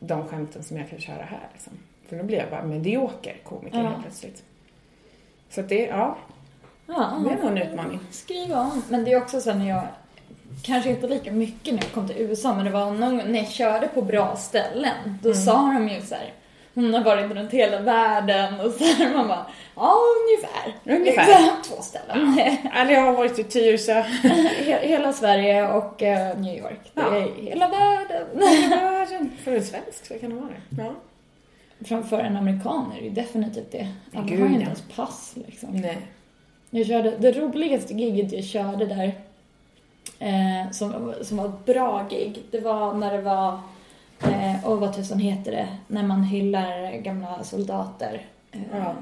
de 0.00 0.28
skämten 0.28 0.62
som 0.62 0.76
jag 0.76 0.90
kan 0.90 1.00
köra 1.00 1.22
här. 1.24 1.48
Liksom. 1.52 1.72
För 2.08 2.16
då 2.16 2.24
blir 2.24 2.38
jag 2.38 2.50
bara 2.50 2.64
medioker 2.64 3.36
komiker 3.44 3.78
Ja. 3.78 3.88
helt 3.88 4.02
plötsligt. 4.02 4.42
Så 5.50 5.60
att 5.60 5.68
det, 5.68 5.86
ja, 5.86 6.16
Ja, 6.86 7.20
det 7.24 7.30
är 7.30 7.36
nog 7.36 7.46
en 7.50 7.58
utmaning. 7.58 7.98
Skriva 8.10 8.60
om. 8.60 8.82
Men 8.88 9.04
det 9.04 9.12
är 9.12 9.22
också 9.22 9.40
så 9.40 9.54
när 9.54 9.68
jag, 9.68 9.82
kanske 10.62 10.90
inte 10.90 11.06
lika 11.08 11.32
mycket 11.32 11.74
när 11.74 11.82
jag 11.82 11.92
kom 11.92 12.08
till 12.08 12.16
USA, 12.18 12.54
men 12.54 12.64
det 12.64 12.70
var 12.70 12.90
någon 12.90 13.16
när 13.16 13.38
jag 13.38 13.48
körde 13.50 13.88
på 13.88 14.02
bra 14.02 14.36
ställen, 14.36 15.18
då 15.22 15.28
Mm. 15.30 15.42
sa 15.42 15.56
de 15.72 15.88
ju 15.88 16.00
så 16.00 16.14
här, 16.14 16.32
hon 16.74 16.94
har 16.94 17.04
varit 17.04 17.30
runt 17.32 17.50
hela 17.50 17.80
världen 17.80 18.60
och 18.60 18.72
så 18.72 18.84
här, 18.84 19.14
man 19.14 19.28
bara, 19.28 19.46
ja 19.76 19.96
ungefär. 20.22 20.96
Ungefär. 21.00 21.22
Exakt, 21.22 21.64
Två 21.70 21.82
ställen. 21.82 22.38
Eller 22.74 22.92
jag 22.92 23.00
har 23.00 23.12
varit 23.12 23.38
i 23.38 23.44
Tyresö. 23.44 23.92
He- 24.22 24.86
hela 24.86 25.12
Sverige 25.12 25.68
och 25.72 26.02
eh, 26.02 26.38
New 26.38 26.58
York. 26.58 26.80
Det 26.94 27.00
Ja. 27.00 27.16
är 27.16 27.42
hela 27.42 27.68
världen. 27.68 28.26
Världen. 28.70 29.30
För 29.44 29.52
en 29.56 29.64
svensk 29.64 30.06
så 30.06 30.14
kan 30.18 30.30
det 30.30 30.36
vara 30.36 30.48
det. 30.68 30.82
Ja. 30.82 30.92
Framför 31.88 32.18
en 32.20 32.36
amerikan 32.36 32.92
är 32.96 33.00
det 33.00 33.04
ju 33.04 33.10
definitivt 33.10 33.72
det. 33.72 33.88
Alla 34.14 34.24
Gud, 34.26 34.40
har 34.40 34.46
ju 34.46 34.52
inte 34.52 34.60
ja. 34.64 34.66
ens 34.66 34.82
pass 34.96 35.32
liksom. 35.48 35.68
Nej. 35.72 35.98
Jag 36.70 36.86
körde, 36.86 37.16
det 37.18 37.32
roligaste 37.32 37.94
giget 37.94 38.32
jag 38.32 38.44
körde 38.44 38.86
där, 38.86 39.12
eh, 40.18 40.70
som, 40.70 41.14
som 41.22 41.36
var 41.36 41.44
ett 41.46 41.64
bra 41.66 42.06
gig, 42.10 42.42
det 42.50 42.60
var 42.60 42.94
när 42.94 43.12
det 43.12 43.20
var, 43.22 43.60
eh, 44.24 44.64
och 44.66 44.80
vad 44.80 44.94
tusan 44.94 45.18
heter 45.18 45.52
det, 45.52 45.68
när 45.86 46.02
man 46.02 46.22
hyllar 46.22 46.96
gamla 46.96 47.44
soldater. 47.44 48.26
Eh, 48.52 48.60
Ja. 48.72 48.94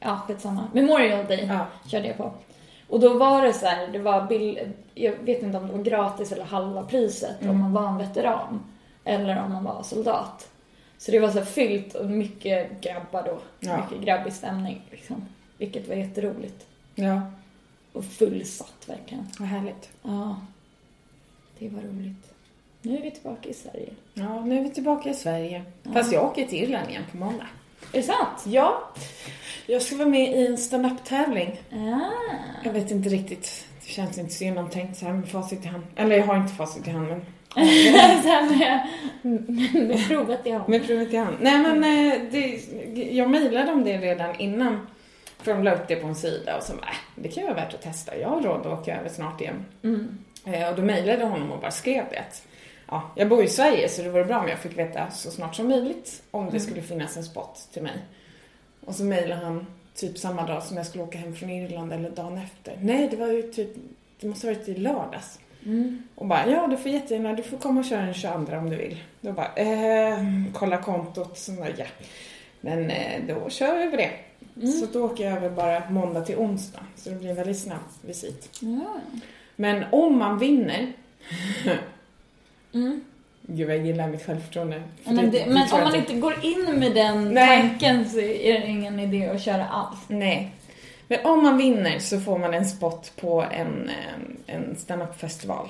ja, 0.00 0.16
skitsamma. 0.26 0.68
Memorial 0.72 1.26
Day 1.26 1.44
Ja. 1.48 1.66
körde 1.90 2.06
jag 2.08 2.16
på. 2.16 2.32
Och 2.88 3.00
då 3.00 3.18
var 3.18 3.42
det 3.42 3.52
så 3.52 3.66
här, 3.66 3.88
det 3.88 3.98
var 3.98 4.26
bild, 4.26 4.58
jag 4.94 5.12
vet 5.12 5.42
inte 5.42 5.58
om 5.58 5.66
det 5.66 5.72
var 5.72 5.82
gratis 5.84 6.32
eller 6.32 6.44
halva 6.44 6.82
priset 6.82 7.42
Mm. 7.42 7.50
om 7.54 7.60
man 7.60 7.72
var 7.72 7.88
en 7.88 7.98
veteran. 7.98 8.60
Eller 9.04 9.42
om 9.44 9.52
man 9.52 9.64
var 9.64 9.82
soldat. 9.82 10.48
Så 10.98 11.10
det 11.10 11.18
var 11.20 11.28
så 11.30 11.44
fyllt 11.44 11.94
och 11.94 12.06
mycket 12.10 12.80
grabbar 12.80 13.22
då. 13.22 13.38
Ja. 13.60 13.76
Mycket 13.76 14.04
grabbig 14.04 14.32
stämning 14.32 14.82
liksom. 14.90 15.24
Vilket 15.58 15.88
var 15.88 15.94
jätteroligt. 15.94 16.66
Ja. 16.94 17.20
Och 17.92 18.04
fullsatt 18.04 18.84
verkligen. 18.88 19.26
Vad 19.38 19.48
härligt. 19.48 19.88
Ja. 20.02 20.36
Det 21.58 21.68
var 21.68 21.80
roligt. 21.82 22.32
Nu 22.82 22.96
är 22.98 23.02
vi 23.02 23.10
tillbaka 23.10 23.48
i 23.48 23.54
Sverige. 23.54 23.88
Ja, 24.14 24.40
nu 24.44 24.58
är 24.58 24.62
vi 24.62 24.70
tillbaka 24.70 25.10
i 25.10 25.14
Sverige. 25.14 25.62
Fast 25.92 26.12
jag 26.12 26.24
åker 26.24 26.46
till 26.46 26.62
Irland 26.62 26.88
igen 26.90 27.02
på 27.10 27.16
måndag. 27.16 27.46
Är 27.92 27.96
det 27.96 28.02
sant? 28.02 28.44
Ja. 28.46 28.90
Jag 29.66 29.82
ska 29.82 29.96
vara 29.96 30.08
med 30.08 30.36
i 30.40 30.46
en 30.46 30.58
stand-up-tävling. 30.58 31.60
Ah. 31.72 32.00
Jag 32.64 32.72
vet 32.72 32.90
inte 32.90 33.08
riktigt. 33.08 33.66
Det 33.84 33.90
känns 33.90 34.18
inte 34.18 34.34
så 34.34 34.44
genomtänkt 34.44 34.98
så 34.98 35.06
här 35.06 35.12
med 35.12 35.28
facit 35.28 35.64
i 35.64 35.68
hand. 35.68 35.84
Eller 35.96 36.16
jag 36.16 36.26
har 36.26 36.36
inte 36.36 36.54
facit 36.54 36.88
i 36.88 36.90
hand 36.90 37.08
men... 37.08 37.20
så 38.22 38.28
här 38.28 38.58
med, 38.58 38.88
med 39.88 40.08
provet 40.08 40.46
i 40.46 40.50
hand. 40.50 40.68
Med 40.68 40.86
provet 40.86 41.12
i 41.12 41.16
hand. 41.16 41.36
Nej 41.40 41.58
men 41.58 41.84
eh, 41.84 42.18
det, 42.30 42.46
jag 43.12 43.30
mejlade 43.30 43.72
om 43.72 43.84
det 43.84 43.98
redan 43.98 44.34
innan. 44.40 44.86
För 45.38 45.54
de 45.54 45.64
la 45.64 45.74
upp 45.74 45.88
det 45.88 45.96
på 45.96 46.06
en 46.06 46.14
sida 46.14 46.56
och 46.56 46.62
så 46.62 46.72
äh, 46.72 46.78
det 47.14 47.28
kan 47.28 47.42
ju 47.42 47.48
vara 47.48 47.60
värt 47.64 47.74
att 47.74 47.82
testa. 47.82 48.16
Jag 48.16 48.28
har 48.28 48.40
råd 48.40 48.60
att 48.66 48.80
åka 48.80 48.96
över 48.98 49.08
snart 49.08 49.40
igen. 49.40 49.64
Mm. 49.82 50.18
Eh, 50.44 50.68
Och 50.68 50.76
då 50.76 50.82
mejlade 50.82 51.24
honom 51.24 51.52
och 51.52 51.60
bara 51.60 51.70
skrev 51.70 52.04
det 52.10 52.24
ja, 52.90 53.10
jag 53.16 53.28
bor 53.28 53.42
i 53.44 53.48
Sverige 53.48 53.88
så 53.88 54.02
det 54.02 54.08
vore 54.10 54.24
bra 54.24 54.38
om 54.38 54.48
jag 54.48 54.58
fick 54.58 54.78
veta 54.78 55.10
så 55.10 55.30
snart 55.30 55.54
som 55.54 55.68
möjligt 55.68 56.22
om 56.30 56.44
det 56.44 56.50
Mm. 56.50 56.60
skulle 56.60 56.82
finnas 56.82 57.16
en 57.16 57.24
spot 57.24 57.68
till 57.72 57.82
mig. 57.82 57.98
Och 58.84 58.94
så 58.94 59.04
mejlade 59.04 59.44
han 59.44 59.66
typ 59.94 60.18
samma 60.18 60.46
dag 60.46 60.62
som 60.62 60.76
jag 60.76 60.86
skulle 60.86 61.04
åka 61.04 61.18
hem 61.18 61.34
från 61.36 61.50
Irland 61.50 61.92
eller 61.92 62.10
dagen 62.10 62.38
efter. 62.38 62.78
Nej, 62.82 63.08
det 63.10 63.16
var 63.16 63.26
ju 63.26 63.42
typ, 63.42 63.68
det 64.20 64.26
måste 64.28 64.46
ha 64.46 64.54
varit 64.54 64.68
i 64.68 64.74
lördags. 64.74 65.38
Mm. 65.66 66.02
Och 66.14 66.26
bara, 66.26 66.50
ja 66.50 66.66
du 66.66 66.76
får 66.76 66.90
jättegärna, 66.90 67.32
du 67.32 67.42
får 67.42 67.58
komma 67.58 67.80
och 67.80 67.86
köra 67.86 68.02
den 68.02 68.14
22 68.14 68.56
om 68.56 68.70
du 68.70 68.76
vill. 68.76 69.02
Då 69.20 69.32
bara, 69.32 69.52
eh, 69.56 70.18
kolla 70.54 70.78
kontot. 70.82 71.38
Så 71.38 71.52
bara, 71.52 71.68
ja. 71.76 71.84
Men 72.60 72.90
eh, 72.90 73.20
då 73.28 73.50
kör 73.50 73.84
vi 73.84 73.90
på 73.90 73.96
det. 73.96 74.10
Mm. 74.56 74.72
Så 74.72 74.86
då 74.86 75.04
åker 75.04 75.24
jag 75.24 75.36
över 75.36 75.50
bara 75.50 75.90
måndag 75.90 76.20
till 76.20 76.36
onsdag. 76.36 76.80
Så 76.96 77.10
det 77.10 77.16
blir 77.16 77.30
en 77.30 77.36
väldigt 77.36 77.58
snabb 77.58 77.78
visit. 78.02 78.48
Ja. 78.60 79.00
Men 79.56 79.84
om 79.92 80.18
man 80.18 80.38
vinner 80.38 80.92
Mm. 82.74 83.00
Gud 83.42 83.66
vad 83.66 83.76
jag 83.76 83.86
gillar 83.86 84.08
mitt 84.08 84.26
självförtroende. 84.26 84.82
För 85.04 85.12
Men, 85.12 85.30
det, 85.30 85.46
men 85.46 85.72
om 85.72 85.80
man 85.80 85.94
inte 85.94 86.14
går 86.14 86.44
in 86.44 86.78
med 86.78 86.94
den 86.94 87.34
Nej. 87.34 87.60
tanken 87.60 88.08
så 88.08 88.18
är 88.18 88.60
det 88.60 88.66
ingen 88.66 89.00
idé 89.00 89.28
att 89.28 89.42
köra 89.42 89.66
alls. 89.66 89.98
Nej. 90.08 90.54
Men 91.08 91.18
om 91.24 91.42
man 91.42 91.58
vinner 91.58 91.98
så 91.98 92.20
får 92.20 92.38
man 92.38 92.54
en 92.54 92.66
spot 92.66 93.12
på 93.20 93.44
en, 93.50 93.88
eh, 93.88 94.54
en 94.54 94.76
stand-up-festival 94.76 95.68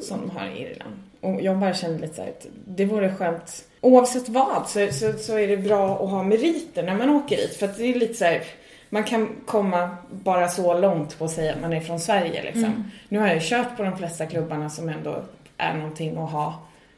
som 0.00 0.20
de 0.20 0.36
har 0.36 0.46
i 0.46 0.60
Irland. 0.60 0.96
Och 1.20 1.42
jag 1.42 1.58
bara 1.58 1.74
kände 1.74 1.98
lite 1.98 2.14
så 2.14 2.22
här 2.22 2.28
att 2.28 2.46
det 2.64 2.84
vore 2.84 3.14
skönt. 3.14 3.64
Oavsett 3.80 4.28
vad 4.28 4.68
så, 4.68 4.88
så, 4.92 5.12
så 5.18 5.38
är 5.38 5.48
det 5.48 5.56
bra 5.56 6.04
att 6.04 6.10
ha 6.10 6.22
meriter 6.22 6.82
när 6.82 6.94
man 6.94 7.10
åker 7.10 7.36
dit. 7.36 7.56
För 7.56 7.66
att 7.66 7.76
det 7.76 7.84
är 7.84 7.94
lite 7.94 8.14
så 8.14 8.24
här, 8.24 8.42
man 8.88 9.04
kan 9.04 9.28
komma 9.46 9.96
bara 10.10 10.48
så 10.48 10.78
långt 10.80 11.18
på 11.18 11.24
att 11.24 11.30
säga 11.30 11.52
att 11.52 11.60
man 11.60 11.72
är 11.72 11.80
från 11.80 12.00
Sverige 12.00 12.42
liksom. 12.42 12.64
Mm. 12.64 12.84
Nu 13.08 13.18
har 13.18 13.26
jag 13.26 13.36
ju 13.36 13.42
kört 13.42 13.76
på 13.76 13.82
de 13.82 13.98
flesta 13.98 14.26
klubbarna 14.26 14.70
som 14.70 14.88
ändå 14.88 15.22
är 15.60 15.74
någonting 15.74 16.18
att 16.18 16.30
ha. 16.30 16.54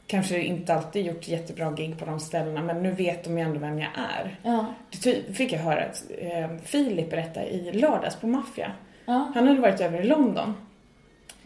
Kanske 0.06 0.42
inte 0.42 0.74
alltid 0.74 1.06
gjort 1.06 1.28
jättebra 1.28 1.70
gig 1.70 1.98
på 1.98 2.04
de 2.04 2.20
ställena 2.20 2.62
men 2.62 2.82
nu 2.82 2.90
vet 2.90 3.24
de 3.24 3.38
ju 3.38 3.44
ändå 3.44 3.58
vem 3.58 3.78
jag 3.78 3.88
är. 4.18 4.38
Ja. 4.42 4.66
Det 5.02 5.36
fick 5.36 5.52
jag 5.52 5.58
höra 5.58 5.80
att 5.84 6.02
eh, 6.18 6.56
Filip 6.64 7.10
berätta 7.10 7.44
i 7.44 7.72
lördags 7.72 8.16
på 8.16 8.26
Maffia. 8.26 8.72
Ja. 9.04 9.32
Han 9.34 9.48
hade 9.48 9.60
varit 9.60 9.80
över 9.80 10.00
i 10.00 10.04
London 10.04 10.54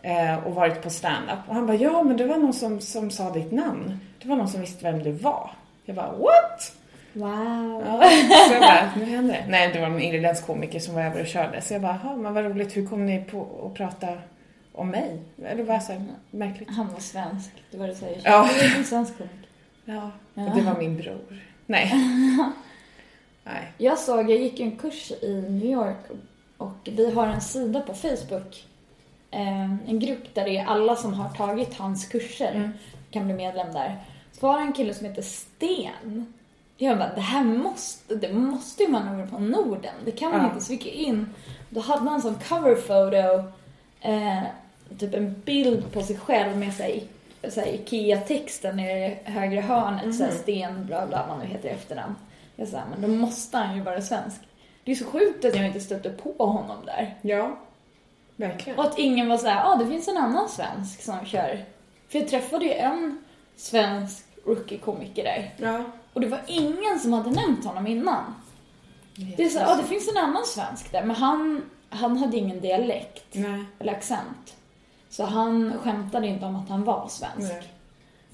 eh, 0.02 0.46
och 0.46 0.54
varit 0.54 0.82
på 0.82 0.90
stand-up. 0.90 1.38
Och 1.48 1.54
han 1.54 1.66
bara, 1.66 1.76
ja 1.76 2.02
men 2.02 2.16
det 2.16 2.24
var 2.26 2.36
någon 2.36 2.52
som, 2.52 2.80
som 2.80 3.10
sa 3.10 3.30
ditt 3.30 3.52
namn. 3.52 4.00
Det 4.22 4.28
var 4.28 4.36
någon 4.36 4.48
som 4.48 4.60
visste 4.60 4.84
vem 4.84 5.02
du 5.02 5.12
var. 5.12 5.50
Jag 5.84 5.96
bara, 5.96 6.12
what? 6.12 6.72
Wow. 7.12 7.82
Ja, 7.86 8.10
så 8.48 8.52
jag 8.54 8.60
bara, 8.62 8.90
nu 8.96 9.04
händer 9.04 9.34
det. 9.34 9.44
Nej, 9.48 9.70
det 9.72 9.80
var 9.80 9.86
en 9.86 10.00
irländsk 10.00 10.46
komiker 10.46 10.78
som 10.80 10.94
var 10.94 11.02
över 11.02 11.20
och 11.20 11.26
körde. 11.26 11.60
Så 11.60 11.74
jag 11.74 11.82
bara, 11.82 11.98
"Jaha, 12.04 12.16
men 12.16 12.34
vad 12.34 12.44
roligt, 12.44 12.76
hur 12.76 12.86
kom 12.86 13.06
ni 13.06 13.24
på 13.24 13.46
att 13.66 13.74
prata 13.74 14.06
om 14.76 14.88
mig? 14.88 15.18
Det 15.36 15.62
var 15.62 15.78
så 15.78 16.02
märkligt. 16.30 16.70
Han 16.70 16.92
var 16.92 17.00
svensk, 17.00 17.50
det 17.70 17.78
var 17.78 17.86
det 17.86 18.00
jag 18.00 18.10
Ja. 18.24 18.48
Det 18.60 18.66
är 18.66 18.78
en 18.78 18.84
svensk 18.84 19.16
komiker. 19.18 19.48
Ja, 19.84 20.10
Ja. 20.34 20.44
och 20.50 20.56
det 20.56 20.62
var 20.62 20.78
min 20.78 20.96
bror. 20.96 21.40
Nej. 21.66 21.92
Nej. 23.44 23.72
Jag 23.78 23.98
såg, 23.98 24.30
jag 24.30 24.38
gick 24.38 24.60
en 24.60 24.76
kurs 24.76 25.12
i 25.22 25.32
New 25.50 25.64
York 25.70 25.96
och 26.56 26.72
vi 26.84 27.10
har 27.10 27.26
en 27.26 27.40
sida 27.40 27.80
på 27.80 27.94
Facebook. 27.94 28.66
eh, 29.30 29.70
En 29.88 29.98
grupp 29.98 30.34
där 30.34 30.44
det 30.44 30.56
är 30.58 30.66
alla 30.66 30.96
som 30.96 31.14
har 31.14 31.28
tagit 31.28 31.74
hans 31.74 32.06
kurser 32.06 32.52
Mm. 32.54 32.70
kan 33.10 33.24
bli 33.24 33.34
medlem 33.34 33.72
där. 33.72 34.04
Så 34.32 34.46
var 34.46 34.56
det 34.58 34.62
en 34.62 34.72
kille 34.72 34.94
som 34.94 35.06
heter 35.06 35.22
Sten. 35.22 36.32
Jag 36.76 36.98
bara, 36.98 37.14
det 37.14 37.20
här 37.20 37.44
måste, 37.44 38.14
det 38.14 38.32
måste 38.32 38.82
ju 38.82 38.90
vara 38.92 39.04
någon 39.12 39.28
från 39.28 39.50
Norden. 39.50 39.94
Det 40.04 40.10
kan 40.10 40.30
man 40.30 40.40
Ja. 40.40 40.46
inte. 40.52 40.64
Så 40.64 40.72
gick 40.72 40.86
jag 40.86 40.94
in. 40.94 41.34
Då 41.70 41.80
hade 41.80 42.10
han 42.10 42.22
som 42.22 42.34
cover 42.34 42.74
photo 42.74 43.48
eh, 44.00 44.42
typ 44.98 45.14
en 45.14 45.40
bild 45.44 45.92
på 45.92 46.02
sig 46.02 46.16
själv 46.16 46.56
med 46.56 46.74
sig 46.74 47.04
så 47.48 47.60
här 47.60 47.68
IKEA-texten 47.68 48.80
i 48.80 49.18
högra 49.24 49.60
hörnet. 49.60 50.14
Så 50.16 50.22
här, 50.24 50.30
Mhm. 50.30 50.38
Sten, 50.38 50.86
bla 50.86 51.06
bla, 51.06 51.26
vad 51.28 51.38
nu 51.38 51.44
heter 51.44 51.68
efternamn. 51.68 52.14
Jag 52.56 52.68
sa, 52.68 52.80
men 52.90 53.02
då 53.02 53.08
måste 53.08 53.56
han 53.58 53.76
ju 53.76 53.82
vara 53.82 54.00
svensk. 54.02 54.40
Det 54.84 54.90
är 54.90 54.94
så 54.94 55.04
sjukt 55.04 55.44
att 55.44 55.56
jag 55.56 55.66
inte 55.66 55.80
stötte 55.80 56.10
på 56.10 56.46
honom 56.46 56.76
där. 56.86 57.14
Ja, 57.22 57.58
verkligen. 58.36 58.78
Och 58.78 58.84
att 58.84 58.98
ingen 58.98 59.28
var 59.28 59.38
så 59.38 59.46
här, 59.46 59.56
ja 59.56 59.72
ah, 59.72 59.76
det 59.76 59.86
finns 59.86 60.08
en 60.08 60.16
annan 60.16 60.48
svensk 60.48 61.02
som 61.02 61.26
kör. 61.26 61.64
För 62.08 62.18
jag 62.18 62.28
träffade 62.28 62.64
ju 62.64 62.72
en 62.72 63.24
svensk 63.56 64.24
rookie-komiker 64.46 65.24
där. 65.24 65.54
Ja. 65.56 65.84
Och 66.12 66.20
det 66.20 66.26
var 66.26 66.40
ingen 66.46 66.98
som 67.00 67.12
hade 67.12 67.30
nämnt 67.30 67.64
honom 67.64 67.86
innan. 67.86 68.34
Det 69.36 69.42
är 69.44 69.48
så 69.48 69.58
ja 69.58 69.72
ah, 69.72 69.76
det 69.76 69.84
finns 69.84 70.08
en 70.08 70.16
annan 70.16 70.44
svensk 70.46 70.92
där, 70.92 71.02
men 71.04 71.16
han, 71.16 71.62
han 71.90 72.16
hade 72.16 72.36
ingen 72.36 72.60
dialekt 72.60 73.26
Nej. 73.32 73.64
eller 73.78 73.92
accent. 73.92 74.56
Så 75.16 75.24
han 75.24 75.72
skämtade 75.78 76.26
inte 76.26 76.46
om 76.46 76.56
att 76.56 76.68
han 76.68 76.84
var 76.84 77.08
svensk. 77.08 77.52
Nej. 77.52 77.62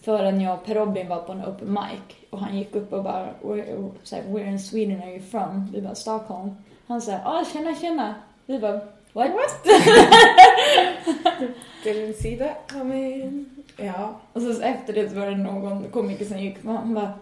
Förrän 0.02 0.40
jag 0.40 0.54
och 0.54 0.64
Per 0.64 0.74
Robin 0.74 1.08
var 1.08 1.20
på 1.22 1.32
en 1.32 1.44
open 1.44 1.72
mic 1.72 2.16
och 2.30 2.38
han 2.38 2.58
gick 2.58 2.74
upp 2.74 2.92
och 2.92 3.02
bara 3.02 3.28
where, 3.42 3.90
where 4.26 4.50
in 4.50 4.60
Sweden 4.60 5.02
are 5.02 5.10
you 5.10 5.20
from? 5.20 5.70
Vi 5.72 5.80
bara 5.80 5.94
Stockholm. 5.94 6.56
Han 6.86 7.02
sa 7.02 7.12
ah 7.24 7.44
tjena 7.52 7.74
tjena. 7.74 8.14
Vi 8.46 8.58
bara 8.58 8.72
what? 9.12 9.30
what? 9.30 9.64
Didn't 11.84 12.12
see 12.12 12.36
that 12.38 12.72
coming. 12.72 13.46
Ja. 13.76 14.20
Och 14.32 14.42
så 14.42 14.60
efter 14.62 14.92
det 14.92 15.10
så 15.10 15.18
var 15.18 15.26
det 15.26 15.36
någon 15.36 15.84
komiker 15.90 16.24
som 16.24 16.38
gick 16.38 16.64
och 16.64 16.72
han 16.72 16.94
bara 16.94 17.12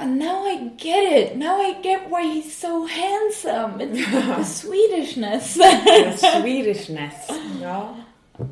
Now 0.00 0.44
I 0.46 0.70
get 0.78 1.12
it! 1.12 1.36
Now 1.36 1.60
I 1.60 1.74
get 1.82 2.08
why 2.08 2.22
he's 2.22 2.52
so 2.54 2.86
handsome! 2.86 3.80
It's 3.80 4.10
the 4.10 4.44
Swedishness! 4.44 5.54
The 5.54 6.16
Swedishness. 6.16 7.28
Ja. 7.62 7.96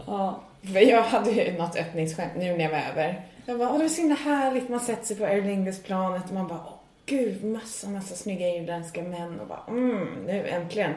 ja. 0.06 0.42
Jag 0.62 1.02
hade 1.02 1.30
ju 1.30 1.52
något 1.58 1.76
öppningsskämt 1.76 2.32
nu 2.36 2.56
när 2.56 2.64
jag 2.64 2.70
var 2.70 2.78
över. 2.78 3.22
Jag 3.46 3.58
bara, 3.58 3.68
åh 3.68 3.76
det 3.76 3.82
var 3.82 3.88
så 3.88 4.00
himla 4.00 4.14
härligt. 4.16 4.68
Man 4.68 4.80
sätter 4.80 5.04
sig 5.06 5.16
på 5.16 5.24
Aer 5.24 5.42
Lingus-planet 5.42 6.24
och 6.28 6.34
man 6.34 6.48
bara, 6.48 6.60
åh 6.66 6.74
gud, 7.06 7.44
massa, 7.44 7.88
massa 7.88 8.14
snygga 8.14 8.48
irländska 8.48 9.02
män 9.02 9.40
och 9.40 9.46
bara, 9.46 9.62
mm, 9.68 10.24
nu 10.26 10.48
äntligen. 10.48 10.94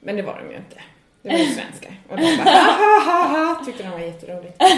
Men 0.00 0.16
det 0.16 0.22
var 0.22 0.38
de 0.38 0.50
ju 0.50 0.56
inte. 0.56 0.80
Det 1.22 1.28
var 1.28 1.38
ju 1.38 1.44
svenskar. 1.54 1.92
Och 2.08 2.16
de 2.16 2.36
bara, 2.36 2.50
ha 2.50 3.00
ha 3.04 3.24
ha 3.24 3.54
ha, 3.54 3.64
tyckte 3.64 3.82
de 3.82 3.90
var 3.90 3.98
jätteroligt. 3.98 4.62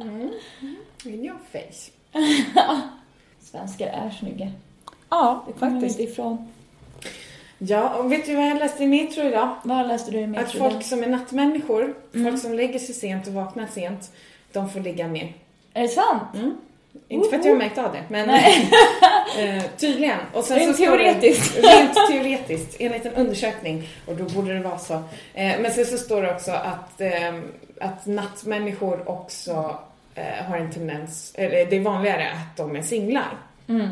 Mm. 0.00 0.30
In 1.04 1.24
your 1.24 1.38
face. 1.52 1.90
Svenskar 3.50 3.86
är 3.86 4.10
snygga. 4.10 4.48
Ja, 5.08 5.44
Det 5.46 5.52
kommer 5.52 5.72
man 5.72 5.84
inte 5.84 6.02
ifrån. 6.02 6.48
Ja, 7.58 7.94
och 7.94 8.12
vet 8.12 8.26
du 8.26 8.34
vad 8.34 8.46
jag 8.46 8.58
läste 8.58 8.84
i 8.84 8.86
Metro 8.86 9.22
idag? 9.22 9.48
Vad 9.62 9.88
läste 9.88 10.10
du 10.10 10.18
i 10.20 10.24
Att 10.24 10.28
Metro? 10.30 10.58
folk 10.58 10.82
som 10.84 11.02
är 11.02 11.06
nattmänniskor, 11.08 11.94
Mm. 12.14 12.30
folk 12.32 12.42
som 12.42 12.54
lägger 12.54 12.78
sig 12.78 12.94
sent 12.94 13.26
och 13.26 13.32
vaknar 13.32 13.66
sent, 13.66 14.10
de 14.52 14.70
får 14.70 14.80
ligga 14.80 15.08
mer. 15.08 15.32
Är 15.74 15.82
det 15.82 15.88
sant? 15.88 16.22
Mm. 16.34 16.56
Inte 17.08 17.28
för 17.28 17.36
att 17.38 17.44
jag 17.44 17.52
har 17.52 17.58
märkt 17.58 17.78
av 17.78 17.92
det, 17.92 18.02
men 18.08 18.30
eh, 19.38 19.62
tydligen. 19.76 20.18
Och 20.34 20.44
sen 20.44 20.58
Rent 20.58 20.76
så 20.76 20.82
står 20.82 20.98
det- 20.98 21.04
teoretiskt. 21.14 21.56
Rent 21.62 21.94
teoretiskt, 22.10 22.76
enligt 22.78 23.06
en 23.06 23.14
undersökning. 23.14 23.88
Och 24.06 24.16
då 24.16 24.24
borde 24.24 24.54
det 24.54 24.60
vara 24.60 24.78
så. 24.78 24.94
Eh, 25.34 25.60
men 25.60 25.70
sen 25.72 25.86
så 25.86 25.98
står 25.98 26.22
det 26.22 26.34
också 26.34 26.50
att, 26.52 27.00
eh, 27.00 27.34
att 27.80 28.06
nattmänniskor 28.06 29.08
också 29.08 29.78
har 30.48 30.56
en 30.56 30.70
tendens, 30.70 31.32
eller 31.34 31.66
det 31.66 31.76
är 31.76 31.80
vanligare 31.80 32.30
att 32.30 32.56
de 32.56 32.76
är 32.76 32.82
singlar. 32.82 33.38
Mm. 33.68 33.88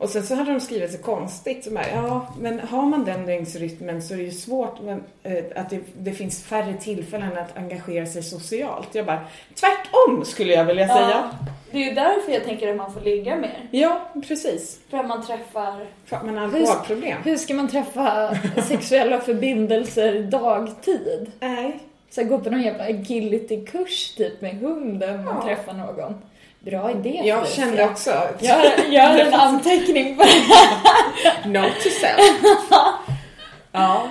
Och 0.00 0.08
sen 0.08 0.22
så 0.22 0.34
hade 0.34 0.52
de 0.52 0.60
skrivit 0.60 0.92
så 0.92 0.98
konstigt, 0.98 1.64
som 1.64 1.74
bara, 1.74 1.88
ja, 1.94 2.34
men 2.40 2.60
har 2.60 2.82
man 2.82 3.04
den 3.04 3.26
dygnsrytmen 3.26 4.02
så 4.02 4.14
är 4.14 4.18
det 4.18 4.24
ju 4.24 4.30
svårt 4.30 4.82
men, 4.82 5.04
eh, 5.22 5.44
att 5.56 5.70
det, 5.70 5.80
det 5.98 6.12
finns 6.12 6.44
färre 6.44 6.74
tillfällen 6.74 7.38
att 7.38 7.56
engagera 7.56 8.06
sig 8.06 8.22
socialt. 8.22 8.94
Jag 8.94 9.06
bara, 9.06 9.20
tvärtom 9.54 10.24
skulle 10.24 10.52
jag 10.52 10.64
vilja 10.64 10.88
säga. 10.88 11.10
Ja, 11.10 11.30
det 11.70 11.78
är 11.78 11.88
ju 11.88 11.94
därför 11.94 12.32
jag 12.32 12.44
tänker 12.44 12.70
att 12.70 12.76
man 12.76 12.92
får 12.92 13.00
ligga 13.00 13.36
mer. 13.36 13.68
Ja, 13.70 14.10
precis. 14.28 14.80
För 14.90 14.98
att 14.98 15.06
man 15.06 15.26
träffar... 15.26 15.86
För 16.04 16.16
att 16.16 16.26
man 16.26 16.36
har 16.36 16.44
alkoholproblem. 16.44 17.22
Hur 17.24 17.36
ska 17.36 17.54
man 17.54 17.68
träffa 17.68 18.34
sexuella 18.68 19.20
förbindelser 19.20 20.22
dagtid? 20.22 21.32
Nej. 21.40 21.80
Så 22.10 22.24
gå 22.24 22.38
på 22.38 22.50
någon 22.50 22.62
jävla 22.62 22.84
agility-kurs 22.84 24.14
typ 24.16 24.40
med 24.40 24.58
hunden 24.58 25.28
och 25.28 25.34
Ja. 25.34 25.42
träffa 25.44 25.72
någon. 25.72 26.14
Bra 26.60 26.90
idé 26.90 27.20
Jag 27.24 27.42
Felicia. 27.42 27.64
kände 27.66 27.84
också, 27.88 28.10
Gör, 28.40 28.90
gör 28.90 29.18
en 29.18 29.34
anteckning 29.34 30.16
på 30.16 30.24
det. 30.24 31.48
note 31.48 31.70
to 31.82 31.88
self. 32.00 32.40
ja. 33.72 34.08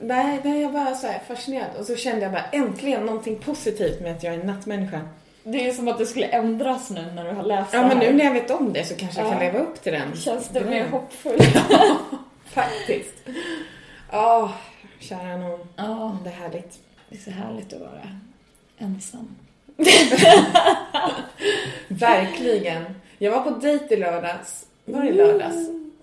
Nej, 0.00 0.40
nej, 0.44 0.62
jag 0.62 0.70
var 0.72 0.94
så 0.94 1.06
här 1.06 1.20
fascinerad 1.28 1.68
och 1.78 1.84
så 1.86 1.96
kände 1.96 2.20
jag 2.22 2.32
bara 2.32 2.44
äntligen 2.52 3.06
någonting 3.06 3.36
positivt 3.38 4.00
med 4.00 4.12
att 4.16 4.22
jag 4.22 4.34
är 4.34 4.40
en 4.40 4.46
nattmänniska. 4.46 5.00
Det 5.44 5.68
är 5.68 5.72
som 5.72 5.88
att 5.88 5.98
det 5.98 6.06
skulle 6.06 6.26
ändras 6.26 6.90
nu 6.90 7.04
när 7.14 7.24
du 7.24 7.30
har 7.30 7.42
läst 7.42 7.72
Ja, 7.74 7.80
det 7.80 7.86
men 7.88 7.98
här. 7.98 8.06
nu 8.06 8.12
när 8.16 8.24
jag 8.24 8.32
vet 8.32 8.50
om 8.50 8.72
det 8.72 8.84
så 8.84 8.94
kanske 8.96 9.20
jag 9.20 9.30
kan 9.32 9.38
Ja. 9.42 9.52
leva 9.52 9.58
upp 9.64 9.82
till 9.82 9.92
den. 9.92 10.16
Känns 10.16 10.48
det 10.48 10.60
mer 10.60 10.88
hoppfullt. 10.88 11.42
Faktiskt. 12.44 13.14
Ja, 14.12 14.52
kära 15.00 15.36
någon. 15.36 15.60
Ja, 15.76 16.18
Det 16.24 16.30
är 16.30 16.34
härligt 16.34 16.78
det 17.14 17.18
är 17.18 17.22
så 17.22 17.30
härligt 17.30 17.72
att 17.72 17.80
vara 17.80 18.08
ensam. 18.78 19.36
Verkligen. 21.88 22.84
Jag 23.18 23.30
var 23.30 23.40
på 23.40 23.50
dejt 23.50 23.94
i 23.94 23.96
lördags. 23.96 24.66
Var 24.84 25.02
det 25.02 25.08
i 25.08 25.12
lördags? 25.12 25.56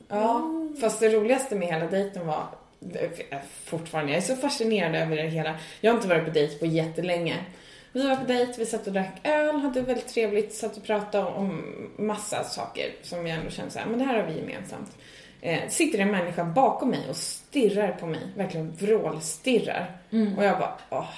Ja. 0.08 0.52
Fast 0.82 1.00
det 1.00 1.10
roligaste 1.10 1.56
med 1.56 1.68
hela 1.68 1.88
dejten 1.88 2.28
var 2.28 2.48
eh, 2.94 3.40
fortfarande, 3.64 4.12
jag 4.12 4.18
är 4.18 4.22
så 4.22 4.36
fascinerad 4.36 4.96
över 4.96 5.16
det 5.16 5.28
hela. 5.30 5.56
Jag 5.82 5.92
har 5.92 5.98
inte 5.98 6.08
varit 6.08 6.26
på 6.26 6.32
dejt 6.32 6.58
på 6.58 6.66
jättelänge. 6.66 7.38
Vi 7.92 8.08
var 8.08 8.16
på 8.16 8.26
dejt, 8.26 8.54
vi 8.58 8.66
satt 8.66 8.88
och 8.88 8.94
drack 8.94 9.20
öl, 9.24 9.56
hade 9.56 9.82
väldigt 9.82 10.08
trevligt, 10.08 10.54
satt 10.54 10.78
och 10.78 10.84
pratade 10.84 11.26
om 11.26 11.64
massa 11.98 12.44
saker 12.44 12.86
som 13.02 13.28
jag 13.28 13.38
ändå 13.38 13.50
kände 13.50 13.72
såhär, 13.72 13.86
men 13.86 14.00
det 14.00 14.06
här 14.06 14.18
har 14.18 14.28
vi 14.28 14.40
gemensamt. 14.40 14.92
Eh, 15.42 15.60
sitter 15.70 16.00
en 16.00 16.12
människa 16.12 16.44
bakom 16.44 16.90
mig 16.90 17.10
och 17.10 17.16
stirrar 17.16 17.92
på 17.92 18.06
mig, 18.08 18.20
verkligen 18.36 18.72
vrålstirrar. 18.72 19.98
Och 20.38 20.44
jag 20.44 20.60
bara, 20.60 20.74
åh, 20.90 21.10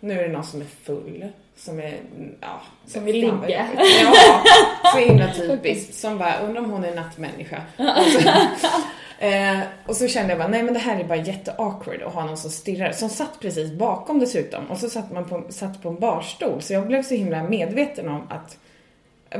nu 0.00 0.20
är 0.20 0.22
det 0.22 0.32
någon 0.32 0.44
som 0.44 0.60
är 0.60 0.66
full, 0.82 1.28
som 1.56 1.80
är, 1.80 1.94
ja. 2.40 2.60
Som 2.86 3.04
vill 3.04 3.20
ligga. 3.20 3.68
Ja, 4.02 4.12
så 4.92 4.98
himla 4.98 5.32
typiskt. 5.32 5.94
Som 6.00 6.18
bara, 6.18 6.38
undrar 6.38 6.62
om 6.62 6.70
hon 6.70 6.84
är 6.84 6.94
nattmänniska. 6.94 7.62
Och 7.76 7.84
så, 8.60 8.68
eh, 9.26 9.58
och 9.86 9.96
så 9.96 10.08
kände 10.08 10.28
jag 10.28 10.38
bara, 10.38 10.48
nej 10.48 10.62
men 10.62 10.74
det 10.74 10.80
här 10.80 11.00
är 11.00 11.04
bara 11.04 11.18
jätteawkward 11.18 12.02
att 12.02 12.14
ha 12.14 12.24
någon 12.24 12.36
som 12.36 12.50
stirrar. 12.50 12.92
Som 12.92 13.08
satt 13.08 13.40
precis 13.40 13.72
bakom 13.72 14.18
dessutom. 14.18 14.70
Och 14.70 14.78
så 14.78 14.90
satt 14.90 15.12
man 15.12 15.28
på, 15.28 15.44
satt 15.50 15.82
på 15.82 15.88
en 15.88 15.98
barstol. 15.98 16.62
Så 16.62 16.72
jag 16.72 16.86
blev 16.86 17.02
så 17.02 17.14
himla 17.14 17.42
medveten 17.42 18.08
om 18.08 18.26
att 18.30 18.58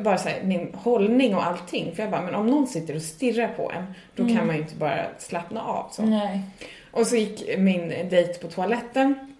bara 0.02 0.18
så 0.18 0.28
här, 0.28 0.42
min 0.42 0.74
hållning 0.74 1.34
och 1.34 1.46
allting. 1.46 1.94
För 1.94 2.02
jag 2.02 2.10
bara, 2.10 2.22
men 2.22 2.34
om 2.34 2.46
någon 2.46 2.66
sitter 2.66 2.96
och 2.96 3.02
stirrar 3.02 3.48
på 3.48 3.72
en, 3.72 3.94
då 4.16 4.28
kan 4.28 4.46
man 4.46 4.56
ju 4.56 4.62
inte 4.62 4.74
bara 4.74 5.06
slappna 5.18 5.62
av. 5.62 5.88
Så. 5.92 6.02
Nej. 6.02 6.40
Och 6.90 7.06
så 7.06 7.16
gick 7.16 7.58
min 7.58 7.88
dejt 7.88 8.34
på 8.34 8.48
toaletten. 8.48 9.34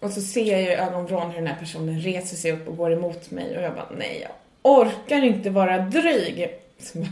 Och 0.00 0.10
så 0.10 0.20
ser 0.20 0.52
jag 0.52 0.62
i 0.62 0.68
ögonvrån 0.68 1.30
hur 1.30 1.36
den 1.38 1.46
här 1.46 1.58
personen 1.58 2.00
reser 2.00 2.36
sig 2.36 2.52
upp 2.52 2.68
och 2.68 2.76
går 2.76 2.92
emot 2.92 3.30
mig. 3.30 3.56
Och 3.56 3.62
jag 3.62 3.74
bara, 3.74 3.88
nej 3.98 4.18
jag 4.22 4.30
orkar 4.62 5.24
inte 5.24 5.50
vara 5.50 5.78
dryg. 5.78 6.48
Så 6.78 6.98
bara, 6.98 7.08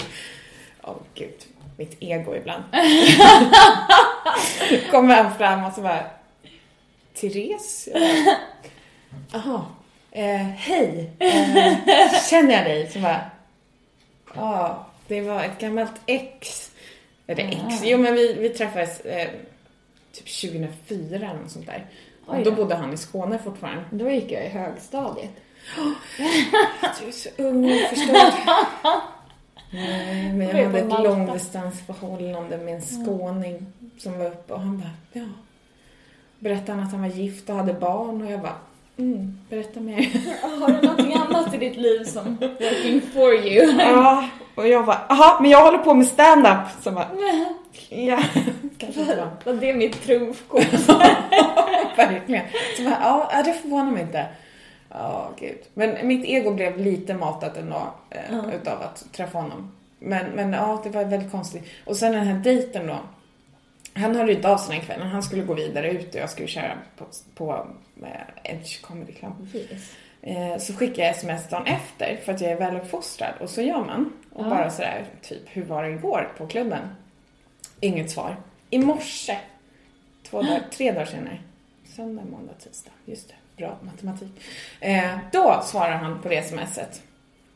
Åh 0.82 0.96
gud, 1.14 1.34
mitt 1.76 1.96
ego 2.00 2.36
ibland. 2.36 2.62
Kommer 4.90 5.14
han 5.14 5.34
fram 5.34 5.64
och 5.64 5.72
så 5.72 5.80
bara, 5.80 6.04
Therese? 7.14 7.88
Jaha, 9.32 9.64
eh, 10.12 10.36
hej, 10.56 11.10
eh, 11.18 12.22
känner 12.30 12.52
jag 12.54 12.64
dig? 12.64 12.90
Så 12.90 12.98
bara, 12.98 13.20
ja, 14.34 14.86
det 15.08 15.20
var 15.20 15.44
ett 15.44 15.58
gammalt 15.60 16.00
ex. 16.06 16.70
Eller 17.26 17.44
ex, 17.44 17.58
Ah. 17.60 17.80
jo 17.84 17.98
men 17.98 18.14
vi, 18.14 18.32
vi 18.32 18.48
träffades 18.48 19.00
eh, 19.00 19.28
typ 20.12 20.40
2004 20.40 21.16
eller 21.16 21.34
något 21.42 21.50
sånt 21.50 21.66
där. 21.66 21.86
Och 22.26 22.34
Oj 22.34 22.44
då 22.44 22.50
då. 22.50 22.56
bodde 22.56 22.74
han 22.74 22.92
i 22.92 22.96
Skåne 22.96 23.38
fortfarande. 23.38 23.84
Då 23.90 24.10
gick 24.10 24.32
jag 24.32 24.44
i 24.44 24.48
högstadiet. 24.48 25.30
Du 27.00 27.08
är 27.08 27.12
så 27.12 27.28
ung 27.38 27.64
och 27.72 27.88
förstår. 27.88 28.14
Nej, 29.74 30.32
men 30.32 30.48
jag 30.48 30.64
hade 30.64 30.78
ett 30.78 31.02
långdistansförhållande 31.02 32.58
med 32.58 32.74
en 32.74 32.82
skåning 32.82 33.66
som 33.98 34.18
var 34.18 34.26
uppe 34.26 34.52
och 34.52 34.60
han 34.60 34.78
bara, 34.80 34.90
ja. 35.12 35.28
Berättade 36.38 36.72
han 36.72 36.86
att 36.86 36.92
han 36.92 37.00
var 37.00 37.08
gift 37.08 37.50
och 37.50 37.56
hade 37.56 37.72
barn 37.72 38.22
och 38.22 38.30
jag 38.32 38.40
bara, 38.40 38.56
mm, 38.97 39.38
berätta 39.51 39.80
mer. 39.80 40.11
Har 40.43 40.68
du 40.68 40.86
någonting 40.86 41.14
annat 41.14 41.55
i 41.55 41.59
ditt 41.59 41.76
liv 41.76 42.05
som 42.05 42.36
working 42.40 43.01
for 43.01 43.34
you? 43.34 43.72
ja, 43.80 44.28
och 44.55 44.68
jag 44.68 44.86
bara, 44.86 45.01
jaha, 45.09 45.40
men 45.40 45.51
jag 45.51 45.62
håller 45.64 45.78
på 45.78 45.95
med 45.95 46.07
stand-up. 46.07 46.59
Så 46.82 46.90
bara, 46.90 47.07
ja, 47.88 48.18
kanske 48.78 49.05
det 49.61 49.74
mitt 49.74 50.03
trumfkort? 50.03 50.72
Verkligen. 51.97 52.45
Så 52.76 52.82
bara, 52.82 53.28
ja, 53.32 53.43
det 53.45 53.53
förvånar 53.53 53.90
mig 53.90 54.03
inte. 54.03 54.26
Ja, 54.88 55.30
gud. 55.40 55.59
Men 55.74 56.07
mitt 56.07 56.24
ego 56.24 56.51
blev 56.51 56.78
lite 56.78 57.14
matat 57.14 57.57
ändå 57.57 57.82
eh, 58.11 58.20
Ja. 58.30 58.53
utav 58.53 58.82
att 58.82 59.12
träffa 59.12 59.38
honom. 59.38 59.72
Men, 59.99 60.26
men 60.26 60.53
ja, 60.53 60.80
det 60.84 60.90
var 60.90 61.05
väldigt 61.05 61.30
konstigt. 61.32 61.64
Och 61.86 61.97
sen 61.97 62.12
den 62.12 62.26
här 62.26 62.34
dejten 62.34 62.86
då. 62.86 62.97
Han 63.95 64.16
hörde 64.16 64.32
inte 64.32 64.49
av 64.49 64.59
sig 64.59 64.76
den 64.76 64.86
kvällen. 64.86 65.09
Han 65.09 65.22
skulle 65.22 65.43
gå 65.43 65.55
vidare 65.55 65.90
ut 65.90 66.14
och 66.14 66.20
jag 66.20 66.30
skulle 66.30 66.49
köra 66.49 66.78
på, 66.97 67.07
på 67.34 67.66
eh, 68.03 68.53
Edge 68.53 68.80
Comedy 68.82 69.12
Club. 69.12 69.32
Yes. 69.55 69.93
Eh, 70.22 70.59
så 70.59 70.74
skickar 70.74 71.03
jag 71.03 71.11
sms 71.11 71.49
dagen 71.49 71.66
efter 71.66 72.16
för 72.24 72.32
att 72.32 72.40
jag 72.40 72.51
är 72.51 72.57
väluppfostrad. 72.57 73.34
Och 73.40 73.51
så 73.51 73.62
gör 73.62 73.84
man. 73.84 74.12
Och 74.32 74.45
Ja. 74.45 74.51
bara 74.51 74.70
sådär, 74.70 75.05
typ, 75.22 75.43
hur 75.47 75.64
var 75.64 75.82
det 75.82 75.90
igår 75.90 76.32
på 76.38 76.47
klubben? 76.47 76.95
Inget 77.80 78.11
svar. 78.11 78.36
I 78.70 78.78
morse, 78.78 79.38
två 80.30 80.43
dagar, 80.43 80.61
tre 80.72 80.93
dagar 80.93 81.07
senare, 81.07 81.38
söndag, 81.97 82.22
måndag, 82.30 82.53
tisdag, 82.55 82.90
just 83.05 83.28
det, 83.28 83.34
bra 83.57 83.78
matematik. 83.82 84.32
Eh, 84.80 85.18
då 85.32 85.61
svarar 85.64 85.93
han 85.97 86.22
på 86.22 86.28
det 86.28 86.43
smset. 86.43 87.03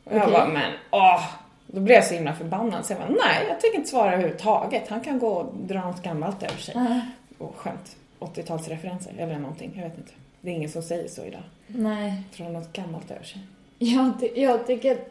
Och 0.03 0.13
jag 0.15 0.21
Okej. 0.21 0.33
bara, 0.33 0.47
men 0.47 0.71
åh! 0.91 1.23
Då 1.67 1.79
blev 1.79 1.95
jag 1.95 2.05
så 2.05 2.13
himla 2.13 2.33
förbannad 2.33 2.85
så 2.85 2.93
jag 2.93 2.99
bara, 2.99 3.09
nej, 3.09 3.45
jag 3.49 3.61
tänker 3.61 3.77
inte 3.77 3.89
svara 3.89 4.13
överhuvudtaget. 4.13 4.87
Han 4.89 5.01
kan 5.01 5.19
gå 5.19 5.27
och 5.27 5.53
dra 5.55 5.81
något 5.85 6.03
gammalt 6.03 6.43
över 6.43 6.57
sig. 6.57 6.75
Ah, 6.77 6.99
Och 7.43 7.55
skönt, 7.57 7.95
80-talsreferenser 8.19 9.11
eller 9.19 9.39
någonting, 9.39 9.71
jag 9.75 9.83
vet 9.83 9.97
inte. 9.97 10.11
Det 10.41 10.49
är 10.49 10.53
ingen 10.55 10.69
som 10.69 10.81
säger 10.81 11.07
så 11.07 11.25
idag. 11.25 11.41
nej. 11.67 12.23
Dra 12.37 12.49
något 12.49 12.73
gammalt 12.73 13.11
över 13.11 13.23
sig. 13.23 13.41
Jag, 13.79 14.11
jag 14.35 14.67
tycker 14.67 14.91
att 14.91 15.07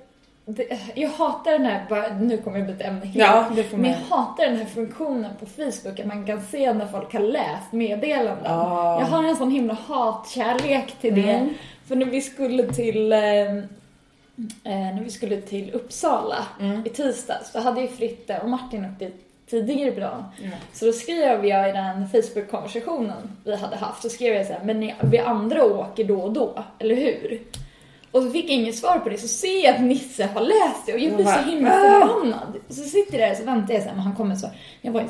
det, 0.49 0.79
jag 0.95 1.09
hatar 1.11 1.53
den 1.53 1.65
här, 1.67 1.85
bara, 1.89 2.09
nu 2.19 2.39
kommer 2.39 2.59
jag 2.59 2.67
byta 2.67 2.85
ämne 2.85 3.07
helt. 3.07 3.17
Ja, 3.17 3.47
Men 3.73 3.91
jag 3.91 3.99
hatar 4.17 4.45
den 4.47 4.57
här 4.57 4.65
funktionen 4.65 5.31
på 5.41 5.47
Facebook 5.47 6.01
att 6.01 6.07
man 6.07 6.27
kan 6.27 6.41
se 6.43 6.73
när 6.73 6.87
folk 6.87 7.13
har 7.13 7.21
läst 7.21 7.73
meddelanden. 7.73 8.45
Ja. 8.45 9.01
Jag 9.01 9.07
har 9.07 9.25
en 9.25 9.37
sån 9.37 9.51
himla 9.51 9.75
hatkärlek 9.87 10.93
till 11.01 11.15
det. 11.15 11.31
Mm. 11.33 11.55
För 11.87 11.97
när 11.97 12.07
vi 12.07 12.21
skulle 12.21 12.73
till 12.73 13.13
eh, 13.13 13.19
när 14.65 15.03
vi 15.03 15.11
skulle 15.11 15.41
till 15.41 15.71
Uppsala 15.73 16.47
Mm. 16.61 16.87
i 16.87 16.89
tisdags, 16.89 17.53
då 17.53 17.59
hade 17.61 17.81
ju 17.81 17.89
Fritte 17.89 18.39
och 18.43 18.49
Martin 18.49 18.85
åkt 18.85 18.99
dit 18.99 19.23
tidigare 19.51 19.91
på 19.91 20.01
dagen. 20.01 20.25
Ja. 20.43 20.51
Så 20.73 20.85
då 20.87 20.93
skrev 20.93 21.47
jag 21.47 21.69
i 21.69 21.73
den 21.73 22.09
Facebook-konversationen 22.09 23.37
vi 23.45 23.57
hade 23.57 23.77
haft, 23.77 24.03
så 24.03 24.09
skrev 24.09 24.35
jag 24.35 24.47
så 24.47 24.53
här, 24.53 24.61
men 24.65 24.81
ni, 24.81 24.95
vi 25.03 25.19
andra 25.19 25.65
åker 25.65 26.05
då 26.05 26.21
och 26.21 26.33
då, 26.33 26.65
eller 26.79 26.95
hur? 26.95 27.41
Och 28.11 28.23
så 28.23 28.31
fick 28.31 28.45
jag 28.45 28.51
inget 28.51 28.77
svar 28.79 28.99
på 28.99 29.09
det, 29.09 29.19
så 29.19 29.29
ser 29.29 29.65
jag 29.65 29.75
att 29.75 29.83
Nisse 29.83 30.27
har 30.35 30.41
läst 30.41 30.87
det 30.87 30.93
och 30.93 30.99
jag 30.99 31.15
blir 31.15 31.25
så 31.25 31.33
bara, 31.33 31.43
himla 31.43 31.71
förbannad. 31.71 32.57
Och 32.69 32.75
så 32.75 32.83
sitter 32.83 33.19
jag 33.19 33.29
där 33.29 33.31
och 33.33 33.37
så 33.39 33.45
väntar 33.45 33.75
jag 33.75 33.83
så 33.83 33.89
här, 33.89 33.97
men 33.97 34.05
han 34.05 34.17
kommer 34.17 34.35
så. 34.35 34.51
Jag 34.81 34.93
bara, 34.93 35.05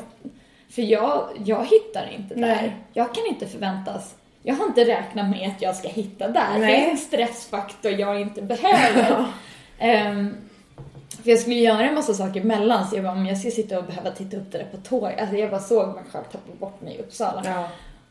för 0.69 0.81
jag, 0.81 1.29
jag 1.45 1.65
hittar 1.65 2.09
inte 2.17 2.35
där. 2.35 2.41
Nej. 2.41 2.75
Jag 2.93 3.15
kan 3.15 3.25
inte 3.25 3.47
förväntas 3.47 4.15
jag 4.47 4.55
har 4.55 4.65
inte 4.65 4.85
räknat 4.85 5.29
med 5.29 5.51
att 5.55 5.61
jag 5.61 5.75
ska 5.75 5.87
hitta 5.87 6.27
där. 6.27 6.53
Det 6.53 6.59
Nej. 6.59 6.85
är 6.85 6.91
en 6.91 6.97
stressfaktor 6.97 7.91
jag 7.91 8.21
inte 8.21 8.41
behöver. 8.41 9.25
Ehm, 9.79 10.35
för 11.23 11.29
jag 11.29 11.39
skulle 11.39 11.55
göra 11.55 11.81
en 11.81 11.95
massa 11.95 12.13
saker 12.13 12.41
emellan 12.41 12.87
så 12.87 12.95
jag 12.95 13.03
bara, 13.03 13.13
om 13.13 13.25
jag 13.25 13.37
ska 13.37 13.51
sitta 13.51 13.77
och 13.77 13.83
behöva 13.83 14.11
titta 14.11 14.37
upp 14.37 14.51
det 14.51 14.57
där 14.57 14.65
på 14.65 14.77
tåg. 14.77 15.11
Alltså 15.19 15.35
jag 15.35 15.49
bara 15.49 15.59
såg 15.59 15.87
mig 15.87 16.03
själv 16.11 16.23
tappa 16.31 16.51
bort 16.59 16.81
mig 16.81 16.95
i 16.95 16.99
Uppsala. 16.99 17.41
Ja. 17.45 17.69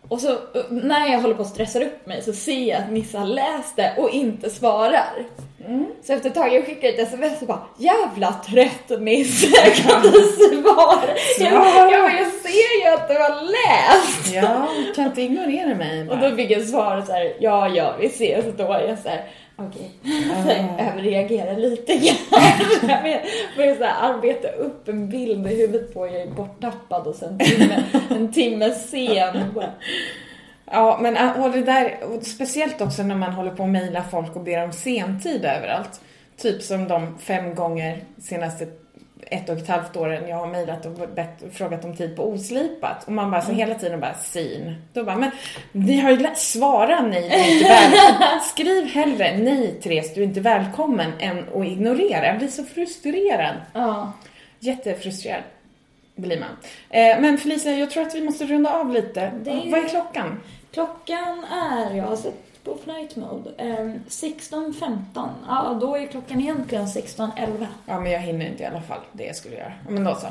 Och 0.08 0.20
så 0.20 0.30
eh, 0.30 0.36
när 0.70 1.12
jag 1.12 1.20
håller 1.20 1.34
på 1.34 1.42
att 1.42 1.48
stressa 1.48 1.80
upp 1.80 2.06
mig 2.06 2.22
så 2.22 2.32
ser 2.32 2.68
jag 2.68 2.82
att 2.82 2.90
Nisse 2.90 3.18
har 3.18 3.26
läst 3.26 3.76
det 3.76 3.94
och 3.96 4.10
inte 4.10 4.50
svarar. 4.50 5.26
Så 6.02 6.12
efter 6.12 6.28
ett 6.28 6.34
tag 6.34 6.54
jag 6.54 6.66
skickar 6.66 6.88
ett 6.88 6.98
sms 6.98 7.40
och 7.40 7.46
bara 7.46 7.62
Jävla 7.78 8.32
trött 8.32 9.00
Nisse, 9.00 9.70
kan 9.70 10.02
du 10.02 10.10
svara? 10.10 11.10
Ja. 11.38 11.90
Ja 11.90 12.02
men 12.02 12.16
jag 12.16 12.32
ser 12.46 12.84
ju 12.84 12.94
att 12.94 13.08
du 13.08 13.14
har 13.14 13.42
läst! 13.42 14.34
Ja, 14.34 14.68
kan 14.96 15.04
inte 15.04 15.22
ignorera 15.22 15.74
mig 15.74 16.08
Och 16.08 16.18
då 16.18 16.36
fick 16.36 16.50
jag 16.50 16.62
svar 16.62 17.02
så 17.06 17.12
här, 17.12 17.32
ja 17.40 17.68
ja 17.68 17.96
vi 18.00 18.06
ses 18.06 18.46
och 18.46 18.54
då 18.54 18.64
jag 18.64 18.98
så 18.98 19.08
här, 19.08 19.24
okej, 19.56 19.90
så 20.44 20.50
jag 20.50 20.88
överreagerar 20.88 21.56
lite 21.56 21.96
grann. 21.96 22.16
Jag 22.88 23.20
började 23.56 23.78
så 23.78 23.84
här 23.84 24.14
arbeta 24.14 24.48
upp 24.48 24.88
en 24.88 25.08
bild 25.08 25.46
i 25.46 25.56
huvudet 25.56 25.94
på 25.94 26.06
jag 26.06 26.16
är 26.16 26.26
borttappad 26.26 27.06
och 27.06 27.14
sen 27.14 27.28
en 27.28 27.38
timme, 27.38 27.84
en 28.10 28.32
timme 28.32 28.70
sen. 28.70 29.52
Bara, 29.54 29.70
Ja, 30.70 30.98
men 31.02 31.16
äh, 31.16 31.44
och 31.44 31.50
det 31.50 31.62
där, 31.62 31.98
och 32.02 32.22
speciellt 32.22 32.80
också 32.80 33.02
när 33.02 33.14
man 33.14 33.32
håller 33.32 33.50
på 33.50 33.62
att 33.62 33.68
mejla 33.68 34.04
folk 34.04 34.36
och 34.36 34.42
ber 34.42 34.64
om 34.64 34.72
sentid 34.72 35.44
överallt. 35.44 36.00
Typ 36.36 36.62
som 36.62 36.88
de 36.88 37.18
fem 37.18 37.54
gånger 37.54 38.04
senaste 38.18 38.66
ett 39.30 39.48
och 39.48 39.58
ett 39.58 39.68
halvt 39.68 39.96
åren 39.96 40.28
jag 40.28 40.36
har 40.36 40.46
mejlat 40.46 40.86
och 40.86 40.92
bett, 40.92 41.42
frågat 41.52 41.84
om 41.84 41.96
tid 41.96 42.16
på 42.16 42.28
oslipat. 42.28 43.04
Och 43.06 43.12
man 43.12 43.30
bara 43.30 43.42
så 43.42 43.52
hela 43.52 43.74
tiden 43.74 44.00
bara 44.00 44.14
sin. 44.14 44.74
Då 44.92 45.04
bara, 45.04 45.16
men 45.16 45.30
vi 45.72 46.00
har 46.00 46.10
ju 46.10 46.16
lärt, 46.16 46.36
svara 46.38 47.00
nej, 47.00 47.28
du 47.28 47.34
är 47.36 47.52
inte 47.52 47.68
välkommen. 47.68 48.40
Skriv 48.50 48.84
hellre 48.86 49.36
nej 49.38 49.80
Therese, 49.82 50.14
du 50.14 50.20
är 50.20 50.24
inte 50.24 50.40
välkommen 50.40 51.12
än 51.18 51.38
att 51.54 51.64
ignorera. 51.66 52.26
Jag 52.26 52.38
blir 52.38 52.48
så 52.48 52.64
frustrerad. 52.64 53.54
ja. 53.72 54.12
Jättefrustrerad 54.58 55.42
blir 56.16 56.40
man. 56.40 56.48
Eh, 56.90 57.20
men 57.20 57.38
Felicia, 57.38 57.72
jag 57.78 57.90
tror 57.90 58.02
att 58.06 58.14
vi 58.14 58.20
måste 58.22 58.44
runda 58.44 58.70
av 58.70 58.92
lite. 58.92 59.20
Är- 59.20 59.70
Vad 59.70 59.84
är 59.84 59.88
klockan? 59.88 60.40
Klockan 60.72 61.44
är, 61.44 61.94
jag 61.96 62.04
har 62.04 62.16
sett 62.16 62.45
på 62.66 62.76
flight 62.84 63.16
mode, 63.16 63.50
eh, 63.58 63.90
16.15. 64.08 65.28
Ja, 65.48 65.78
då 65.80 65.96
är 65.96 66.06
klockan 66.06 66.40
egentligen 66.40 66.86
16.11. 66.88 67.66
Ja, 67.86 68.00
men 68.00 68.12
jag 68.12 68.20
hinner 68.20 68.46
inte 68.46 68.62
i 68.62 68.66
alla 68.66 68.80
fall 68.80 69.00
det 69.12 69.24
jag 69.24 69.36
skulle 69.36 69.56
göra. 69.56 69.72
Ja, 69.84 69.90
Men 69.90 70.04
då 70.04 70.14
så. 70.14 70.26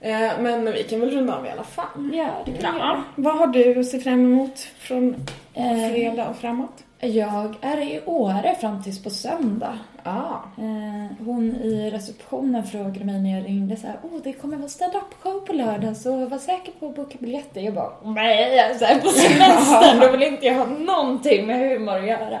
Eh, 0.00 0.30
men 0.40 0.64
vi 0.72 0.82
kan 0.82 1.00
väl 1.00 1.10
runda 1.10 1.36
av 1.36 1.46
i 1.46 1.50
alla 1.50 1.64
fall. 1.64 2.10
Ja, 2.12 2.30
det 2.44 2.52
kan 2.52 2.74
jag 2.74 2.74
Ja. 2.74 2.86
göra. 2.88 3.04
Vad 3.16 3.36
har 3.38 3.46
du 3.46 3.80
att 3.80 3.86
se 3.86 3.98
fram 4.00 4.14
emot 4.24 4.58
från 4.60 5.14
Eh, 5.54 5.90
fredag 5.92 6.28
och 6.28 6.36
framåt? 6.36 6.84
Jag 7.00 7.54
är 7.60 7.80
i 7.80 8.00
Åre 8.06 8.54
fram 8.60 8.82
tills 8.82 9.02
på 9.02 9.10
söndag. 9.10 9.78
Ja. 10.04 10.42
Eh, 10.58 11.24
hon 11.26 11.56
i 11.56 11.90
receptionen 11.90 12.64
frågade 12.64 13.04
mig 13.04 13.20
när 13.22 13.34
jag 13.38 13.46
ringde 13.46 13.76
så 13.76 13.86
här, 13.86 13.96
åh 14.02 14.20
det 14.24 14.32
kommer 14.32 14.56
vara 14.56 14.68
stand-up 14.68 15.14
show 15.22 15.40
på 15.40 15.52
lördag 15.52 15.96
så 15.96 16.26
var 16.26 16.38
säker 16.38 16.72
på 16.72 16.86
att 16.88 16.96
boka 16.96 17.16
biljetter. 17.20 17.60
Jag 17.60 17.74
bara, 17.74 17.90
nej 18.04 18.56
jag 18.56 18.70
är 18.70 18.74
så 18.78 18.84
här 18.84 19.00
på 19.00 19.08
semestern, 19.08 20.00
då 20.00 20.12
vill 20.12 20.22
inte 20.22 20.46
jag 20.46 20.54
ha 20.54 20.66
någonting 20.66 21.46
med 21.46 21.58
humor 21.70 21.96
att 21.98 22.06
göra. 22.06 22.40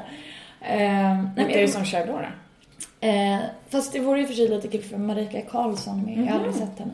Eh, 0.60 1.24
Vilka 1.36 1.52
är 1.58 1.62
det 1.62 1.68
som 1.68 1.84
kör 1.84 2.06
då? 2.06 2.12
då? 2.12 2.26
eh, 3.08 3.38
fast 3.68 3.92
det 3.92 3.98
vore 4.00 4.20
ju 4.20 4.26
för 4.26 4.34
sig 4.34 4.48
lite 4.48 4.68
kul 4.68 4.82
för 4.82 4.98
Marika 4.98 5.40
Karlsson 5.40 6.02
med, 6.04 6.18
jag 6.18 6.26
har 6.26 6.34
aldrig 6.34 6.52
Mhm. 6.54 6.60
sett 6.60 6.78
henne. 6.78 6.92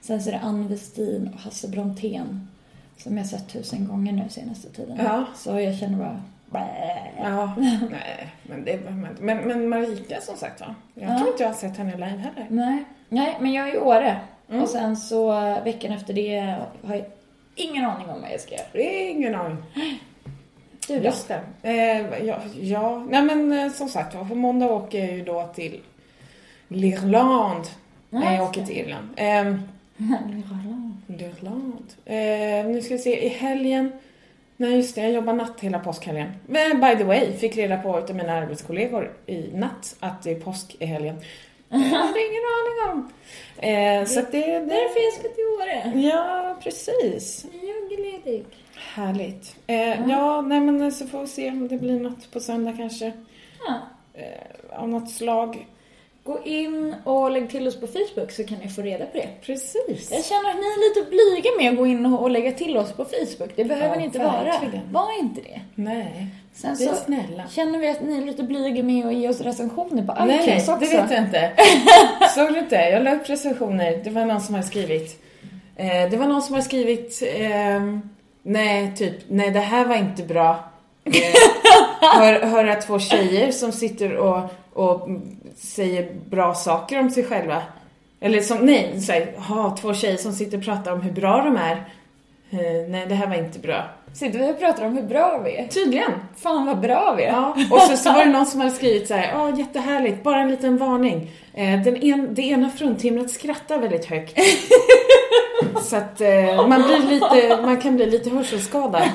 Sen 0.00 0.22
så 0.22 0.28
är 0.30 0.32
det 0.32 0.40
Ann 0.40 0.68
Westin 0.68 1.30
och 1.34 1.40
Hasse 1.40 1.68
Brontén 1.68 2.48
som 2.96 3.16
jag 3.18 3.26
sett 3.26 3.48
tusen 3.52 3.88
gånger 3.88 4.12
nu 4.12 4.22
senaste 4.30 4.68
tiden. 4.68 4.98
Ja. 5.04 5.24
Så 5.36 5.60
jag 5.60 5.78
känner 5.78 5.98
bara. 5.98 6.22
Ja, 7.22 7.52
nej, 7.90 8.28
men 8.42 8.64
det 8.64 8.76
behöver 8.84 9.02
man. 9.02 9.16
Men, 9.20 9.38
men 9.38 9.68
Marika 9.68 10.20
som 10.20 10.36
sagt 10.36 10.60
va? 10.60 10.74
Jag 10.94 11.10
Ja. 11.10 11.18
tror 11.18 11.30
inte 11.30 11.42
jag 11.42 11.50
har 11.50 11.54
sett 11.56 11.76
henne 11.76 11.92
live 11.92 12.06
heller. 12.06 12.46
Nej. 12.48 12.84
Nej, 13.08 13.36
men 13.40 13.52
jag 13.52 13.68
är 13.68 13.74
i 13.74 13.78
Åre. 13.78 14.16
Mm. 14.50 14.62
Och 14.62 14.68
sen 14.68 14.96
så 14.96 15.32
veckan 15.64 15.92
efter 15.92 16.14
det 16.14 16.56
har 16.84 16.94
jag 16.94 17.04
ingen 17.54 17.84
aning 17.84 18.08
om 18.08 18.20
vad 18.20 18.30
jag 18.32 18.40
ska 18.40 18.54
göra. 18.54 18.82
Ingen 18.92 19.34
aning. 19.34 19.56
Du 20.88 20.98
då? 20.98 21.04
Just 21.04 21.28
det. 21.28 21.40
Eh, 21.62 22.26
ja, 22.26 22.36
ja, 22.60 23.06
nej 23.10 23.22
men 23.22 23.52
eh, 23.52 23.72
som 23.72 23.88
sagt 23.88 24.16
på 24.28 24.34
måndag 24.34 24.66
åker 24.72 24.98
jag 24.98 25.12
ju 25.12 25.24
då 25.24 25.46
till 25.54 25.80
L'Irlande. 26.68 27.66
Nej, 28.10 28.36
jag 28.36 28.44
åker 28.48 28.64
till 28.66 28.76
Irland. 28.76 29.08
Eh, 29.16 29.54
L'Irlande. 31.08 31.92
Eh, 32.04 32.66
nu 32.66 32.82
ska 32.82 32.94
vi 32.94 32.98
se, 32.98 33.26
i 33.26 33.28
helgen. 33.28 33.92
Nej 34.62 34.76
just 34.76 34.94
det, 34.94 35.00
jag 35.00 35.12
jobbar 35.12 35.32
natt 35.32 35.60
hela 35.60 35.78
påskhelgen. 35.78 36.32
Men 36.46 36.80
by 36.80 36.96
the 36.96 37.04
way, 37.04 37.32
fick 37.32 37.56
reda 37.56 37.76
på 37.76 37.98
utav 37.98 38.16
mina 38.16 38.32
arbetskollegor 38.32 39.12
i 39.26 39.50
natt 39.54 39.96
att 40.00 40.22
det 40.22 40.30
är 40.30 40.40
påsk 40.40 40.76
i 40.78 40.86
helgen. 40.86 41.16
Jag 41.68 41.78
hade 41.78 42.20
ingen 42.20 42.42
aning 42.58 42.90
om. 42.90 43.12
Eh, 43.56 44.04
så 44.04 44.20
det, 44.20 44.28
det... 44.30 44.58
Därför 44.58 45.04
jag 45.04 45.12
ska 45.12 45.22
till 45.22 45.44
Åre. 45.60 46.00
Ja, 46.00 46.56
precis. 46.62 47.46
Jag 47.52 47.98
är 47.98 48.12
ledig. 48.12 48.44
Härligt. 48.94 49.56
Eh, 49.66 50.08
ja, 50.10 50.40
nej 50.40 50.60
men 50.60 50.92
så 50.92 51.06
får 51.06 51.20
vi 51.20 51.26
se 51.26 51.50
om 51.50 51.68
det 51.68 51.76
blir 51.76 52.00
något 52.00 52.30
på 52.30 52.40
söndag 52.40 52.72
kanske. 52.76 53.12
Ja. 53.66 53.74
Eh, 54.14 54.80
av 54.80 54.88
något 54.88 55.10
slag. 55.10 55.66
Gå 56.24 56.38
in 56.44 56.94
och 57.04 57.30
lägg 57.30 57.50
till 57.50 57.68
oss 57.68 57.80
på 57.80 57.86
Facebook 57.86 58.30
så 58.30 58.44
kan 58.44 58.58
ni 58.58 58.68
få 58.68 58.82
reda 58.82 59.04
på 59.06 59.16
det. 59.18 59.28
Precis. 59.46 60.10
Jag 60.10 60.24
känner 60.24 60.50
att 60.50 60.56
ni 60.56 60.62
är 60.66 60.88
lite 60.88 61.10
blyga 61.10 61.50
med 61.58 61.70
att 61.72 61.76
gå 61.78 61.86
in 61.86 62.06
och 62.06 62.30
lägga 62.30 62.52
till 62.52 62.76
oss 62.76 62.92
på 62.92 63.04
Facebook. 63.04 63.50
Det 63.56 63.64
behöver 63.64 63.88
Ja, 63.88 63.98
ni 63.98 64.04
inte 64.04 64.18
verkligen. 64.18 64.92
vara. 64.92 65.06
Var 65.06 65.18
inte 65.20 65.40
det. 65.40 65.60
Nej, 65.74 66.26
Sen 66.54 66.76
så 66.76 66.94
snälla. 66.94 67.48
känner 67.50 67.78
vi 67.78 67.88
att 67.88 68.02
ni 68.02 68.18
är 68.18 68.22
lite 68.26 68.42
blyga 68.42 68.82
med 68.82 69.06
att 69.06 69.14
ge 69.14 69.28
oss 69.28 69.40
recensioner 69.40 70.02
på 70.06 70.24
Nej, 70.24 70.40
iTunes 70.42 70.66
det 70.66 70.72
också. 70.72 70.96
vet 70.96 71.10
jag 71.10 71.18
inte. 71.20 71.52
Såg 72.34 72.52
du 72.52 72.58
inte? 72.58 72.74
Jag 72.76 73.02
la 73.04 73.14
upp 73.14 73.28
recensioner. 73.30 74.00
Det 74.04 74.10
var 74.10 74.24
någon 74.24 74.40
som 74.40 74.54
hade 74.54 74.66
skrivit. 74.66 75.22
Eh, 75.76 76.10
det 76.10 76.16
var 76.16 76.26
någon 76.26 76.42
som 76.42 76.54
hade 76.54 76.64
skrivit. 76.64 77.22
ehm, 77.36 78.10
nej, 78.42 78.92
typ. 78.96 79.14
Nej, 79.28 79.50
det 79.50 79.60
här 79.60 79.84
var 79.84 79.96
inte 79.96 80.22
bra. 80.22 80.64
Eh, 81.04 81.12
hör, 82.20 82.40
höra 82.46 82.74
två 82.74 82.98
tjejer 82.98 83.52
som 83.52 83.72
sitter 83.72 84.16
och, 84.16 84.40
och 84.74 85.08
säger 85.56 86.12
bra 86.30 86.54
saker 86.54 87.00
om 87.00 87.10
sig 87.10 87.24
själva. 87.24 87.62
Eller 88.20 88.40
som, 88.40 88.58
nej, 88.58 89.00
så 89.00 89.12
här, 89.12 89.32
ha 89.36 89.76
två 89.76 89.94
tjejer 89.94 90.16
som 90.16 90.32
sitter 90.32 90.58
och 90.58 90.64
pratar 90.64 90.92
om 90.92 91.00
hur 91.00 91.12
bra 91.12 91.42
de 91.44 91.56
är. 91.56 91.76
Eh, 92.50 92.88
nej, 92.88 93.06
det 93.08 93.14
här 93.14 93.26
var 93.26 93.34
inte 93.34 93.58
bra. 93.58 93.84
Sitter 94.14 94.38
vi 94.38 94.52
och 94.52 94.58
pratar 94.58 94.86
om 94.86 94.96
hur 94.96 95.02
bra 95.02 95.40
vi 95.44 95.56
är? 95.56 95.68
Tydligen. 95.68 96.12
Fan 96.36 96.66
vad 96.66 96.80
bra 96.80 97.14
vi 97.16 97.22
är. 97.22 97.32
Ja, 97.32 97.56
och 97.70 97.80
så, 97.80 97.96
så 97.96 98.12
var 98.12 98.24
det 98.24 98.30
någon 98.30 98.46
som 98.46 98.60
hade 98.60 98.72
skrivit 98.72 99.08
så 99.08 99.14
här, 99.14 99.32
ja 99.32 99.58
jättehärligt, 99.58 100.22
bara 100.22 100.40
en 100.40 100.50
liten 100.50 100.78
varning. 100.78 101.30
Eh, 101.54 101.82
den 101.82 102.02
en, 102.02 102.34
det 102.34 102.42
ena 102.42 102.70
fruntimret 102.70 103.30
skrattar 103.30 103.78
väldigt 103.78 104.04
högt. 104.04 104.38
Så 105.82 105.96
att 105.96 106.20
eh, 106.20 106.68
man, 106.68 106.82
blir 106.82 106.98
lite, 106.98 107.62
man 107.62 107.80
kan 107.80 107.96
bli 107.96 108.10
lite 108.10 108.30
hörselskadad. 108.30 109.02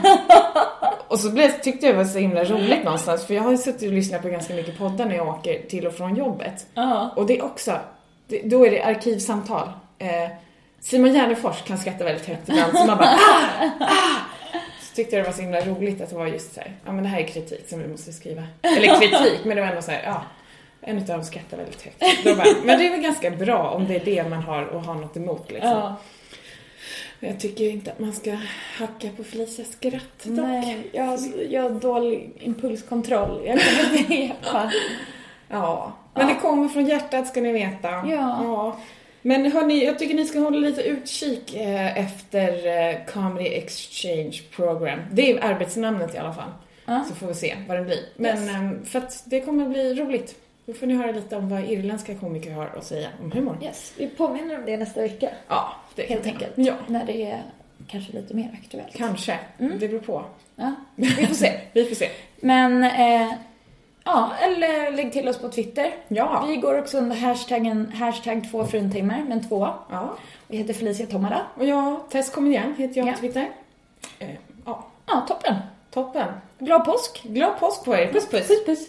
Och 1.08 1.20
så 1.20 1.32
blev, 1.32 1.62
tyckte 1.62 1.86
jag 1.86 1.96
det 1.96 1.98
var 1.98 2.06
så 2.06 2.20
himla 2.20 2.44
roligt 2.44 2.84
någonstans, 2.84 3.26
för 3.26 3.34
jag 3.34 3.44
har 3.44 3.52
ju 3.52 3.58
suttit 3.58 3.88
och 3.88 3.94
lyssnat 3.94 4.22
på 4.22 4.28
ganska 4.30 4.54
mycket 4.54 4.78
poddar 4.78 5.06
när 5.06 5.16
jag 5.16 5.28
åker 5.28 5.62
till 5.70 5.88
och 5.88 5.94
från 5.94 6.16
jobbet. 6.16 6.68
Ja. 6.74 7.14
Och 7.16 7.26
det 7.26 7.38
är 7.38 7.46
också, 7.46 7.80
det, 8.28 8.42
då 8.44 8.66
är 8.66 8.72
det 8.72 8.84
arkivsamtal. 8.84 9.70
Eh, 10.00 10.30
Simon 10.80 11.14
Gärdenfors 11.14 11.62
kan 11.64 11.78
skratta 11.78 12.04
väldigt 12.04 12.26
högt 12.26 12.50
ibland, 12.50 12.78
så 12.78 12.86
man 12.86 12.98
bara 12.98 13.10
ah, 13.10 13.66
ah. 13.80 14.22
Så 14.82 14.96
tyckte 14.96 15.16
jag 15.16 15.26
det 15.26 15.30
var 15.30 15.36
så 15.36 15.42
himla 15.42 15.62
roligt 15.62 16.02
att 16.02 16.10
det 16.10 16.16
var 16.16 16.28
just 16.28 16.54
så 16.54 16.60
här, 16.60 16.72
ja 16.86 16.92
men 16.92 17.04
det 17.04 17.10
här 17.10 17.20
är 17.20 17.28
kritik 17.28 17.70
som 17.70 17.80
vi 17.80 17.88
måste 17.88 18.14
skriva. 18.14 18.44
Eller 18.62 19.00
kritik, 19.00 19.40
men 19.44 19.56
det 19.56 19.62
var 19.62 19.70
ändå 19.70 19.82
så 19.82 19.92
här, 19.92 20.02
ja. 20.06 20.22
En 20.82 20.98
utav 20.98 21.18
dem 21.18 21.26
skrattar 21.26 21.58
väldigt 21.58 21.82
högt. 21.82 22.24
Bara, 22.24 22.48
men 22.64 22.80
det 22.80 22.88
är 22.88 22.92
väl 22.92 23.02
ganska 23.02 23.30
bra 23.30 23.70
om 23.70 23.88
det 23.88 23.96
är 23.96 24.06
det 24.06 24.30
man 24.30 24.44
har 24.44 24.66
och 24.66 24.82
har 24.82 24.96
något 24.96 25.18
emot 25.18 25.52
liksom. 25.52 25.70
Ja. 25.70 25.96
Jag 27.20 27.40
tycker 27.40 27.70
inte 27.70 27.92
att 27.92 28.00
man 28.00 28.14
ska 28.14 28.38
hacka 28.78 29.10
på 29.18 29.24
Felicias 29.24 29.72
skratt 29.72 30.24
dock. 30.24 30.38
Nej, 30.38 30.78
jag 30.94 31.04
har, 31.04 31.20
jag 31.50 31.62
har 31.62 31.70
dålig 31.70 32.32
impulskontroll. 32.40 33.42
Jag 33.46 33.60
kan 33.60 33.98
inte 33.98 34.14
hjälpa. 34.22 34.72
Ja, 35.50 35.94
men 36.14 36.28
Ja. 36.28 36.34
det 36.34 36.40
kommer 36.42 36.68
från 36.70 36.86
hjärtat 36.86 37.28
ska 37.28 37.42
ni 37.42 37.52
veta. 37.52 37.90
Ja. 38.08 38.78
Men 39.22 39.52
hörni, 39.52 39.86
jag 39.86 40.00
tycker 40.00 40.16
ni 40.16 40.26
ska 40.26 40.40
hålla 40.40 40.58
lite 40.58 40.82
utkik 40.82 41.56
eh, 41.56 41.98
efter 41.98 42.68
eh, 42.90 42.96
Comedy 43.14 43.48
Exchange 43.50 44.42
Program. 44.56 45.00
Det 45.12 45.32
är 45.32 45.44
arbetsnamnet 45.44 46.16
i 46.16 46.18
alla 46.18 46.34
fall. 46.34 46.50
Ja. 46.86 47.04
Så 47.10 47.16
får 47.16 47.28
vi 47.28 47.34
se 47.34 47.56
vad 47.68 47.78
det 47.78 47.84
blir. 47.84 48.00
Men 48.16 48.38
Yes. 48.44 48.50
ehm, 48.56 48.86
för 48.86 49.00
att 49.00 49.24
det 49.26 49.42
kommer 49.42 49.70
bli 49.70 49.94
roligt. 49.94 50.36
Då 50.68 50.74
får 50.74 50.88
ni 50.88 50.96
höra 50.96 51.12
lite 51.12 51.36
om 51.36 51.50
vad 51.50 51.64
irländska 51.64 52.16
komiker 52.16 52.52
har 52.52 52.66
att 52.78 52.86
säga 52.86 53.10
om 53.24 53.32
humor. 53.32 53.58
Yes, 53.64 53.94
vi 53.98 54.08
påminner 54.08 54.60
om 54.60 54.66
det 54.66 54.78
nästa 54.78 55.02
vecka. 55.02 55.30
Ja, 55.48 55.72
det 55.96 56.04
Helt 56.04 56.26
enkelt. 56.26 56.52
Ja, 56.56 56.74
När 56.88 57.06
det 57.06 57.24
är 57.24 57.44
kanske 57.88 58.14
lite 58.14 58.34
mer 58.34 58.60
aktuellt. 58.64 58.94
kanske. 58.96 59.40
Mm. 59.60 59.80
Det 59.80 59.88
beror 59.88 60.00
på. 60.00 60.24
Ja, 60.56 60.72
vi 60.96 61.08
får 61.10 61.36
se. 61.36 61.60
Vi 61.74 61.86
får 61.86 61.96
se. 61.96 62.10
Men, 62.40 62.84
eh, 62.84 63.34
ja, 64.04 64.32
eller 64.42 64.92
lägg 64.92 65.14
till 65.14 65.28
oss 65.30 65.38
på 65.40 65.50
Twitter. 65.50 65.94
Ja. 66.08 66.46
Vi 66.48 66.56
går 66.56 66.80
också 66.80 66.98
under 66.98 67.16
hashtaggen 67.16 67.92
hashtag 67.96 68.52
två 68.52 68.66
fruntimmer, 68.66 69.24
men 69.28 69.48
två. 69.48 69.68
ja. 69.92 70.18
Vi 70.48 70.58
heter 70.58 70.74
Felicia 70.74 71.06
Tomala. 71.06 71.42
Och 71.56 71.66
jag, 71.66 72.10
Tess 72.10 72.30
Comedian 72.32 72.76
heter 72.78 72.98
jag 72.98 73.08
Ja. 73.08 73.14
på 73.14 73.20
Twitter. 73.20 73.50
Eh, 74.20 74.30
ja, 74.66 74.88
Ja, 75.08 75.26
toppen. 75.28 75.56
toppen. 75.92 76.28
Glad 76.60 76.86
påsk. 76.86 77.24
Glad 77.24 77.60
påsk 77.60 77.86
på 77.86 77.96
er. 77.96 78.08
Puss 78.14 78.28
puss. 78.30 78.48
Puss 78.48 78.66
puss. 78.66 78.88